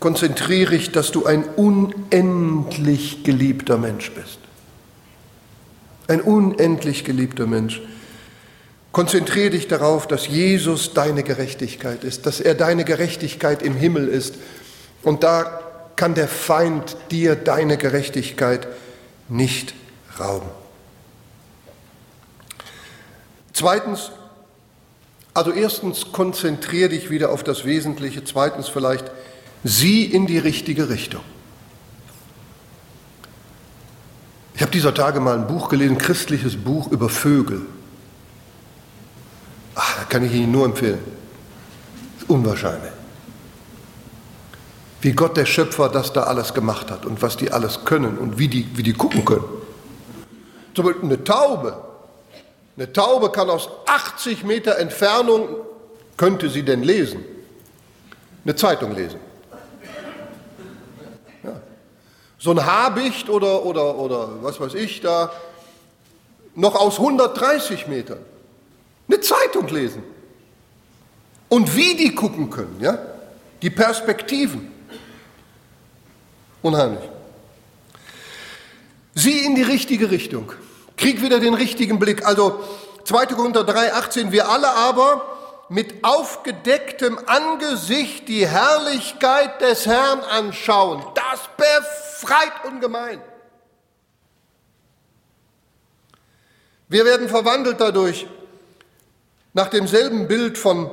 Konzentriere 0.00 0.72
dich, 0.72 0.92
dass 0.92 1.10
du 1.10 1.26
ein 1.26 1.44
unendlich 1.56 3.24
geliebter 3.24 3.78
Mensch 3.78 4.12
bist. 4.12 4.38
Ein 6.06 6.20
unendlich 6.20 7.04
geliebter 7.04 7.46
Mensch. 7.46 7.82
Konzentriere 8.92 9.50
dich 9.50 9.68
darauf, 9.68 10.06
dass 10.06 10.28
Jesus 10.28 10.94
deine 10.94 11.22
Gerechtigkeit 11.22 12.04
ist, 12.04 12.26
dass 12.26 12.40
er 12.40 12.54
deine 12.54 12.84
Gerechtigkeit 12.84 13.62
im 13.62 13.74
Himmel 13.74 14.08
ist. 14.08 14.36
Und 15.02 15.22
da 15.22 15.67
kann 15.98 16.14
der 16.14 16.28
Feind 16.28 16.96
dir 17.10 17.34
deine 17.34 17.76
Gerechtigkeit 17.76 18.68
nicht 19.28 19.74
rauben. 20.18 20.48
Zweitens, 23.52 24.12
also 25.34 25.50
erstens, 25.50 26.12
konzentriere 26.12 26.90
dich 26.90 27.10
wieder 27.10 27.30
auf 27.30 27.42
das 27.42 27.64
Wesentliche. 27.64 28.22
Zweitens 28.22 28.68
vielleicht, 28.68 29.10
sieh 29.64 30.04
in 30.04 30.28
die 30.28 30.38
richtige 30.38 30.88
Richtung. 30.88 31.22
Ich 34.54 34.62
habe 34.62 34.70
dieser 34.70 34.94
Tage 34.94 35.18
mal 35.18 35.34
ein 35.36 35.48
Buch 35.48 35.68
gelesen, 35.68 35.96
ein 35.96 35.98
christliches 35.98 36.56
Buch 36.56 36.92
über 36.92 37.08
Vögel. 37.08 37.62
Ach, 39.74 40.08
kann 40.08 40.24
ich 40.24 40.32
Ihnen 40.32 40.52
nur 40.52 40.64
empfehlen. 40.64 41.00
Unwahrscheinlich. 42.28 42.97
Wie 45.00 45.12
Gott 45.12 45.36
der 45.36 45.46
Schöpfer 45.46 45.88
das 45.88 46.12
da 46.12 46.24
alles 46.24 46.54
gemacht 46.54 46.90
hat 46.90 47.06
und 47.06 47.22
was 47.22 47.36
die 47.36 47.52
alles 47.52 47.84
können 47.84 48.18
und 48.18 48.38
wie 48.38 48.48
die, 48.48 48.66
wie 48.76 48.82
die 48.82 48.94
gucken 48.94 49.24
können. 49.24 49.44
Zum 50.74 50.86
Beispiel 50.86 51.04
eine 51.04 51.24
Taube. 51.24 51.76
Eine 52.76 52.92
Taube 52.92 53.30
kann 53.30 53.50
aus 53.50 53.68
80 53.86 54.44
Meter 54.44 54.78
Entfernung, 54.78 55.48
könnte 56.16 56.48
sie 56.48 56.64
denn 56.64 56.82
lesen, 56.82 57.24
eine 58.44 58.54
Zeitung 58.54 58.94
lesen. 58.94 59.18
Ja. 61.42 61.60
So 62.38 62.52
ein 62.52 62.64
Habicht 62.64 63.28
oder, 63.28 63.64
oder, 63.64 63.96
oder 63.96 64.42
was 64.42 64.60
weiß 64.60 64.74
ich 64.74 65.00
da, 65.00 65.32
noch 66.54 66.74
aus 66.74 66.98
130 66.98 67.86
Metern 67.86 68.18
eine 69.08 69.20
Zeitung 69.20 69.66
lesen. 69.68 70.02
Und 71.48 71.74
wie 71.74 71.96
die 71.96 72.14
gucken 72.14 72.50
können, 72.50 72.76
ja? 72.80 72.98
Die 73.62 73.70
Perspektiven. 73.70 74.77
Unheimlich. 76.62 77.08
Sieh 79.14 79.44
in 79.44 79.54
die 79.54 79.62
richtige 79.62 80.10
Richtung. 80.10 80.52
Krieg 80.96 81.22
wieder 81.22 81.40
den 81.40 81.54
richtigen 81.54 81.98
Blick. 81.98 82.26
Also 82.26 82.62
2. 83.04 83.26
Korinther 83.26 83.64
3, 83.64 83.94
18, 83.94 84.32
wir 84.32 84.48
alle 84.48 84.68
aber 84.68 85.38
mit 85.68 86.02
aufgedecktem 86.02 87.18
Angesicht 87.26 88.28
die 88.28 88.46
Herrlichkeit 88.46 89.60
des 89.60 89.86
Herrn 89.86 90.20
anschauen. 90.20 91.04
Das 91.14 91.40
befreit 91.56 92.64
ungemein. 92.64 93.20
Wir 96.88 97.04
werden 97.04 97.28
verwandelt 97.28 97.80
dadurch 97.80 98.26
nach 99.52 99.68
demselben 99.68 100.26
Bild 100.26 100.56
von 100.56 100.90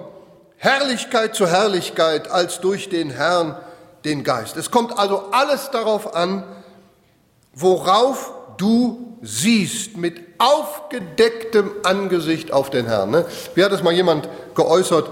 Herrlichkeit 0.58 1.36
zu 1.36 1.48
Herrlichkeit 1.48 2.30
als 2.30 2.60
durch 2.60 2.90
den 2.90 3.12
Herrn 3.12 3.58
den 4.06 4.24
Geist. 4.24 4.56
Es 4.56 4.72
kommt 4.72 4.98
also 4.98 5.26
alles 5.32 5.72
darauf 5.72 6.16
an, 6.16 6.44
worauf 7.54 8.32
du 8.58 9.18
siehst, 9.22 9.98
mit 9.98 10.22
aufgedecktem 10.38 11.72
Angesicht 11.84 12.52
auf 12.54 12.70
den 12.70 12.86
Herrn. 12.86 13.12
Ne? 13.12 13.26
Wie 13.56 13.64
hat 13.64 13.72
es 13.72 13.84
mal 13.84 13.94
jemand 13.94 14.30
geäußert? 14.54 15.10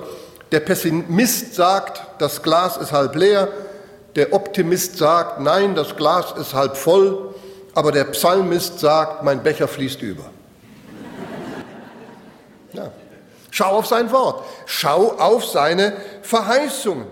Der 0.52 0.60
Pessimist 0.60 1.56
sagt, 1.56 2.04
das 2.20 2.44
Glas 2.44 2.78
ist 2.78 2.92
halb 2.92 3.16
leer, 3.16 3.48
der 4.16 4.34
Optimist 4.34 4.98
sagt, 4.98 5.40
nein, 5.40 5.74
das 5.74 5.96
Glas 5.96 6.34
ist 6.34 6.54
halb 6.54 6.78
voll, 6.78 7.34
aber 7.74 7.92
der 7.92 8.04
Psalmist 8.06 8.80
sagt, 8.80 9.24
mein 9.24 9.42
Becher 9.42 9.68
fließt 9.68 10.02
über. 10.04 10.26
Ja. 12.74 12.92
Schau 13.50 13.78
auf 13.78 13.88
sein 13.88 14.12
Wort, 14.12 14.44
schau 14.66 15.14
auf 15.18 15.46
seine 15.46 15.94
Verheißungen. 16.22 17.06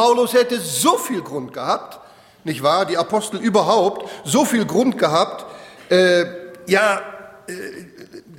Paulus 0.00 0.32
hätte 0.32 0.58
so 0.58 0.96
viel 0.96 1.20
Grund 1.20 1.52
gehabt, 1.52 2.00
nicht 2.44 2.62
wahr? 2.62 2.86
Die 2.86 2.96
Apostel 2.96 3.38
überhaupt, 3.38 4.08
so 4.24 4.46
viel 4.46 4.64
Grund 4.64 4.96
gehabt, 4.96 5.44
äh, 5.90 6.24
ja, 6.66 7.02
äh, 7.46 7.52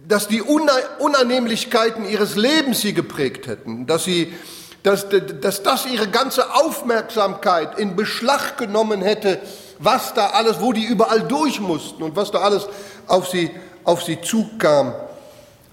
dass 0.07 0.28
die 0.28 0.41
Unannehmlichkeiten 0.41 2.09
ihres 2.09 2.36
Lebens 2.36 2.82
sie 2.82 2.95
geprägt 2.95 3.45
hätten, 3.45 3.86
dass, 3.86 4.05
sie, 4.05 4.34
dass, 4.82 5.05
dass 5.39 5.62
das 5.62 5.86
ihre 5.86 6.07
ganze 6.07 6.51
Aufmerksamkeit 6.51 7.78
in 7.78 7.95
Beschlag 7.95 8.57
genommen 8.57 9.03
hätte, 9.03 9.38
was 9.78 10.16
da 10.16 10.30
alles, 10.30 10.62
wo 10.62 10.74
die 10.74 10.86
überall 10.86 11.22
durch 11.22 11.59
mussten 11.59 12.01
und 12.01 12.16
was 12.16 12.32
da 12.32 12.39
alles 12.39 12.68
auf 13.05 13.28
sie, 13.28 13.51
auf 13.84 14.01
sie 14.01 14.20
zukam. 14.20 14.95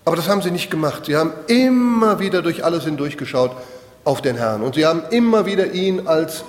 Aber 0.05 0.17
das 0.17 0.29
haben 0.29 0.43
sie 0.43 0.51
nicht 0.51 0.71
gemacht. 0.71 1.07
Sie 1.07 1.17
haben 1.17 1.33
immer 1.47 2.21
wieder 2.21 2.43
durch 2.43 2.63
alles 2.63 2.85
hindurchgeschaut 2.85 3.53
auf 4.09 4.23
den 4.23 4.37
Herrn. 4.37 4.63
Und 4.63 4.75
sie 4.75 4.87
haben 4.87 5.03
immer 5.11 5.45
wieder 5.45 5.73
ihn 5.73 6.07
als, 6.09 6.43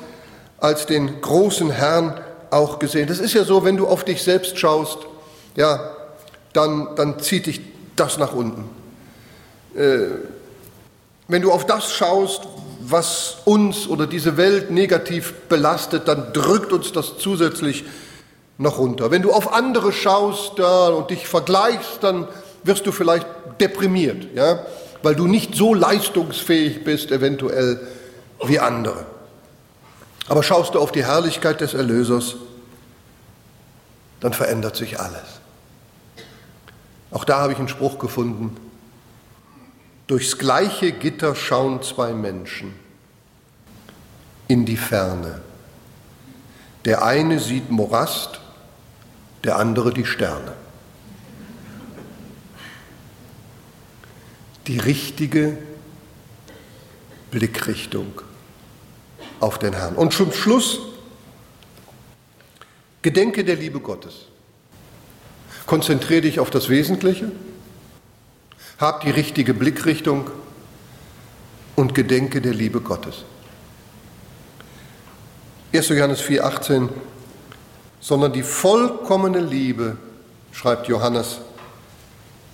als 0.59 0.85
den 0.85 1.19
großen 1.19 1.69
Herrn 1.69 2.17
auch 2.51 2.79
gesehen. 2.79 3.07
Das 3.09 3.19
ist 3.19 3.33
ja 3.33 3.43
so, 3.43 3.65
wenn 3.65 3.75
du 3.75 3.85
auf 3.85 4.05
dich 4.05 4.23
selbst 4.23 4.57
schaust, 4.57 4.99
ja, 5.57 5.91
dann, 6.53 6.95
dann 6.95 7.19
zieht 7.19 7.47
dich 7.47 7.59
das 7.97 8.17
nach 8.17 8.31
unten. 8.31 8.63
Äh, 9.75 10.05
wenn 11.27 11.41
du 11.41 11.51
auf 11.51 11.65
das 11.65 11.91
schaust, 11.91 12.43
was 12.79 13.39
uns 13.43 13.89
oder 13.89 14.07
diese 14.07 14.37
Welt 14.37 14.71
negativ 14.71 15.33
belastet, 15.49 16.07
dann 16.07 16.31
drückt 16.31 16.71
uns 16.71 16.93
das 16.93 17.17
zusätzlich 17.17 17.83
noch 18.57 18.79
runter. 18.79 19.11
Wenn 19.11 19.21
du 19.21 19.33
auf 19.33 19.51
andere 19.51 19.91
schaust 19.91 20.53
da 20.55 20.87
und 20.87 21.09
dich 21.09 21.27
vergleichst, 21.27 21.97
dann 22.01 22.25
wirst 22.63 22.87
du 22.87 22.93
vielleicht 22.93 23.27
deprimiert. 23.59 24.27
Ja? 24.33 24.59
Weil 25.01 25.15
du 25.15 25.27
nicht 25.27 25.55
so 25.55 25.73
leistungsfähig 25.73 26.83
bist, 26.83 27.11
eventuell 27.11 27.79
wie 28.43 28.59
andere. 28.59 29.05
Aber 30.27 30.43
schaust 30.43 30.75
du 30.75 30.79
auf 30.79 30.91
die 30.91 31.05
Herrlichkeit 31.05 31.61
des 31.61 31.73
Erlösers, 31.73 32.35
dann 34.19 34.33
verändert 34.33 34.75
sich 34.75 34.99
alles. 34.99 35.39
Auch 37.11 37.23
da 37.23 37.39
habe 37.39 37.53
ich 37.53 37.59
einen 37.59 37.69
Spruch 37.69 37.97
gefunden. 37.97 38.55
Durchs 40.07 40.37
gleiche 40.37 40.91
Gitter 40.91 41.35
schauen 41.35 41.81
zwei 41.81 42.13
Menschen 42.13 42.73
in 44.47 44.65
die 44.65 44.77
Ferne. 44.77 45.41
Der 46.85 47.03
eine 47.03 47.39
sieht 47.39 47.71
Morast, 47.71 48.39
der 49.43 49.57
andere 49.57 49.93
die 49.93 50.05
Sterne. 50.05 50.53
Die 54.69 54.77
richtige 54.77 55.57
Blickrichtung 57.31 58.21
auf 59.39 59.57
den 59.57 59.73
Herrn. 59.73 59.95
Und 59.95 60.13
zum 60.13 60.31
Schluss, 60.31 60.77
gedenke 63.01 63.43
der 63.43 63.55
Liebe 63.55 63.79
Gottes. 63.79 64.27
Konzentriere 65.65 66.21
dich 66.21 66.39
auf 66.39 66.51
das 66.51 66.69
Wesentliche, 66.69 67.31
hab 68.77 69.01
die 69.01 69.09
richtige 69.09 69.55
Blickrichtung 69.55 70.29
und 71.75 71.95
gedenke 71.95 72.39
der 72.39 72.53
Liebe 72.53 72.79
Gottes. 72.79 73.23
1. 75.73 75.89
Johannes 75.89 76.21
4,18, 76.21 76.89
sondern 77.99 78.33
die 78.33 78.43
vollkommene 78.43 79.39
Liebe, 79.39 79.97
schreibt 80.51 80.87
Johannes, 80.87 81.39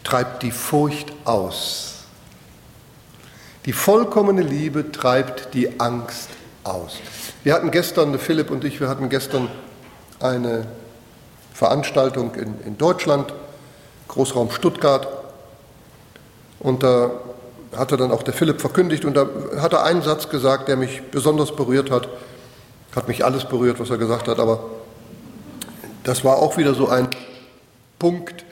treibt 0.05 0.43
die 0.43 0.51
Furcht 0.51 1.11
aus. 1.25 1.94
Die 3.65 3.73
vollkommene 3.73 4.43
Liebe 4.43 4.91
treibt 4.91 5.53
die 5.55 5.79
Angst 5.79 6.29
aus. 6.63 6.99
Wir 7.43 7.53
hatten 7.53 7.71
gestern, 7.71 8.17
Philipp 8.19 8.51
und 8.51 8.63
ich, 8.63 8.79
wir 8.79 8.87
hatten 8.87 9.09
gestern 9.09 9.49
eine 10.19 10.67
Veranstaltung 11.53 12.35
in, 12.35 12.61
in 12.65 12.77
Deutschland, 12.77 13.33
Großraum 14.07 14.51
Stuttgart. 14.51 15.07
Und 16.59 16.83
da 16.83 17.11
hatte 17.75 17.97
dann 17.97 18.11
auch 18.11 18.23
der 18.23 18.33
Philipp 18.33 18.61
verkündigt 18.61 19.03
und 19.03 19.15
da 19.15 19.27
hat 19.57 19.73
er 19.73 19.83
einen 19.83 20.03
Satz 20.03 20.29
gesagt, 20.29 20.67
der 20.67 20.77
mich 20.77 21.01
besonders 21.11 21.55
berührt 21.55 21.89
hat. 21.89 22.07
Hat 22.95 23.07
mich 23.07 23.25
alles 23.25 23.45
berührt, 23.45 23.79
was 23.79 23.89
er 23.89 23.97
gesagt 23.97 24.27
hat, 24.27 24.39
aber 24.39 24.63
das 26.03 26.23
war 26.23 26.37
auch 26.37 26.55
wieder 26.57 26.75
so 26.75 26.87
ein 26.87 27.07
Punkt. 27.97 28.45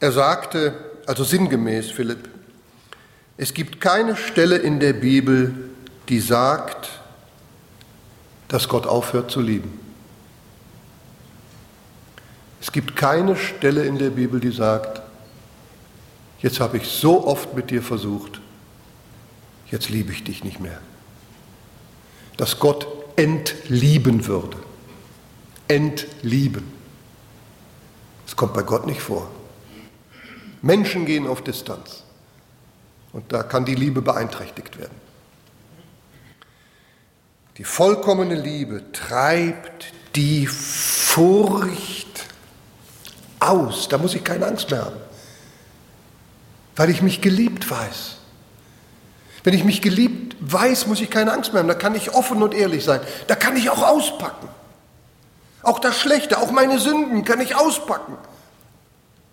Er 0.00 0.12
sagte, 0.12 0.74
also 1.06 1.24
sinngemäß, 1.24 1.90
Philipp, 1.90 2.28
Es 3.40 3.54
gibt 3.54 3.80
keine 3.80 4.16
Stelle 4.16 4.58
in 4.58 4.80
der 4.80 4.92
Bibel, 4.92 5.54
die 6.10 6.20
sagt, 6.20 6.90
dass 8.48 8.68
Gott 8.68 8.86
aufhört 8.86 9.30
zu 9.30 9.40
lieben. 9.40 9.80
Es 12.60 12.70
gibt 12.70 12.96
keine 12.96 13.36
Stelle 13.36 13.84
in 13.84 13.96
der 13.96 14.10
Bibel, 14.10 14.40
die 14.40 14.50
sagt, 14.50 15.00
jetzt 16.40 16.60
habe 16.60 16.76
ich 16.76 16.86
so 16.86 17.26
oft 17.26 17.54
mit 17.54 17.70
dir 17.70 17.82
versucht, 17.82 18.42
jetzt 19.70 19.88
liebe 19.88 20.12
ich 20.12 20.22
dich 20.22 20.44
nicht 20.44 20.60
mehr. 20.60 20.78
Dass 22.36 22.58
Gott 22.58 22.86
entlieben 23.16 24.26
würde. 24.26 24.58
Entlieben. 25.66 26.70
Das 28.26 28.36
kommt 28.36 28.52
bei 28.52 28.64
Gott 28.64 28.84
nicht 28.84 29.00
vor. 29.00 29.30
Menschen 30.60 31.06
gehen 31.06 31.26
auf 31.26 31.42
Distanz. 31.42 32.04
Und 33.12 33.32
da 33.32 33.42
kann 33.42 33.64
die 33.64 33.74
Liebe 33.74 34.02
beeinträchtigt 34.02 34.78
werden. 34.78 34.94
Die 37.56 37.64
vollkommene 37.64 38.36
Liebe 38.36 38.90
treibt 38.92 39.92
die 40.14 40.46
Furcht 40.46 42.24
aus. 43.38 43.88
Da 43.88 43.98
muss 43.98 44.14
ich 44.14 44.24
keine 44.24 44.46
Angst 44.46 44.70
mehr 44.70 44.84
haben, 44.84 44.96
weil 46.76 46.90
ich 46.90 47.02
mich 47.02 47.20
geliebt 47.20 47.70
weiß. 47.70 48.16
Wenn 49.42 49.54
ich 49.54 49.64
mich 49.64 49.82
geliebt 49.82 50.36
weiß, 50.40 50.86
muss 50.86 51.00
ich 51.00 51.10
keine 51.10 51.32
Angst 51.32 51.52
mehr 51.52 51.62
haben. 51.62 51.68
Da 51.68 51.74
kann 51.74 51.94
ich 51.94 52.14
offen 52.14 52.42
und 52.42 52.54
ehrlich 52.54 52.84
sein. 52.84 53.00
Da 53.26 53.34
kann 53.34 53.56
ich 53.56 53.70
auch 53.70 53.82
auspacken. 53.82 54.48
Auch 55.62 55.78
das 55.78 55.98
Schlechte, 55.98 56.38
auch 56.38 56.50
meine 56.52 56.78
Sünden 56.78 57.24
kann 57.24 57.40
ich 57.40 57.54
auspacken. 57.54 58.16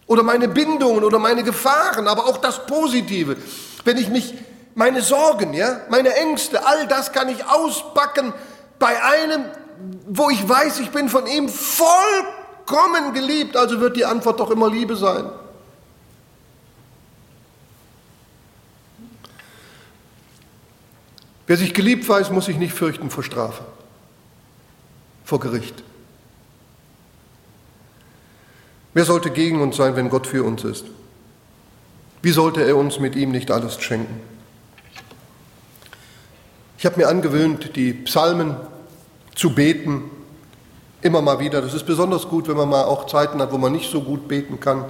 Oder 0.07 0.23
meine 0.23 0.47
Bindungen 0.47 1.03
oder 1.03 1.19
meine 1.19 1.43
Gefahren, 1.43 2.07
aber 2.07 2.27
auch 2.27 2.37
das 2.37 2.65
Positive. 2.65 3.35
Wenn 3.83 3.97
ich 3.97 4.09
mich, 4.09 4.33
meine 4.73 5.01
Sorgen, 5.01 5.53
ja, 5.53 5.81
meine 5.89 6.15
Ängste, 6.15 6.65
all 6.65 6.87
das 6.87 7.11
kann 7.11 7.27
ich 7.27 7.45
auspacken 7.45 8.33
bei 8.79 9.03
einem, 9.03 9.45
wo 10.07 10.29
ich 10.29 10.47
weiß, 10.47 10.79
ich 10.79 10.91
bin 10.91 11.09
von 11.09 11.27
ihm 11.27 11.49
vollkommen 11.49 13.13
geliebt. 13.13 13.57
Also 13.57 13.81
wird 13.81 13.97
die 13.97 14.05
Antwort 14.05 14.39
doch 14.39 14.49
immer 14.49 14.69
Liebe 14.69 14.95
sein. 14.95 15.29
Wer 21.47 21.57
sich 21.57 21.73
geliebt 21.73 22.07
weiß, 22.07 22.29
muss 22.31 22.45
sich 22.45 22.57
nicht 22.57 22.73
fürchten 22.73 23.09
vor 23.09 23.23
Strafe, 23.23 23.63
vor 25.23 25.39
Gericht. 25.39 25.83
Wer 28.97 29.05
sollte 29.05 29.29
gegen 29.29 29.61
uns 29.61 29.77
sein, 29.77 29.95
wenn 29.95 30.09
Gott 30.09 30.25
für 30.25 30.43
uns 30.43 30.63
ist? 30.63 30.85
Wie 32.23 32.31
sollte 32.31 32.63
er 32.63 32.75
uns 32.75 32.99
mit 32.99 33.15
ihm 33.15 33.29
nicht 33.29 33.51
alles 33.51 33.79
schenken? 33.79 34.21
Ich 36.79 36.85
habe 36.87 36.97
mir 36.97 37.07
angewöhnt, 37.07 37.75
die 37.75 37.93
Psalmen 37.93 38.55
zu 39.35 39.53
beten, 39.53 40.05
immer 41.03 41.21
mal 41.21 41.39
wieder. 41.39 41.61
Das 41.61 41.75
ist 41.75 41.85
besonders 41.85 42.27
gut, 42.27 42.47
wenn 42.47 42.57
man 42.57 42.69
mal 42.69 42.85
auch 42.85 43.05
Zeiten 43.05 43.39
hat, 43.39 43.51
wo 43.51 43.59
man 43.59 43.71
nicht 43.71 43.91
so 43.91 44.01
gut 44.01 44.27
beten 44.27 44.59
kann. 44.59 44.85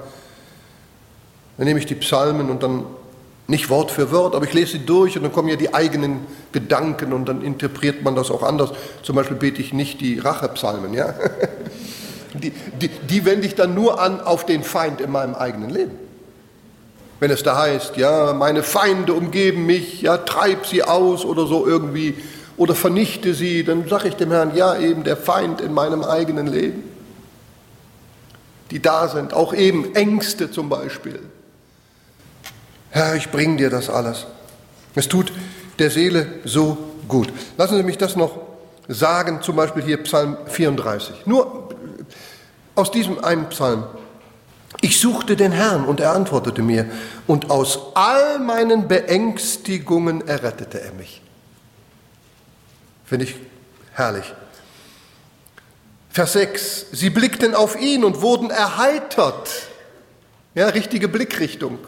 Dann 1.57 1.67
nehme 1.67 1.81
ich 1.81 1.85
die 1.85 1.95
Psalmen 1.95 2.49
und 2.49 2.63
dann 2.63 2.85
nicht 3.47 3.69
Wort 3.69 3.91
für 3.91 4.09
Wort, 4.13 4.35
aber 4.35 4.45
ich 4.45 4.53
lese 4.53 4.77
sie 4.77 4.85
durch 4.85 5.17
und 5.17 5.23
dann 5.23 5.33
kommen 5.33 5.49
ja 5.49 5.57
die 5.57 5.73
eigenen 5.73 6.21
Gedanken 6.53 7.11
und 7.11 7.25
dann 7.27 7.41
interpretiert 7.41 8.03
man 8.03 8.15
das 8.15 8.31
auch 8.31 8.43
anders. 8.43 8.69
Zum 9.03 9.17
Beispiel 9.17 9.35
bete 9.35 9.61
ich 9.61 9.73
nicht 9.73 9.99
die 9.99 10.17
Rachepsalmen, 10.17 10.93
ja. 10.93 11.13
die, 12.39 12.51
die, 12.51 12.89
die 12.89 13.25
wende 13.25 13.47
ich 13.47 13.55
dann 13.55 13.73
nur 13.73 13.99
an 13.99 14.21
auf 14.21 14.45
den 14.45 14.63
Feind 14.63 15.01
in 15.01 15.11
meinem 15.11 15.35
eigenen 15.35 15.69
Leben. 15.69 15.91
Wenn 17.19 17.31
es 17.31 17.43
da 17.43 17.57
heißt, 17.57 17.97
ja, 17.97 18.33
meine 18.33 18.61
Feinde 18.61 19.13
umgeben 19.13 19.65
mich, 19.65 20.01
ja, 20.01 20.17
treib 20.17 20.67
sie 20.67 20.83
aus 20.83 21.25
oder 21.25 21.47
so 21.47 21.65
irgendwie 21.65 22.15
oder 22.57 22.75
vernichte 22.75 23.33
sie, 23.33 23.63
dann 23.63 23.87
sage 23.87 24.09
ich 24.09 24.15
dem 24.15 24.31
Herrn, 24.31 24.55
ja, 24.55 24.77
eben 24.77 25.03
der 25.03 25.17
Feind 25.17 25.61
in 25.61 25.73
meinem 25.73 26.03
eigenen 26.03 26.47
Leben, 26.47 26.83
die 28.71 28.81
da 28.81 29.07
sind, 29.07 29.33
auch 29.33 29.53
eben 29.53 29.95
Ängste 29.95 30.51
zum 30.51 30.69
Beispiel. 30.69 31.19
Herr, 32.89 33.15
ich 33.15 33.29
bringe 33.29 33.57
dir 33.57 33.69
das 33.69 33.89
alles. 33.89 34.25
Es 34.95 35.07
tut 35.07 35.31
der 35.79 35.91
Seele 35.91 36.27
so 36.45 36.77
gut. 37.07 37.31
Lassen 37.57 37.77
Sie 37.77 37.83
mich 37.83 37.97
das 37.97 38.15
noch 38.15 38.37
sagen, 38.87 39.41
zum 39.41 39.55
Beispiel 39.55 39.83
hier 39.83 39.97
Psalm 40.03 40.37
34. 40.47 41.25
Nur 41.25 41.69
aus 42.77 42.91
diesem 42.91 43.23
einen 43.23 43.49
Psalm. 43.49 43.85
Ich 44.81 44.99
suchte 44.99 45.35
den 45.35 45.51
Herrn 45.51 45.85
und 45.85 45.99
er 45.99 46.13
antwortete 46.13 46.61
mir 46.61 46.89
und 47.25 47.49
aus 47.49 47.79
all 47.95 48.39
meinen 48.39 48.87
Beängstigungen 48.87 50.27
errettete 50.27 50.81
er 50.81 50.93
mich. 50.93 51.21
Finde 53.05 53.25
ich 53.25 53.35
herrlich. 53.93 54.33
Vers 56.09 56.33
6. 56.33 56.87
Sie 56.91 57.09
blickten 57.09 57.55
auf 57.55 57.79
ihn 57.79 58.03
und 58.03 58.21
wurden 58.21 58.49
erheitert. 58.49 59.49
Ja, 60.53 60.67
richtige 60.67 61.07
Blickrichtung. 61.07 61.79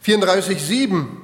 34, 0.00 0.62
7. 0.62 1.20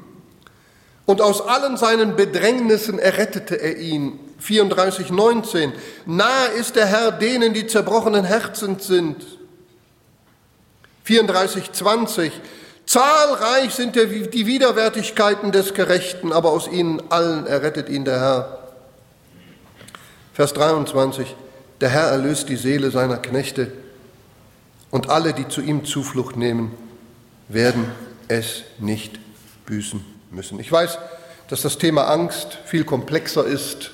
Und 1.04 1.20
aus 1.20 1.42
allen 1.42 1.76
seinen 1.76 2.16
Bedrängnissen 2.16 2.98
errettete 2.98 3.56
er 3.56 3.76
ihn. 3.76 4.18
34, 4.40 5.10
19. 5.10 5.72
Nahe 6.06 6.48
ist 6.58 6.76
der 6.76 6.86
Herr 6.86 7.12
denen, 7.12 7.54
die 7.54 7.66
zerbrochenen 7.66 8.24
Herzens 8.24 8.86
sind. 8.86 9.24
34, 11.04 11.72
20. 11.72 12.32
Zahlreich 12.86 13.72
sind 13.74 13.94
die 13.96 14.46
Widerwärtigkeiten 14.46 15.52
des 15.52 15.74
Gerechten, 15.74 16.32
aber 16.32 16.50
aus 16.50 16.66
ihnen 16.68 17.02
allen 17.10 17.46
errettet 17.46 17.88
ihn 17.88 18.04
der 18.04 18.20
Herr. 18.20 18.58
Vers 20.32 20.54
23. 20.54 21.36
Der 21.80 21.90
Herr 21.90 22.08
erlöst 22.08 22.48
die 22.48 22.56
Seele 22.56 22.90
seiner 22.90 23.18
Knechte 23.18 23.72
und 24.90 25.08
alle, 25.08 25.32
die 25.32 25.48
zu 25.48 25.60
ihm 25.60 25.84
Zuflucht 25.84 26.36
nehmen, 26.36 26.74
werden 27.48 27.90
es 28.28 28.62
nicht 28.78 29.18
büßen 29.66 30.04
müssen. 30.30 30.58
Ich 30.60 30.70
weiß, 30.70 30.98
dass 31.48 31.62
das 31.62 31.78
Thema 31.78 32.04
Angst 32.08 32.58
viel 32.64 32.84
komplexer 32.84 33.44
ist 33.44 33.92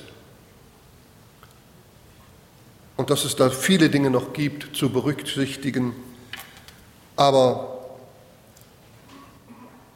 und 2.97 3.09
dass 3.11 3.23
es 3.23 3.35
da 3.35 3.49
viele 3.49 3.89
Dinge 3.89 4.09
noch 4.09 4.33
gibt 4.33 4.75
zu 4.75 4.89
berücksichtigen. 4.89 5.95
Aber 7.15 7.77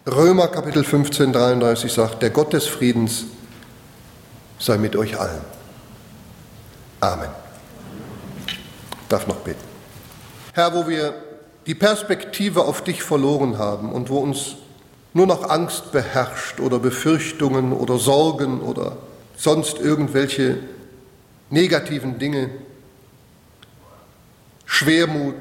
Römer 0.07 0.47
Kapitel 0.47 0.83
15, 0.83 1.33
33 1.33 1.91
sagt, 1.91 2.21
der 2.21 2.29
Gott 2.29 2.53
des 2.53 2.67
Friedens 2.67 3.25
sei 4.57 4.77
mit 4.77 4.95
euch 4.95 5.19
allen. 5.19 5.41
Amen. 6.99 7.29
Ich 8.47 9.07
darf 9.09 9.27
noch 9.27 9.37
beten. 9.37 9.59
Herr, 10.53 10.73
wo 10.73 10.87
wir 10.87 11.13
die 11.65 11.75
Perspektive 11.75 12.65
auf 12.65 12.83
dich 12.83 13.03
verloren 13.03 13.57
haben 13.57 13.91
und 13.91 14.09
wo 14.09 14.19
uns 14.19 14.55
nur 15.13 15.27
noch 15.27 15.49
Angst 15.49 15.91
beherrscht 15.91 16.59
oder 16.59 16.79
Befürchtungen 16.79 17.73
oder 17.73 17.97
Sorgen 17.97 18.61
oder 18.61 18.97
sonst 19.35 19.79
irgendwelche 19.79 20.59
negativen 21.49 22.17
Dinge, 22.17 22.49
Schwermut, 24.81 25.35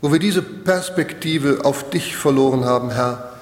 wo 0.00 0.10
wir 0.10 0.18
diese 0.18 0.40
Perspektive 0.40 1.62
auf 1.62 1.90
dich 1.90 2.16
verloren 2.16 2.64
haben, 2.64 2.90
Herr, 2.90 3.34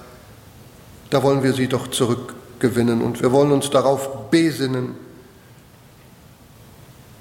da 1.10 1.22
wollen 1.22 1.44
wir 1.44 1.52
sie 1.52 1.68
doch 1.68 1.86
zurückgewinnen 1.86 3.00
und 3.00 3.22
wir 3.22 3.30
wollen 3.30 3.52
uns 3.52 3.70
darauf 3.70 4.28
besinnen, 4.32 4.96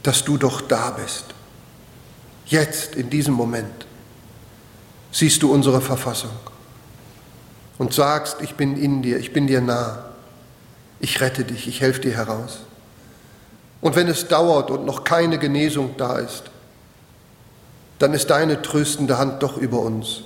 dass 0.01 0.23
du 0.23 0.37
doch 0.37 0.61
da 0.61 0.89
bist. 0.89 1.25
Jetzt, 2.47 2.95
in 2.95 3.11
diesem 3.11 3.35
Moment, 3.35 3.85
siehst 5.11 5.43
du 5.43 5.53
unsere 5.53 5.81
Verfassung 5.81 6.31
und 7.77 7.93
sagst, 7.93 8.37
ich 8.41 8.55
bin 8.55 8.75
in 8.75 9.03
dir, 9.03 9.19
ich 9.19 9.33
bin 9.33 9.45
dir 9.45 9.61
nah, 9.61 10.05
ich 10.99 11.21
rette 11.21 11.43
dich, 11.43 11.67
ich 11.67 11.79
helfe 11.79 12.01
dir 12.01 12.15
heraus. 12.15 12.61
Und 13.81 13.95
wenn 13.95 14.07
es 14.07 14.27
dauert 14.27 14.69
und 14.69 14.85
noch 14.85 15.03
keine 15.03 15.39
Genesung 15.39 15.95
da 15.97 16.17
ist, 16.17 16.43
dann 17.99 18.13
ist 18.13 18.29
deine 18.29 18.61
tröstende 18.61 19.17
Hand 19.17 19.43
doch 19.43 19.57
über 19.57 19.79
uns. 19.79 20.21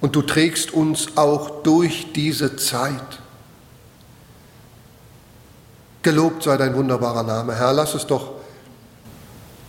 Und 0.00 0.16
du 0.16 0.22
trägst 0.22 0.72
uns 0.72 1.16
auch 1.16 1.62
durch 1.62 2.12
diese 2.12 2.56
Zeit. 2.56 3.20
Gelobt 6.02 6.42
sei 6.42 6.56
dein 6.56 6.74
wunderbarer 6.74 7.22
Name. 7.22 7.54
Herr, 7.54 7.72
lass 7.72 7.94
es 7.94 8.06
doch 8.06 8.32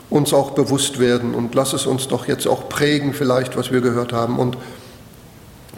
uns 0.09 0.34
auch 0.34 0.51
bewusst 0.51 0.99
werden 0.99 1.36
und 1.36 1.53
lass 1.55 1.74
es 1.74 1.86
uns 1.86 2.07
doch 2.07 2.28
jetzt 2.28 2.47
auch 2.47 2.69
prägen, 2.69 3.13
vielleicht, 3.13 3.57
was 3.57 3.71
wir 3.71 3.82
gehört 3.82 4.13
haben. 4.13 4.39
Und 4.39 4.57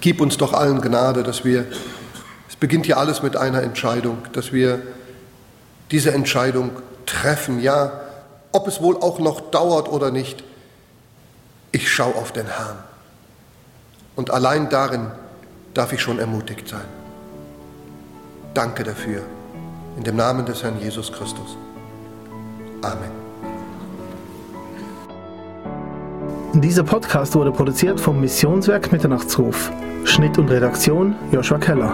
gib 0.01 0.21
uns 0.21 0.37
doch 0.37 0.53
allen 0.53 0.81
Gnade, 0.81 1.23
dass 1.23 1.43
wir, 1.43 1.65
es 2.47 2.55
beginnt 2.55 2.87
ja 2.87 2.97
alles 2.97 3.23
mit 3.23 3.37
einer 3.37 3.61
Entscheidung, 3.63 4.17
dass 4.33 4.53
wir 4.53 4.81
diese 5.91 6.13
Entscheidung 6.13 6.71
treffen, 7.05 7.59
ja, 7.59 7.91
ob 8.51 8.67
es 8.67 8.81
wohl 8.81 8.97
auch 8.97 9.19
noch 9.19 9.51
dauert 9.51 9.89
oder 9.89 10.11
nicht, 10.11 10.43
ich 11.71 11.91
schaue 11.91 12.15
auf 12.15 12.31
den 12.31 12.47
Herrn. 12.47 12.77
Und 14.15 14.31
allein 14.31 14.69
darin 14.69 15.11
darf 15.73 15.91
ich 15.91 16.01
schon 16.01 16.19
ermutigt 16.19 16.67
sein. 16.67 16.85
Danke 18.53 18.83
dafür. 18.83 19.21
In 19.97 20.03
dem 20.03 20.15
Namen 20.15 20.45
des 20.45 20.63
Herrn 20.63 20.79
Jesus 20.79 21.11
Christus. 21.11 21.57
Amen. 22.81 23.11
Dieser 26.53 26.83
Podcast 26.83 27.35
wurde 27.35 27.51
produziert 27.51 27.99
vom 27.99 28.21
Missionswerk 28.21 28.91
Mitternachtsruf. 28.93 29.71
Schnitt 30.05 30.37
und 30.37 30.49
Redaktion 30.49 31.15
Joshua 31.31 31.57
Keller. 31.57 31.93